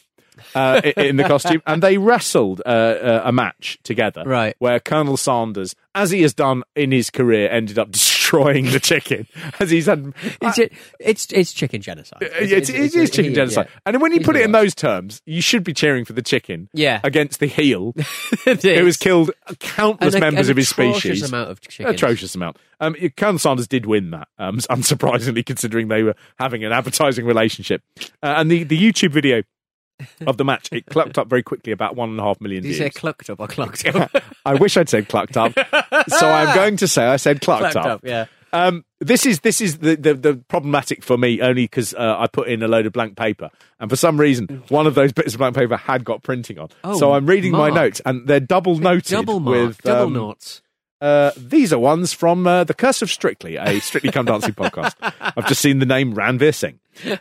Uh, 0.54 0.82
i- 0.84 0.92
in 1.00 1.16
the 1.16 1.24
costume, 1.24 1.62
and 1.66 1.82
they 1.82 1.96
wrestled 1.96 2.60
uh, 2.66 2.68
uh, 2.68 3.22
a 3.24 3.32
match 3.32 3.78
together, 3.84 4.22
Right. 4.26 4.54
Where 4.58 4.78
Colonel 4.78 5.16
Sanders, 5.16 5.74
as 5.94 6.10
he 6.10 6.20
has 6.22 6.34
done 6.34 6.62
in 6.74 6.92
his 6.92 7.08
career, 7.08 7.48
ended 7.50 7.78
up 7.78 7.96
destroying 8.26 8.66
the 8.66 8.80
chicken, 8.80 9.26
as 9.60 9.70
he's 9.70 9.86
had. 9.86 10.12
It's, 10.42 10.58
it, 10.58 10.72
it's 10.98 11.26
it's 11.32 11.52
chicken 11.52 11.80
genocide. 11.80 12.18
It's, 12.22 12.68
it 12.68 12.94
is 12.94 13.10
chicken 13.10 13.34
genocide, 13.34 13.68
yeah. 13.70 13.80
and 13.86 14.00
when 14.00 14.12
you 14.12 14.20
put 14.20 14.36
it 14.36 14.42
in 14.42 14.52
those 14.52 14.74
terms, 14.74 15.22
you 15.26 15.40
should 15.40 15.64
be 15.64 15.72
cheering 15.72 16.04
for 16.04 16.12
the 16.12 16.22
chicken, 16.22 16.68
Yeah. 16.72 17.00
against 17.04 17.40
the 17.40 17.46
heel, 17.46 17.92
It 18.46 18.62
who 18.62 18.84
has 18.84 18.96
killed 18.96 19.30
countless 19.60 20.14
An- 20.14 20.20
members 20.20 20.48
an 20.48 20.52
of 20.52 20.56
his 20.56 20.70
atrocious 20.72 21.00
species. 21.00 21.28
amount 21.28 21.50
of 21.50 21.60
chickens. 21.60 21.94
Atrocious 21.94 22.34
amount. 22.34 22.56
Um, 22.80 22.94
Colonel 23.16 23.38
Sanders 23.38 23.66
did 23.68 23.86
win 23.86 24.10
that, 24.10 24.28
um, 24.38 24.58
unsurprisingly, 24.58 25.44
considering 25.44 25.88
they 25.88 26.02
were 26.02 26.14
having 26.38 26.64
an 26.64 26.72
advertising 26.72 27.24
relationship. 27.24 27.82
Uh, 28.22 28.34
and 28.36 28.50
the, 28.50 28.64
the 28.64 28.78
YouTube 28.78 29.12
video 29.12 29.42
of 30.26 30.36
the 30.36 30.44
match, 30.44 30.68
it 30.72 30.86
clucked 30.86 31.18
up 31.18 31.28
very 31.28 31.42
quickly, 31.42 31.72
about 31.72 31.96
one 31.96 32.10
and 32.10 32.18
a 32.20 32.22
half 32.22 32.40
million 32.40 32.62
Did 32.62 32.68
you 32.70 32.74
views. 32.76 32.94
say 32.94 32.98
clucked 32.98 33.30
up 33.30 33.40
or 33.40 33.46
clucked 33.48 33.86
up? 33.94 34.10
I 34.44 34.54
wish 34.54 34.76
I'd 34.76 34.88
said 34.88 35.08
clucked 35.08 35.36
up, 35.36 35.52
so 36.08 36.28
I'm 36.28 36.54
going 36.54 36.76
to 36.78 36.88
say 36.88 37.04
I 37.04 37.16
said 37.16 37.40
clucked, 37.40 37.72
Clucked 37.72 37.76
up, 37.86 38.00
yeah. 38.04 38.26
Um, 38.52 38.84
this 39.00 39.26
is 39.26 39.40
this 39.40 39.60
is 39.60 39.78
the, 39.78 39.96
the, 39.96 40.14
the 40.14 40.36
problematic 40.48 41.02
for 41.02 41.18
me 41.18 41.42
only 41.42 41.64
because 41.64 41.92
uh, 41.94 42.16
I 42.18 42.26
put 42.26 42.48
in 42.48 42.62
a 42.62 42.68
load 42.68 42.86
of 42.86 42.92
blank 42.92 43.16
paper, 43.16 43.50
and 43.80 43.90
for 43.90 43.96
some 43.96 44.18
reason 44.18 44.62
one 44.68 44.86
of 44.86 44.94
those 44.94 45.12
bits 45.12 45.34
of 45.34 45.38
blank 45.38 45.56
paper 45.56 45.76
had 45.76 46.04
got 46.04 46.22
printing 46.22 46.58
on. 46.58 46.68
Oh, 46.84 46.98
so 46.98 47.12
I'm 47.12 47.26
reading 47.26 47.52
my 47.52 47.70
Mark. 47.70 47.74
notes, 47.74 48.00
and 48.06 48.26
they're 48.26 48.40
double 48.40 48.78
noted 48.78 49.10
Double 49.10 49.40
mark, 49.40 49.56
with 49.56 49.82
double 49.82 50.04
um, 50.06 50.12
notes. 50.14 50.62
Uh, 51.00 51.30
these 51.36 51.72
are 51.72 51.78
ones 51.78 52.12
from 52.12 52.46
uh, 52.46 52.64
The 52.64 52.74
Curse 52.74 53.02
of 53.02 53.10
Strictly, 53.10 53.56
a 53.56 53.80
Strictly 53.80 54.10
Come 54.10 54.24
Dancing 54.26 54.54
podcast. 54.54 54.94
I've 55.20 55.46
just 55.46 55.60
seen 55.60 55.78
the 55.78 55.86
name 55.86 56.14
Ranvir 56.14 56.54
Singh. 56.54 56.78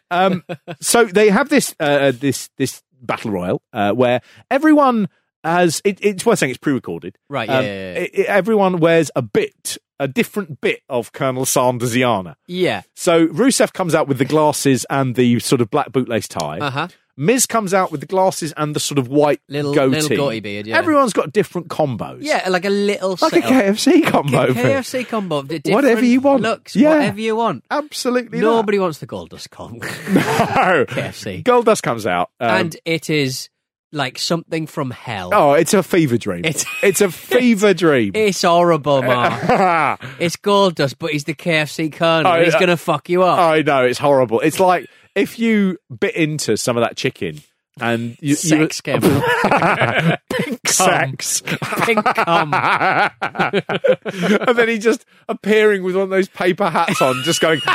Um, 0.09 0.43
so 0.81 1.05
they 1.05 1.29
have 1.29 1.49
this 1.49 1.75
uh, 1.79 2.11
this 2.11 2.49
this 2.57 2.81
battle 3.01 3.31
royal 3.31 3.61
uh, 3.73 3.91
where 3.91 4.21
everyone 4.49 5.09
has. 5.43 5.81
It, 5.83 5.99
it's 6.01 6.25
worth 6.25 6.39
saying 6.39 6.51
it's 6.51 6.57
pre-recorded. 6.57 7.17
Right, 7.29 7.49
yeah, 7.49 7.57
Um, 7.59 7.65
yeah, 7.65 7.71
yeah. 7.71 7.99
it- 7.99 8.11
it- 8.13 8.25
everyone 8.27 8.79
wears 8.79 9.11
a 9.15 9.21
bit, 9.21 9.77
a 9.99 10.07
different 10.07 10.61
bit 10.61 10.81
of 10.89 11.11
Colonel 11.11 11.43
Sandersiana. 11.45 12.35
Yeah. 12.47 12.83
So 12.95 13.27
Rusev 13.27 13.73
comes 13.73 13.93
out 13.93 14.07
with 14.07 14.17
the 14.17 14.25
glasses 14.25 14.85
and 14.89 15.15
the 15.15 15.39
sort 15.39 15.61
of 15.61 15.69
black 15.69 15.91
bootlace 15.91 16.27
tie. 16.27 16.59
Uh 16.59 16.69
huh. 16.71 16.87
Miz 17.17 17.45
comes 17.45 17.73
out 17.73 17.91
with 17.91 18.01
the 18.01 18.05
glasses 18.07 18.53
and 18.57 18.75
the 18.75 18.79
sort 18.79 18.97
of 18.99 19.07
white 19.07 19.39
Little- 19.47 19.73
goatee. 19.73 19.99
little 20.01 20.17
goatee 20.17 20.39
beard, 20.41 20.67
yeah. 20.67 20.77
Everyone's 20.77 21.13
got 21.13 21.31
different 21.31 21.69
combos. 21.69 22.17
Yeah, 22.21 22.47
like 22.49 22.65
a 22.65 22.69
little 22.69 23.17
Like 23.21 23.33
a. 23.33 23.41
KFC 23.41 24.05
combo. 24.05 24.47
KFC 24.53 25.07
combo. 25.07 25.43
Whatever 25.71 26.03
you 26.03 26.19
want. 26.19 26.43
Looks, 26.43 26.75
Yeah. 26.75 26.89
whatever 26.89 27.19
you 27.21 27.35
want. 27.37 27.63
Absolutely. 27.71 28.39
Nobody 28.41 28.79
wants 28.79 28.97
the 28.99 29.07
Goldust 29.07 29.49
combo. 29.49 29.85
No. 30.13 30.85
KFC. 30.89 31.43
Goldust 31.43 31.81
comes 31.83 32.05
out. 32.05 32.31
um, 32.39 32.49
and 32.49 32.77
it 32.85 33.09
is 33.09 33.49
like 33.91 34.17
something 34.19 34.67
from 34.67 34.91
hell. 34.91 35.29
oh, 35.33 35.53
it's 35.53 35.73
a 35.73 35.81
fever 35.81 36.17
dream. 36.17 36.43
It's- 36.43 36.65
It's, 36.83 36.99
a 37.01 37.09
fever 37.09 37.73
dream. 37.73 38.11
It's 38.13 38.41
horrible, 38.41 39.01
Mark. 39.01 40.01
it's 40.19 40.35
Goldust, 40.35 40.95
but 40.99 41.11
he's 41.11 41.23
the 41.23 41.33
KFC 41.33 41.93
colonel. 41.93 42.29
Oh, 42.31 42.43
he's 42.43 42.53
uh, 42.55 42.59
going 42.59 42.69
to 42.69 42.77
fuck 42.77 43.07
you 43.09 43.23
up. 43.23 43.39
I 43.39 43.61
know 43.61 43.85
it's 43.85 43.97
horrible. 43.99 44.41
It's 44.41 44.59
like 44.59 44.87
if 45.15 45.39
you 45.39 45.77
bit 45.99 46.15
into 46.15 46.57
some 46.57 46.77
of 46.77 46.81
that 46.81 46.97
chicken 46.97 47.41
and 47.79 48.17
you, 48.21 48.35
Sex 48.35 48.81
you, 48.85 48.99
came. 48.99 49.01
pink 50.31 50.67
sex, 50.67 51.41
Pink 51.41 52.05
cum. 52.05 52.53
and 52.53 54.57
then 54.57 54.69
he 54.69 54.77
just 54.77 55.05
appearing 55.27 55.83
with 55.83 55.95
one 55.95 56.05
of 56.05 56.09
those 56.09 56.29
paper 56.29 56.69
hats 56.69 57.01
on, 57.01 57.21
just 57.23 57.41
going. 57.41 57.61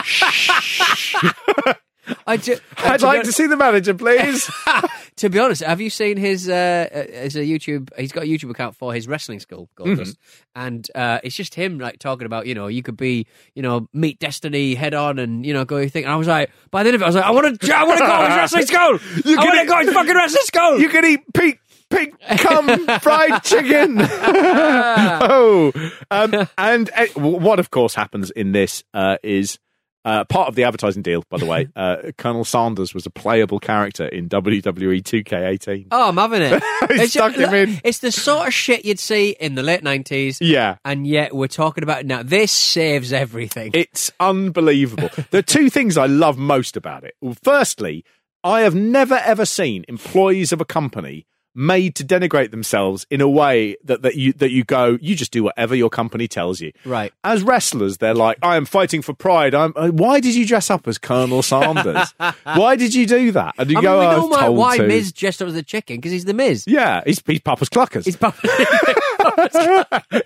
I 2.26 2.36
ju- 2.36 2.58
I'd 2.78 3.00
to, 3.00 3.06
like 3.06 3.22
to 3.24 3.32
see 3.32 3.46
the 3.46 3.56
manager, 3.56 3.94
please. 3.94 4.50
to 5.16 5.28
be 5.28 5.38
honest, 5.38 5.62
have 5.62 5.80
you 5.80 5.90
seen 5.90 6.16
his 6.16 6.48
uh, 6.48 6.88
uh, 6.92 7.20
his 7.22 7.36
a 7.36 7.40
YouTube? 7.40 7.90
He's 7.98 8.12
got 8.12 8.24
a 8.24 8.26
YouTube 8.26 8.50
account 8.50 8.76
for 8.76 8.92
his 8.94 9.06
wrestling 9.08 9.40
school, 9.40 9.68
Goldust, 9.76 10.16
and 10.54 10.86
uh, 10.94 11.20
it's 11.22 11.36
just 11.36 11.54
him 11.54 11.78
like 11.78 11.98
talking 11.98 12.26
about 12.26 12.46
you 12.46 12.54
know 12.54 12.66
you 12.66 12.82
could 12.82 12.96
be 12.96 13.26
you 13.54 13.62
know 13.62 13.88
meet 13.92 14.18
destiny 14.18 14.74
head 14.74 14.94
on 14.94 15.18
and 15.18 15.44
you 15.44 15.52
know 15.54 15.64
go 15.64 15.78
your 15.78 15.88
thing. 15.88 16.04
And 16.04 16.12
I 16.12 16.16
was 16.16 16.28
like, 16.28 16.50
by 16.70 16.82
the 16.82 16.88
end 16.88 16.96
of 16.96 17.02
it, 17.02 17.04
I 17.04 17.08
was 17.08 17.16
like, 17.16 17.24
I 17.24 17.30
want 17.30 17.60
to 17.60 17.74
I 17.76 17.84
want 17.84 17.98
to 17.98 18.06
go 18.06 18.16
to 18.18 18.28
his 18.28 18.36
wrestling 18.36 18.66
school. 18.66 19.22
You 19.24 19.38
I 19.38 19.42
can 19.42 19.46
want 19.46 19.54
to 19.58 19.62
eat- 19.62 19.68
go 19.68 19.78
to 19.80 19.84
his 19.86 19.94
fucking 19.94 20.14
wrestling 20.14 20.44
school. 20.44 20.80
you 20.80 20.88
can 20.88 21.04
eat 21.04 21.20
pink 21.34 21.60
pink 21.90 22.14
cum 22.38 22.86
fried 23.00 23.42
chicken. 23.42 23.96
oh, 24.00 25.72
um, 26.10 26.48
and 26.56 26.90
uh, 26.96 27.06
what 27.16 27.58
of 27.58 27.70
course 27.70 27.94
happens 27.94 28.30
in 28.30 28.52
this 28.52 28.84
uh, 28.94 29.16
is. 29.22 29.58
Uh, 30.04 30.24
part 30.24 30.48
of 30.48 30.54
the 30.54 30.64
advertising 30.64 31.02
deal, 31.02 31.22
by 31.28 31.36
the 31.36 31.44
way, 31.44 31.68
uh, 31.76 31.96
Colonel 32.16 32.44
Sanders 32.44 32.94
was 32.94 33.04
a 33.04 33.10
playable 33.10 33.58
character 33.58 34.06
in 34.06 34.28
WWE 34.30 35.02
2K18. 35.02 35.88
Oh, 35.90 36.08
I'm 36.08 36.16
having 36.16 36.42
it. 36.42 36.62
He 36.90 37.02
it's, 37.02 37.12
stuck 37.12 37.34
him 37.34 37.54
in. 37.54 37.80
it's 37.84 37.98
the 37.98 38.10
sort 38.10 38.48
of 38.48 38.54
shit 38.54 38.84
you'd 38.84 38.98
see 38.98 39.36
in 39.38 39.54
the 39.54 39.62
late 39.62 39.84
nineties, 39.84 40.38
Yeah, 40.40 40.76
and 40.84 41.06
yet 41.06 41.34
we're 41.34 41.46
talking 41.46 41.84
about 41.84 42.00
it 42.00 42.06
now. 42.06 42.22
This 42.24 42.50
saves 42.50 43.12
everything. 43.12 43.70
It's 43.74 44.10
unbelievable. 44.18 45.10
there 45.30 45.38
are 45.38 45.42
two 45.42 45.70
things 45.70 45.96
I 45.96 46.06
love 46.06 46.36
most 46.36 46.76
about 46.76 47.04
it. 47.04 47.14
Well, 47.20 47.36
firstly, 47.44 48.04
I 48.42 48.62
have 48.62 48.74
never 48.74 49.16
ever 49.16 49.44
seen 49.44 49.84
employees 49.86 50.52
of 50.52 50.60
a 50.60 50.64
company 50.64 51.26
made 51.54 51.94
to 51.96 52.04
denigrate 52.04 52.50
themselves 52.52 53.06
in 53.10 53.20
a 53.20 53.28
way 53.28 53.76
that, 53.84 54.02
that 54.02 54.14
you 54.14 54.32
that 54.34 54.50
you 54.50 54.64
go, 54.64 54.96
you 55.00 55.14
just 55.16 55.32
do 55.32 55.42
whatever 55.42 55.74
your 55.74 55.90
company 55.90 56.28
tells 56.28 56.60
you. 56.60 56.72
Right. 56.84 57.12
As 57.24 57.42
wrestlers, 57.42 57.98
they're 57.98 58.14
like, 58.14 58.38
I 58.42 58.56
am 58.56 58.64
fighting 58.64 59.02
for 59.02 59.12
pride. 59.14 59.54
I'm. 59.54 59.72
uh, 59.76 59.88
Why 59.88 60.20
did 60.20 60.34
you 60.34 60.46
dress 60.46 60.70
up 60.70 60.86
as 60.86 60.98
Colonel 60.98 61.42
Sanders? 61.42 62.14
why 62.44 62.76
did 62.76 62.94
you 62.94 63.06
do 63.06 63.32
that? 63.32 63.54
And 63.58 63.70
you 63.70 63.78
I 63.78 63.80
mean, 63.80 63.84
go, 63.84 63.98
we 64.00 64.06
"Oh, 64.06 64.10
know 64.10 64.20
was 64.26 64.30
why, 64.30 64.40
told 64.46 64.58
why 64.58 64.76
to." 64.78 64.86
Miz 64.86 65.12
dressed 65.12 65.42
up 65.42 65.48
as 65.48 65.56
a 65.56 65.62
chicken 65.62 65.96
because 65.96 66.12
he's 66.12 66.24
the 66.24 66.34
Miz. 66.34 66.64
Yeah, 66.66 67.02
he's, 67.04 67.22
he's 67.26 67.40
Papa's 67.40 67.68
Cluckers. 67.68 68.04
He's 68.04 68.16
pop- 68.16 68.36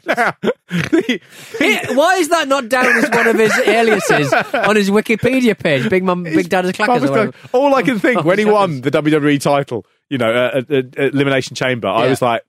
Now, 0.07 0.35
the- 0.41 1.21
He- 1.59 1.95
why 1.95 2.17
is 2.17 2.29
that 2.31 2.49
not 2.49 2.69
down 2.69 2.87
as 2.87 3.11
one 3.11 3.27
of 3.27 3.37
his 3.39 3.53
aliases 3.67 4.33
on 4.33 4.77
his 4.77 4.91
Wikipedia 4.91 5.59
page? 5.59 5.89
Big 5.89 6.03
Mum, 6.05 6.23
Big 6.25 6.49
Dad 6.49 6.65
is 6.65 6.73
clackers. 6.73 7.09
Or. 7.09 7.31
Cluckers. 7.33 7.35
All 7.53 7.75
I 7.75 7.83
can 7.83 7.99
think 7.99 8.17
Papa's 8.17 8.27
when 8.29 8.39
he 8.39 8.45
won 8.45 8.81
the 8.81 8.91
WWE 8.91 9.41
title, 9.41 9.87
you 10.11 10.19
know, 10.19 10.63
Elimination 10.69 11.55
Chamber, 11.57 11.89
I 11.89 12.09
was 12.09 12.21
like, 12.23 12.43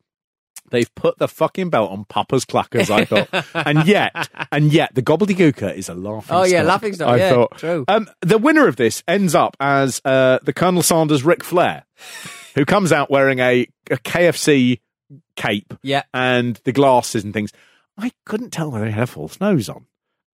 they've 0.71 0.93
put 0.95 1.17
the 1.19 1.27
fucking 1.27 1.69
belt 1.69 1.91
on 1.91 2.05
Papa's 2.05 2.43
clackers, 2.45 2.89
I 2.89 3.05
thought. 3.05 3.29
and 3.67 3.87
yet, 3.87 4.29
and 4.51 4.71
yet, 4.73 4.93
the 4.95 5.01
gobbledygooker 5.03 5.73
is 5.75 5.89
a 5.89 5.93
laughing 5.93 6.35
Oh, 6.35 6.43
yeah, 6.43 6.63
laughing 6.63 6.93
stock, 6.93 7.09
I 7.09 7.17
yeah, 7.17 7.29
thought. 7.29 7.57
true. 7.57 7.85
Um, 7.87 8.09
the 8.21 8.37
winner 8.37 8.67
of 8.67 8.75
this 8.75 9.03
ends 9.07 9.35
up 9.35 9.55
as 9.59 10.01
uh, 10.05 10.39
the 10.43 10.53
Colonel 10.53 10.81
Sanders 10.83 11.23
Ric 11.23 11.43
Flair, 11.43 11.85
who 12.55 12.65
comes 12.65 12.91
out 12.91 13.09
wearing 13.11 13.39
a, 13.39 13.67
a 13.91 13.97
KFC 13.97 14.79
cape 15.35 15.73
Yeah. 15.83 16.03
and 16.13 16.59
the 16.63 16.71
glasses 16.71 17.23
and 17.23 17.33
things. 17.33 17.51
I 17.97 18.11
couldn't 18.25 18.49
tell 18.51 18.71
whether 18.71 18.85
he 18.85 18.91
had 18.91 19.03
a 19.03 19.07
false 19.07 19.39
nose 19.39 19.69
on. 19.69 19.85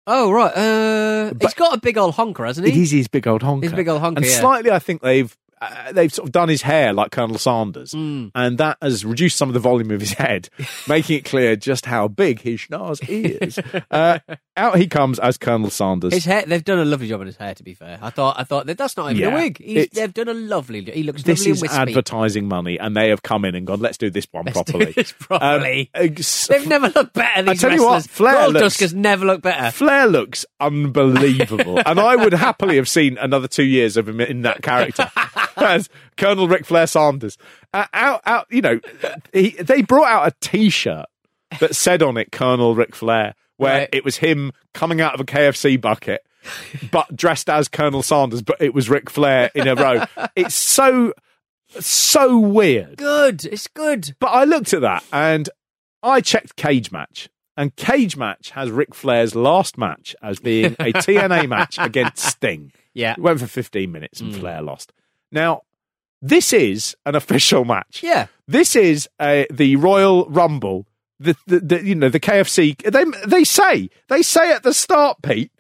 Oh 0.08 0.32
right. 0.32 0.52
Uh, 0.56 1.34
he's 1.42 1.54
got 1.54 1.76
a 1.76 1.80
big 1.80 1.98
old 1.98 2.16
honker, 2.16 2.46
hasn't 2.46 2.66
he? 2.66 2.74
It 2.74 2.82
is 2.82 2.92
his 2.92 3.08
big 3.08 3.28
old 3.28 3.44
honker. 3.44 3.66
His 3.66 3.74
big 3.74 3.88
old 3.88 4.02
honker, 4.02 4.20
And 4.20 4.26
yeah. 4.26 4.40
slightly, 4.40 4.72
I 4.72 4.80
think 4.80 5.02
they've 5.02 5.36
uh, 5.62 5.92
they've 5.92 6.14
sort 6.14 6.28
of 6.28 6.32
done 6.32 6.50
his 6.50 6.62
hair 6.62 6.94
like 6.94 7.12
Colonel 7.12 7.38
Sanders, 7.38 7.92
Mm. 7.92 8.32
and 8.36 8.58
that 8.58 8.78
has 8.82 9.04
reduced 9.06 9.38
some 9.38 9.50
of 9.50 9.54
the 9.54 9.60
volume 9.60 9.92
of 9.92 10.00
his 10.00 10.14
head, 10.14 10.50
making 10.88 11.18
it 11.18 11.26
clear 11.26 11.56
just 11.56 11.86
how 11.86 12.08
big 12.08 12.42
his 12.42 12.62
schnoz 12.62 13.00
is. 13.08 13.60
uh, 13.92 14.20
out 14.58 14.78
he 14.78 14.88
comes 14.88 15.20
as 15.20 15.38
Colonel 15.38 15.70
Sanders. 15.70 16.14
His 16.14 16.26
hair. 16.26 16.44
They've 16.46 16.64
done 16.64 16.80
a 16.80 16.86
lovely 16.86 17.08
job 17.08 17.22
on 17.22 17.28
his 17.28 17.38
hair. 17.38 17.54
To 17.56 17.64
be 17.64 17.74
fair, 17.74 17.98
I 18.02 18.10
thought. 18.10 18.40
I 18.40 18.44
thought 18.44 18.66
that 18.68 18.78
that's 18.78 18.96
not 18.98 19.12
even 19.12 19.22
Yeah, 19.24 19.30
a 19.30 19.36
wig. 19.36 19.58
He's, 19.62 19.90
they've 19.90 20.14
done 20.14 20.28
a 20.30 20.34
lovely. 20.34 20.82
Job. 20.82 20.96
He 20.96 21.04
looks 21.04 21.24
this 21.24 21.46
lovely 21.48 21.68
is 21.68 21.74
advertising 21.74 22.48
money, 22.48 22.78
and 22.80 22.96
they 22.96 23.10
have 23.10 23.24
come 23.24 23.46
in 23.46 23.56
and 23.56 23.66
gone, 23.68 23.80
"Let's 23.80 23.98
do 23.98 24.10
this 24.10 24.28
one 24.32 24.46
Let's 24.46 24.56
properly." 24.56 24.92
this 24.94 25.12
properly. 25.14 25.90
Um, 25.94 26.16
They've 26.16 26.68
never 26.68 26.90
looked 26.90 27.14
better. 27.14 27.44
These 27.44 27.62
tell 27.62 27.72
you 27.74 27.84
what. 27.86 28.04
Flair 28.10 28.34
Gold 28.36 28.54
looks- 28.54 28.80
has 28.80 28.94
never 28.94 29.26
looked 29.26 29.44
better. 29.44 29.72
Flair 29.72 30.08
looks 30.08 30.46
unbelievable, 30.60 31.80
and 31.86 32.00
I 32.00 32.16
would 32.16 32.34
happily 32.34 32.76
have 32.78 32.88
seen 32.90 33.18
another 33.18 33.48
two 33.48 33.64
years 33.64 33.98
of 33.98 34.08
him 34.08 34.20
in 34.22 34.42
that 34.44 34.62
character 34.62 35.10
as 35.66 35.90
Colonel 36.18 36.48
Ric 36.48 36.66
Flair 36.66 36.88
Sanders. 36.88 37.38
Uh, 37.74 37.86
out, 37.94 38.22
out, 38.26 38.48
you 38.50 38.62
know, 38.62 38.80
he, 39.34 39.50
they 39.52 39.82
brought 39.82 40.08
out 40.10 40.28
a 40.28 40.34
T-shirt 40.42 41.06
that 41.60 41.76
said 41.76 42.02
on 42.04 42.18
it 42.18 42.32
Colonel 42.32 42.76
Ric 42.76 42.96
Flair, 42.96 43.36
where 43.58 43.80
Right. 43.82 43.90
it 43.92 44.04
was 44.06 44.18
him 44.18 44.52
coming 44.74 45.02
out 45.02 45.14
of 45.14 45.20
a 45.20 45.26
KFC 45.26 45.80
bucket, 45.80 46.26
but 46.92 47.16
dressed 47.16 47.50
as 47.50 47.68
Colonel 47.68 48.02
Sanders, 48.04 48.42
but 48.42 48.62
it 48.62 48.74
was 48.74 48.90
Ric 48.90 49.10
Flair 49.10 49.52
in 49.54 49.68
a 49.68 49.76
row. 49.76 50.06
It's 50.36 50.56
so, 50.56 51.14
so 51.80 52.38
weird. 52.40 52.98
Good. 52.98 53.46
It's 53.46 53.68
good. 53.68 54.16
But 54.20 54.28
I 54.28 54.44
looked 54.46 54.74
at 54.74 54.82
that 54.82 55.04
and 55.12 55.50
I 56.02 56.22
checked 56.22 56.56
Cage 56.56 56.92
Match. 56.92 57.30
And 57.58 57.76
Cage 57.76 58.16
Match 58.16 58.52
has 58.52 58.72
Ric 58.72 58.96
Flair's 58.96 59.36
last 59.36 59.78
match 59.78 60.16
as 60.22 60.40
being 60.40 60.74
a 60.80 60.94
TNA 60.94 61.50
match 61.50 61.78
against 61.80 62.20
Sting. 62.24 62.72
Yeah. 62.94 63.12
It 63.14 63.20
went 63.20 63.42
for 63.42 63.48
15 63.48 63.92
minutes 63.92 64.22
and 64.22 64.34
Flair 64.34 64.62
lost. 64.62 64.94
Now, 65.32 65.64
this 66.22 66.54
is 66.54 66.96
an 67.06 67.16
official 67.16 67.66
match. 67.66 68.02
Yeah. 68.04 68.28
This 68.48 68.76
is 68.76 69.08
uh, 69.20 69.44
the 69.52 69.76
Royal 69.78 70.30
Rumble. 70.30 70.86
The, 71.20 71.36
the, 71.48 71.60
the 71.60 71.86
you 71.86 71.96
know 71.96 72.08
the 72.08 72.20
KFC. 72.20 72.78
They 72.78 73.04
they 73.28 73.44
say 73.44 73.90
they 74.08 74.22
say 74.22 74.54
at 74.54 74.64
the 74.64 74.74
start, 74.74 75.18
Pete. 75.22 75.52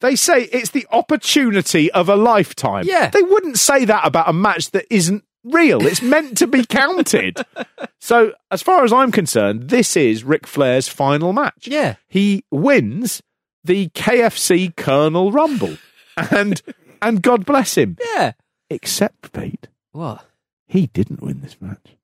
They 0.00 0.16
say 0.16 0.42
it's 0.42 0.70
the 0.70 0.86
opportunity 0.90 1.90
of 1.92 2.08
a 2.08 2.16
lifetime. 2.16 2.84
Yeah. 2.86 3.08
They 3.08 3.22
wouldn't 3.22 3.58
say 3.58 3.84
that 3.84 4.06
about 4.06 4.28
a 4.28 4.32
match 4.32 4.72
that 4.72 4.84
isn't 4.90 5.24
real. 5.44 5.86
It's 5.86 6.02
meant 6.02 6.36
to 6.38 6.46
be 6.46 6.66
counted. 6.66 7.38
so, 8.00 8.32
as 8.50 8.62
far 8.62 8.84
as 8.84 8.92
I'm 8.92 9.12
concerned, 9.12 9.68
this 9.68 9.96
is 9.96 10.24
Ric 10.24 10.46
Flair's 10.46 10.88
final 10.88 11.32
match. 11.32 11.68
Yeah. 11.68 11.94
He 12.08 12.44
wins 12.50 13.22
the 13.64 13.88
KFC 13.90 14.74
Colonel 14.76 15.32
Rumble. 15.32 15.78
And 16.30 16.60
and 17.00 17.22
God 17.22 17.46
bless 17.46 17.76
him. 17.76 17.96
Yeah. 18.14 18.32
Except 18.72 19.32
Pete, 19.32 19.68
What? 19.92 20.24
he 20.66 20.86
didn't 20.88 21.22
win 21.22 21.40
this 21.40 21.56
match. 21.60 21.96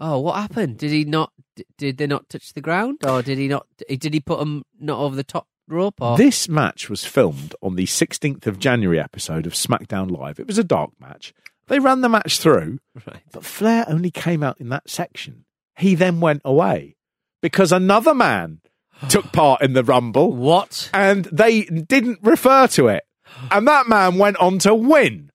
Oh, 0.00 0.18
what 0.20 0.36
happened? 0.36 0.78
Did 0.78 0.90
he 0.90 1.04
not? 1.04 1.32
Did 1.78 1.96
they 1.96 2.06
not 2.06 2.28
touch 2.28 2.52
the 2.52 2.60
ground, 2.60 2.98
or 3.06 3.22
did 3.22 3.38
he 3.38 3.48
not? 3.48 3.66
Did 3.88 4.12
he 4.12 4.20
put 4.20 4.40
him 4.40 4.62
not 4.78 4.98
over 4.98 5.16
the 5.16 5.24
top 5.24 5.46
rope? 5.68 5.94
Or 6.00 6.16
This 6.18 6.48
match 6.48 6.90
was 6.90 7.04
filmed 7.06 7.54
on 7.62 7.76
the 7.76 7.86
16th 7.86 8.46
of 8.46 8.58
January 8.58 9.00
episode 9.00 9.46
of 9.46 9.54
SmackDown 9.54 10.10
Live. 10.10 10.38
It 10.38 10.46
was 10.46 10.58
a 10.58 10.64
dark 10.64 10.90
match. 11.00 11.32
They 11.68 11.78
ran 11.78 12.02
the 12.02 12.08
match 12.10 12.38
through, 12.38 12.78
Right. 13.06 13.22
but 13.32 13.44
Flair 13.44 13.84
only 13.88 14.10
came 14.10 14.42
out 14.42 14.60
in 14.60 14.68
that 14.68 14.90
section. 14.90 15.44
He 15.78 15.94
then 15.94 16.20
went 16.20 16.42
away 16.44 16.96
because 17.40 17.72
another 17.72 18.14
man 18.14 18.60
took 19.08 19.32
part 19.32 19.62
in 19.62 19.72
the 19.72 19.82
Rumble 19.82 20.32
What? 20.32 20.90
and 20.92 21.24
they 21.26 21.62
didn't 21.62 22.18
refer 22.22 22.66
to 22.68 22.88
it. 22.88 23.04
And 23.50 23.66
that 23.66 23.88
man 23.88 24.18
went 24.18 24.36
on 24.36 24.58
to 24.60 24.74
win. 24.74 25.30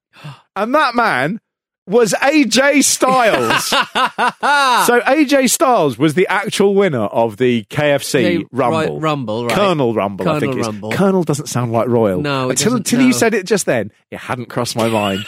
And 0.56 0.74
that 0.76 0.96
man 0.96 1.40
was 1.88 2.14
AJ 2.14 2.84
Styles. 2.84 3.66
so 4.88 5.00
AJ 5.02 5.50
Styles 5.50 5.98
was 5.98 6.14
the 6.14 6.28
actual 6.28 6.76
winner 6.76 7.06
of 7.06 7.38
the 7.38 7.64
KFC 7.66 8.46
Rumble. 8.52 8.96
Roy- 8.96 9.00
Rumble, 9.00 9.46
right. 9.46 9.56
Colonel 9.56 9.94
Rumble, 9.94 10.30
I 10.30 10.40
think 10.40 10.54
Colonel. 10.54 10.72
Rumble. 10.72 10.92
Colonel 10.92 11.24
doesn't 11.24 11.48
sound 11.48 11.72
like 11.72 11.88
royal. 11.88 12.22
No, 12.22 12.50
until, 12.50 12.76
until 12.76 13.02
you 13.02 13.14
said 13.14 13.34
it 13.34 13.46
just 13.46 13.66
then, 13.66 13.92
it 14.12 14.20
hadn't 14.20 14.48
crossed 14.48 14.76
my 14.76 14.88
mind. 14.90 15.26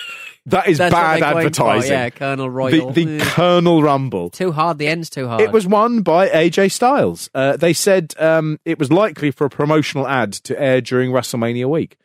That 0.47 0.67
is 0.67 0.77
That's 0.77 0.93
bad 0.93 1.19
for, 1.19 1.25
advertising. 1.25 1.91
yeah, 1.91 2.09
Colonel 2.09 2.49
Royal. 2.49 2.91
The, 2.91 3.05
the 3.05 3.11
Yeah. 3.13 3.23
Colonel 3.23 3.81
Rumble. 3.81 4.29
Too 4.29 4.51
hard. 4.51 4.77
The 4.77 4.87
end's 4.87 5.09
too 5.09 5.25
hard. 5.27 5.39
It 5.39 5.53
was 5.53 5.65
won 5.65 6.01
by 6.01 6.27
AJ 6.27 6.71
Styles. 6.73 7.29
Uh, 7.33 7.55
they 7.55 7.71
said 7.71 8.13
um, 8.19 8.59
it 8.65 8.77
was 8.77 8.91
likely 8.91 9.31
for 9.31 9.45
a 9.45 9.49
promotional 9.49 10.05
ad 10.05 10.33
to 10.33 10.61
air 10.61 10.81
during 10.81 11.11
WrestleMania 11.11 11.69
week. 11.69 11.95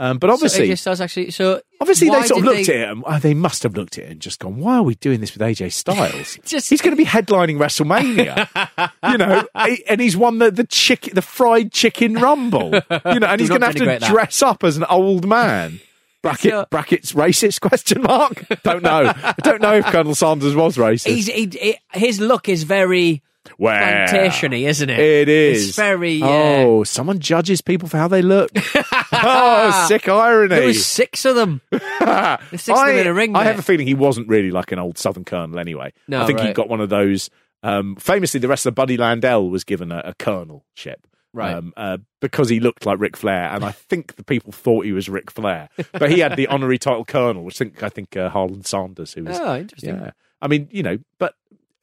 Um, 0.00 0.18
but 0.18 0.30
obviously, 0.30 0.66
so 0.68 0.72
AJ 0.72 0.78
Styles 0.78 1.00
actually. 1.00 1.30
So 1.32 1.60
obviously 1.80 2.08
they 2.08 2.22
sort 2.22 2.38
of 2.40 2.44
looked 2.44 2.66
they- 2.66 2.74
at 2.74 2.80
it 2.82 2.88
and 2.88 3.02
oh, 3.04 3.18
they 3.18 3.34
must 3.34 3.64
have 3.64 3.74
looked 3.76 3.98
at 3.98 4.04
it 4.04 4.10
and 4.12 4.20
just 4.20 4.38
gone, 4.38 4.56
"Why 4.58 4.76
are 4.76 4.82
we 4.82 4.94
doing 4.94 5.20
this 5.20 5.34
with 5.36 5.42
AJ 5.42 5.72
Styles? 5.72 6.38
Just- 6.44 6.70
he's 6.70 6.80
going 6.80 6.96
to 6.96 6.96
be 6.96 7.04
headlining 7.04 7.56
WrestleMania, 7.58 8.90
you 9.12 9.18
know, 9.18 9.46
and 9.88 10.00
he's 10.00 10.16
won 10.16 10.38
the 10.38 10.50
the 10.50 10.64
chick 10.64 11.10
the 11.12 11.22
fried 11.22 11.72
chicken 11.72 12.14
rumble, 12.14 12.70
you 12.74 13.18
know, 13.20 13.26
and 13.26 13.38
Do 13.38 13.42
he's 13.42 13.48
going 13.48 13.60
to 13.62 13.66
have 13.66 13.74
to 13.76 13.84
that. 13.86 14.02
dress 14.02 14.42
up 14.42 14.62
as 14.64 14.76
an 14.76 14.84
old 14.84 15.26
man." 15.26 15.80
Bracket 16.20 16.50
So- 16.50 16.66
brackets 16.68 17.12
racist 17.12 17.60
question 17.60 18.02
mark? 18.02 18.44
Don't 18.64 18.82
know. 18.82 19.12
I 19.14 19.34
don't 19.42 19.62
know 19.62 19.74
if 19.74 19.86
Colonel 19.86 20.16
Sanders 20.16 20.54
was 20.56 20.76
racist. 20.76 21.06
He's 21.06 21.26
he, 21.28 21.48
he- 21.52 21.78
his 21.92 22.18
look 22.20 22.48
is 22.48 22.64
very 22.64 23.22
Well, 23.56 23.78
plantation-y, 24.08 24.58
isn't 24.68 24.90
it? 24.90 24.98
It 24.98 25.28
is. 25.28 25.68
It's 25.68 25.76
very. 25.76 26.22
Uh, 26.22 26.26
Oh, 26.28 26.84
someone 26.84 27.18
judges 27.20 27.60
people 27.60 27.88
for 27.88 27.96
how 27.98 28.08
they 28.08 28.22
look. 28.22 28.50
oh, 29.12 29.86
sick 29.88 30.08
irony. 30.08 30.48
there 30.48 30.66
was 30.66 30.84
six 30.84 31.24
of 31.24 31.36
them. 31.36 31.60
I, 31.72 32.38
six 32.52 32.68
of 32.68 32.76
them 32.86 32.96
in 32.98 33.06
a 33.06 33.14
ring, 33.14 33.34
I 33.36 33.44
have 33.44 33.58
a 33.58 33.62
feeling 33.62 33.86
he 33.86 33.94
wasn't 33.94 34.28
really 34.28 34.50
like 34.50 34.72
an 34.72 34.78
old 34.78 34.98
Southern 34.98 35.24
colonel 35.24 35.58
anyway. 35.58 35.92
No, 36.06 36.22
I 36.22 36.26
think 36.26 36.40
he 36.40 36.52
got 36.52 36.68
one 36.68 36.80
of 36.80 36.88
those. 36.88 37.30
Um, 37.62 37.96
famously, 37.96 38.40
the 38.40 38.48
rest 38.48 38.66
of 38.66 38.74
Buddy 38.74 38.96
Landel 38.96 39.50
was 39.50 39.64
given 39.64 39.90
a, 39.92 39.98
a 40.06 40.14
colonelship. 40.14 40.96
Right. 41.34 41.54
Um, 41.54 41.72
uh, 41.76 41.98
because 42.20 42.48
he 42.48 42.58
looked 42.58 42.86
like 42.86 42.98
Ric 42.98 43.16
Flair, 43.16 43.50
and 43.52 43.64
I 43.64 43.70
think 43.72 44.16
the 44.16 44.24
people 44.24 44.50
thought 44.52 44.84
he 44.86 44.92
was 44.92 45.08
Ric 45.08 45.30
Flair, 45.30 45.68
but 45.92 46.10
he 46.10 46.20
had 46.20 46.36
the 46.36 46.46
honorary 46.48 46.78
title 46.78 47.04
Colonel, 47.04 47.44
which 47.44 47.56
I 47.56 47.64
think 47.64 47.82
I 47.82 47.88
think 47.90 48.16
uh, 48.16 48.30
Harlan 48.30 48.64
Sanders, 48.64 49.12
who 49.12 49.24
was 49.24 49.38
Oh, 49.38 49.56
interesting. 49.56 49.96
yeah. 49.96 50.12
I 50.40 50.48
mean, 50.48 50.68
you 50.70 50.82
know, 50.82 50.98
but 51.18 51.34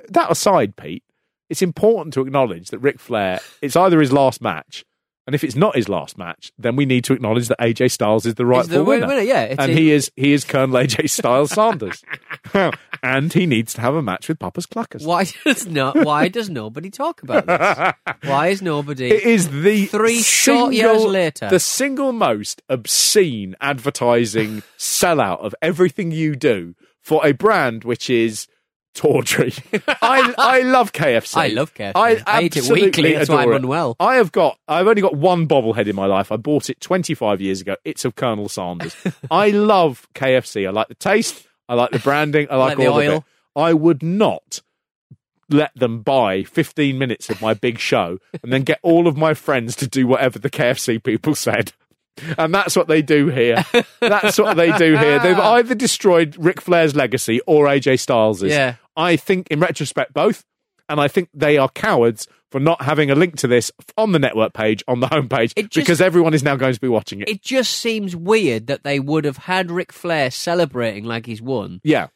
that 0.10 0.32
aside, 0.32 0.76
Pete, 0.76 1.04
it's 1.50 1.62
important 1.62 2.14
to 2.16 2.22
acknowledge 2.22 2.70
that 2.70 2.80
Ric 2.80 3.00
Flair, 3.00 3.40
it's 3.62 3.76
either 3.76 4.00
his 4.00 4.12
last 4.14 4.42
match, 4.42 4.84
and 5.28 5.34
if 5.34 5.44
it's 5.44 5.56
not 5.56 5.76
his 5.76 5.90
last 5.90 6.20
match, 6.20 6.52
then 6.56 6.76
we 6.76 6.86
need 6.86 7.04
to 7.06 7.14
acknowledge 7.14 7.48
that 7.48 7.60
AJ 7.60 7.90
Styles 7.92 8.28
is 8.28 8.36
the 8.36 8.46
rightful 8.46 8.78
the 8.78 8.84
winner. 8.84 9.08
winner, 9.08 9.22
yeah, 9.22 9.56
and 9.58 9.72
in- 9.72 9.78
he 9.78 9.92
is 9.92 10.12
he 10.16 10.34
is 10.34 10.44
Colonel 10.44 10.76
AJ 10.76 11.10
Styles 11.10 11.52
Sanders, 11.52 12.04
and 13.04 13.34
he 13.34 13.46
needs 13.46 13.74
to 13.74 13.82
have 13.82 13.96
a 13.96 14.02
match 14.04 14.28
with 14.28 14.38
Papa's 14.40 14.66
Clackers. 14.68 15.04
Why 15.06 15.26
does 15.44 15.66
not? 15.66 15.96
Why 16.06 16.28
does 16.28 16.50
nobody 16.50 16.90
talk 16.92 17.24
about 17.24 17.46
this? 17.48 18.14
Why 18.30 18.48
is 18.50 18.62
nobody? 18.62 19.10
It 19.12 19.24
is 19.24 19.50
the 19.50 19.88
Three 19.88 20.22
single, 20.22 20.66
short 20.72 20.74
years 20.76 21.04
later. 21.06 21.50
the 21.50 21.60
single 21.60 22.12
most 22.12 22.62
obscene 22.70 23.56
advertising 23.62 24.62
sellout 24.78 25.40
of 25.40 25.56
everything 25.62 26.12
you 26.12 26.36
do 26.36 26.76
for 27.02 27.26
a 27.26 27.32
brand 27.34 27.84
which 27.84 28.10
is 28.10 28.48
tawdry. 28.96 29.54
I 29.88 30.34
I 30.38 30.62
love 30.62 30.92
KFC. 30.94 31.38
I 31.38 31.48
love 31.48 31.74
KFC. 31.74 31.92
I, 31.96 32.24
I 32.26 32.42
eat 32.42 32.56
it 32.56 32.60
absolutely 32.60 32.88
weekly, 32.88 33.14
that's 33.14 33.30
why 33.30 33.44
I'm 33.44 33.52
adore 33.52 33.92
it. 33.92 33.96
I 34.00 34.16
have 34.16 34.32
got. 34.32 34.58
I've 34.68 34.88
only 34.88 35.02
got 35.02 35.16
one 35.16 35.48
bobblehead 35.48 35.88
in 35.88 35.96
my 35.96 36.06
life. 36.08 36.32
I 36.32 36.38
bought 36.38 36.70
it 36.70 36.80
25 36.82 37.42
years 37.42 37.62
ago. 37.62 37.76
It's 37.86 38.06
of 38.06 38.16
Colonel 38.16 38.50
Sanders. 38.50 38.96
I 39.32 39.50
love 39.52 40.08
KFC. 40.16 40.68
I 40.68 40.72
like 40.72 40.88
the 40.88 40.96
taste. 40.96 41.48
I 41.70 41.76
like 41.76 41.92
the 41.92 42.00
branding. 42.00 42.48
I 42.50 42.56
like, 42.58 42.70
Like 42.70 42.78
the 42.78 42.88
all 42.88 43.00
of 43.00 43.08
oil. 43.08 43.18
it. 43.18 43.24
I 43.56 43.74
would 43.74 44.02
not 44.04 44.62
let 45.50 45.72
them 45.76 46.02
buy 46.02 46.44
15 46.44 46.98
minutes 46.98 47.30
of 47.30 47.40
my 47.42 47.54
big 47.54 47.78
show 47.78 48.18
and 48.42 48.52
then 48.52 48.64
get 48.64 48.80
all 48.82 49.08
of 49.08 49.16
my 49.16 49.34
friends 49.36 49.76
to 49.78 49.88
do 49.88 50.08
whatever 50.08 50.40
the 50.40 50.50
KFC 50.50 51.02
people 51.04 51.36
said. 51.36 51.72
And 52.38 52.54
that's 52.54 52.76
what 52.76 52.88
they 52.88 53.02
do 53.02 53.28
here. 53.28 53.64
That's 54.00 54.38
what 54.38 54.56
they 54.58 54.72
do 54.78 54.96
here. 54.98 55.20
They've 55.20 55.38
either 55.38 55.76
destroyed 55.76 56.36
Ric 56.40 56.62
Flair's 56.62 56.96
legacy 56.96 57.42
or 57.46 57.66
AJ 57.68 58.00
Styles'. 58.00 58.42
Yeah. 58.42 58.76
I 58.96 59.16
think, 59.16 59.48
in 59.50 59.60
retrospect, 59.60 60.14
both. 60.14 60.44
And 60.88 61.00
I 61.02 61.08
think 61.08 61.30
they 61.34 61.58
are 61.58 61.70
cowards 61.70 62.28
for 62.52 62.60
not 62.60 62.84
having 62.84 63.10
a 63.10 63.16
link 63.16 63.38
to 63.38 63.48
this 63.48 63.72
on 63.98 64.12
the 64.12 64.20
network 64.20 64.54
page, 64.54 64.84
on 64.88 65.00
the 65.00 65.08
homepage, 65.12 65.56
just- 65.56 65.74
because 65.74 66.00
everyone 66.00 66.34
is 66.34 66.44
now 66.44 66.56
going 66.56 66.74
to 66.74 66.80
be 66.80 66.88
watching 66.88 67.22
it. 67.22 67.30
It 67.30 67.42
just 67.42 67.72
seems 67.72 68.16
weird 68.16 68.68
that 68.68 68.84
they 68.84 69.00
would 69.00 69.26
have 69.26 69.38
had 69.38 69.72
Ric 69.72 69.92
Flair 69.92 70.30
celebrating 70.30 71.04
like 71.04 71.26
he's 71.26 71.42
won, 71.42 71.82
yeah. 71.84 72.08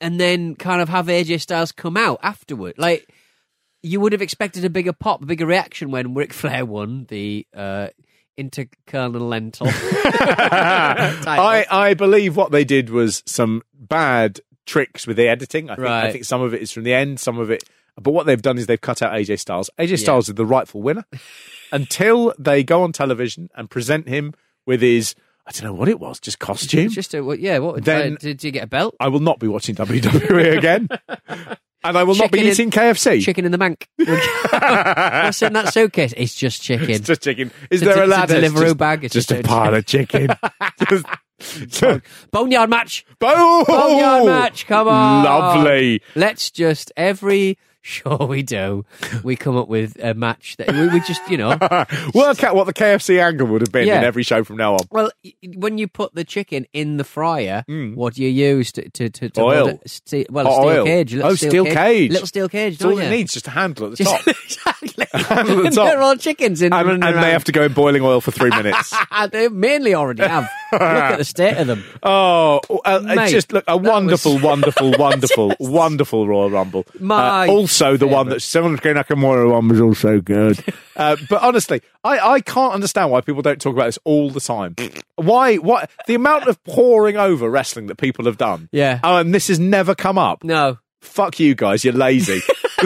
and 0.00 0.20
then 0.20 0.54
kind 0.54 0.82
of 0.82 0.90
have 0.90 1.06
AJ 1.06 1.40
Styles 1.40 1.72
come 1.72 1.96
out 1.96 2.20
afterward. 2.22 2.74
Like 2.76 3.08
you 3.82 4.00
would 4.00 4.12
have 4.12 4.22
expected 4.22 4.64
a 4.64 4.70
bigger 4.70 4.92
pop, 4.92 5.22
a 5.22 5.26
bigger 5.26 5.46
reaction 5.46 5.90
when 5.90 6.14
Ric 6.14 6.32
Flair 6.34 6.64
won 6.64 7.06
the 7.08 7.46
uh, 7.56 7.88
Intercolonel 8.38 9.56
I, 11.26 11.66
I 11.70 11.94
believe 11.94 12.36
what 12.36 12.52
they 12.52 12.64
did 12.64 12.90
was 12.90 13.22
some 13.26 13.62
bad 13.74 14.40
tricks 14.66 15.06
with 15.06 15.16
the 15.16 15.28
editing. 15.28 15.70
I 15.70 15.76
think, 15.76 15.88
I 15.88 16.12
think 16.12 16.24
some 16.24 16.40
of 16.42 16.54
it 16.54 16.62
is 16.62 16.70
from 16.72 16.84
the 16.84 16.94
end, 16.94 17.20
some 17.20 17.38
of 17.38 17.50
it. 17.50 17.64
But 18.00 18.12
what 18.12 18.24
they've 18.26 18.40
done 18.40 18.56
is 18.58 18.66
they've 18.66 18.80
cut 18.80 19.02
out 19.02 19.12
AJ 19.12 19.38
Styles. 19.40 19.68
AJ 19.78 19.98
Styles 19.98 20.28
is 20.28 20.34
the 20.34 20.46
rightful 20.46 20.80
winner 20.82 21.04
until 21.72 22.32
they 22.38 22.64
go 22.64 22.82
on 22.82 22.92
television 22.92 23.50
and 23.54 23.68
present 23.68 24.08
him 24.08 24.32
with 24.66 24.80
his, 24.80 25.14
I 25.46 25.50
don't 25.52 25.64
know 25.64 25.74
what 25.74 25.88
it 25.88 26.00
was, 26.00 26.18
just 26.20 26.38
costume. 26.38 26.88
Just 26.88 27.14
a, 27.14 27.20
what- 27.22 27.38
yeah. 27.40 27.58
What 27.58 27.84
Then- 27.84 28.14
uh, 28.14 28.16
did 28.18 28.42
you 28.44 28.50
get 28.50 28.64
a 28.64 28.66
belt? 28.66 28.94
I 29.00 29.08
will 29.08 29.20
not 29.20 29.38
be 29.40 29.48
watching 29.48 29.74
WWE 29.74 30.56
again. 30.56 30.88
and 31.28 31.98
I 31.98 32.04
will 32.04 32.14
not 32.14 32.30
be 32.30 32.38
Chicken 32.38 32.46
in- 32.46 32.52
eating 32.52 32.70
KFC. 32.70 33.20
Chicken 33.22 33.44
in 33.44 33.52
the 33.52 33.58
bank. 33.58 33.86
What's 33.96 35.42
in 35.42 35.52
that 35.52 35.70
suitcase? 35.72 36.14
It's 36.16 36.34
just 36.34 36.62
chicken. 36.62 36.90
It's 36.90 37.06
just 37.06 37.22
chicken. 37.22 37.50
Is 37.70 37.82
It's 37.82 37.90
a- 37.90 37.94
there 37.94 38.04
a 38.04 38.06
a 38.06 38.08
ladder? 38.08 38.34
Deliveroo 38.40 38.60
just, 38.62 38.76
bag. 38.78 39.04
It's 39.04 39.12
just, 39.14 39.28
just 39.28 39.38
a 39.38 39.44
a- 39.44 39.46
pile 39.48 39.74
of 39.74 39.84
chicken. 39.86 40.28
just, 40.88 41.04
Boneyard 42.30 42.70
match. 42.70 43.04
Boom! 43.18 43.64
Boneyard 43.66 44.26
match. 44.26 44.66
Come 44.66 44.88
on. 44.88 45.24
Lovely. 45.24 46.02
Let's 46.14 46.50
just 46.50 46.92
every 46.96 47.58
show 47.84 48.16
we 48.28 48.42
do, 48.42 48.84
we 49.22 49.36
come 49.36 49.56
up 49.56 49.68
with 49.68 49.98
a 50.02 50.14
match 50.14 50.56
that 50.56 50.72
we, 50.72 50.88
we 50.88 51.00
just 51.00 51.20
you 51.30 51.36
know. 51.36 51.50
Work 52.14 52.44
out 52.44 52.54
what 52.54 52.64
the 52.66 52.72
KFC 52.72 53.20
angle 53.20 53.46
would 53.48 53.60
have 53.60 53.72
been 53.72 53.86
Yeah. 53.88 53.98
in 53.98 54.04
every 54.04 54.22
show 54.22 54.44
from 54.44 54.56
now 54.56 54.74
on. 54.74 54.80
Well, 54.90 55.10
y- 55.24 55.32
when 55.56 55.78
you 55.78 55.88
put 55.88 56.14
the 56.14 56.24
chicken 56.24 56.66
in 56.72 56.96
the 56.96 57.04
fryer, 57.04 57.64
what 57.94 58.14
do 58.14 58.22
you 58.22 58.28
use 58.28 58.72
to 58.72 58.88
to 58.90 59.10
to, 59.10 59.28
to 59.30 59.40
Hmm. 59.40 59.46
Oil. 59.46 59.66
it? 59.68 59.80
Ste- 59.90 60.30
well, 60.30 60.46
Oh, 60.48 60.52
steel 60.60 60.68
oil. 60.68 60.84
cage. 60.84 61.12
a 61.12 61.16
little 61.16 61.30
Oh, 61.32 61.34
steel 61.34 61.64
cage. 61.64 62.10
little 62.12 62.26
steel 62.26 62.48
cage. 62.48 62.74
It's 62.74 62.84
all 62.84 62.90
don't 62.92 63.00
it 63.00 63.04
you? 63.04 63.10
needs, 63.10 63.32
just 63.34 63.48
a 63.48 63.50
handle 63.50 63.86
at 63.86 63.90
the 63.92 63.96
Just- 64.04 64.24
top. 64.24 64.36
exactly. 64.44 65.06
Handle 65.12 65.38
at 65.38 65.46
the 65.46 65.66
and 65.66 65.74
top. 65.74 65.88
they're 65.88 66.00
all 66.02 66.16
chickens 66.16 66.62
in 66.62 66.72
and, 66.72 66.86
running 66.86 67.02
and 67.04 67.14
around. 67.16 67.22
they 67.24 67.30
have 67.32 67.44
to 67.44 67.52
go 67.52 67.62
in 67.62 67.72
boiling 67.72 68.02
oil 68.02 68.20
for 68.20 68.30
three 68.30 68.50
minutes. 68.50 68.94
they 69.30 69.48
mainly 69.48 69.94
already 69.94 70.22
have. 70.22 70.48
Look 70.72 70.80
at 70.82 71.18
the 71.18 71.24
state 71.24 71.56
of 71.58 71.66
them. 71.66 71.84
Oh, 72.02 72.60
uh, 72.70 72.78
uh, 72.84 73.00
Mate, 73.00 73.30
just 73.30 73.52
look 73.52 73.64
a 73.68 73.72
that 73.72 73.82
wonderful, 73.82 74.38
wonderful, 74.38 74.92
wonderful, 74.98 75.54
wonderful 75.58 76.26
Royal 76.26 76.50
Rumble. 76.50 76.86
My 76.98 77.48
Uh, 77.48 77.52
also, 77.72 77.96
the 77.96 78.06
one 78.06 78.28
that 78.28 78.38
Shinsuke 78.38 78.94
Nakamura 78.94 79.50
one 79.50 79.68
was 79.68 79.80
also 79.80 80.20
good. 80.20 80.62
uh, 80.96 81.16
but 81.28 81.42
honestly, 81.42 81.80
I, 82.04 82.34
I 82.34 82.40
can't 82.40 82.74
understand 82.74 83.10
why 83.10 83.20
people 83.22 83.42
don't 83.42 83.60
talk 83.60 83.74
about 83.74 83.86
this 83.86 83.98
all 84.04 84.30
the 84.30 84.40
time. 84.40 84.76
Why? 85.16 85.56
What? 85.56 85.90
The 86.06 86.14
amount 86.14 86.48
of 86.48 86.62
pouring 86.64 87.16
over 87.16 87.48
wrestling 87.48 87.86
that 87.86 87.96
people 87.96 88.26
have 88.26 88.36
done. 88.36 88.68
Yeah. 88.72 89.00
Oh, 89.02 89.16
and 89.16 89.34
this 89.34 89.48
has 89.48 89.58
never 89.58 89.94
come 89.94 90.18
up. 90.18 90.44
No. 90.44 90.78
Fuck 91.00 91.40
you 91.40 91.54
guys, 91.54 91.84
you're 91.84 91.94
lazy. 91.94 92.40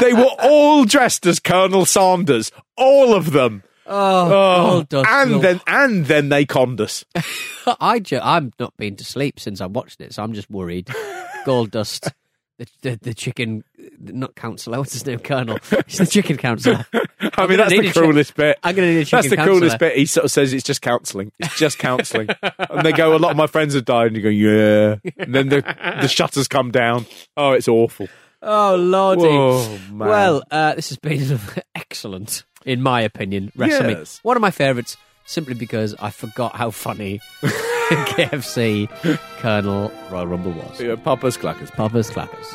they, 0.00 0.12
were 0.12 0.30
all 0.42 0.84
dressed 0.84 1.24
as 1.26 1.40
Colonel 1.40 1.86
Sanders, 1.86 2.52
all 2.76 3.14
of 3.14 3.32
them. 3.32 3.62
Oh, 3.86 4.32
Oh, 4.32 4.82
gold 4.88 5.06
and 5.06 5.42
then 5.42 5.60
and 5.66 6.06
then 6.06 6.28
they 6.30 6.44
conned 6.44 6.80
us. 6.80 7.04
I 7.80 8.00
ju- 8.00 8.20
I'm 8.22 8.52
not 8.58 8.76
been 8.76 8.96
to 8.96 9.04
sleep 9.04 9.38
since 9.40 9.60
I 9.60 9.66
watched 9.66 10.00
it, 10.00 10.12
so 10.14 10.22
I'm 10.22 10.32
just 10.34 10.50
worried. 10.50 10.86
Goldust. 11.46 12.10
The, 12.56 12.66
the, 12.82 12.98
the 13.02 13.14
chicken, 13.14 13.64
not 14.00 14.36
counsellor, 14.36 14.78
what's 14.78 14.92
his 14.92 15.04
name? 15.04 15.18
Colonel. 15.18 15.58
He's 15.88 15.98
the 15.98 16.06
chicken 16.06 16.36
counsellor. 16.36 16.86
I 17.36 17.48
mean, 17.48 17.58
that's 17.58 17.70
the 17.70 17.80
a 17.80 17.82
chi- 17.82 17.90
cruelest 17.92 18.36
bit. 18.36 18.58
I'm 18.62 18.76
gonna 18.76 18.92
need 18.92 19.00
a 19.00 19.04
chicken 19.04 19.16
That's 19.18 19.30
the 19.30 19.36
cruelest 19.36 19.72
counsellor. 19.72 19.88
bit. 19.90 19.96
He 19.98 20.06
sort 20.06 20.24
of 20.26 20.30
says 20.30 20.52
it's 20.52 20.62
just 20.62 20.80
counselling. 20.80 21.32
It's 21.40 21.58
just 21.58 21.78
counselling. 21.78 22.28
and 22.42 22.86
they 22.86 22.92
go, 22.92 23.16
a 23.16 23.18
lot 23.18 23.32
of 23.32 23.36
my 23.36 23.48
friends 23.48 23.74
have 23.74 23.84
died. 23.84 24.08
And 24.08 24.16
you 24.16 24.22
go, 24.22 24.28
yeah. 24.28 24.96
And 25.18 25.34
then 25.34 25.48
the, 25.48 25.62
the 26.00 26.06
shutters 26.06 26.46
come 26.46 26.70
down. 26.70 27.06
Oh, 27.36 27.52
it's 27.52 27.66
awful. 27.66 28.06
Oh, 28.40 28.76
lordy. 28.76 29.22
Whoa, 29.22 29.78
man. 29.90 30.08
Well, 30.08 30.42
uh, 30.50 30.74
this 30.74 30.90
has 30.90 30.98
been 30.98 31.40
excellent, 31.74 32.44
in 32.64 32.82
my 32.82 33.00
opinion, 33.00 33.50
wrestling. 33.56 33.96
Yes. 33.96 34.20
One 34.22 34.36
of 34.36 34.40
my 34.42 34.52
favourites, 34.52 34.96
simply 35.24 35.54
because 35.54 35.94
I 36.00 36.10
forgot 36.10 36.56
how 36.56 36.70
funny 36.70 37.20
KFC 37.42 38.88
Colonel 39.38 39.92
Royal 40.10 40.26
Rumble 40.26 40.52
was. 40.52 40.80
Yeah, 40.80 40.96
Papa's 40.96 41.36
Clackers. 41.36 41.70
Papa's 41.72 42.10
Clackers. 42.10 42.54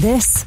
This 0.00 0.46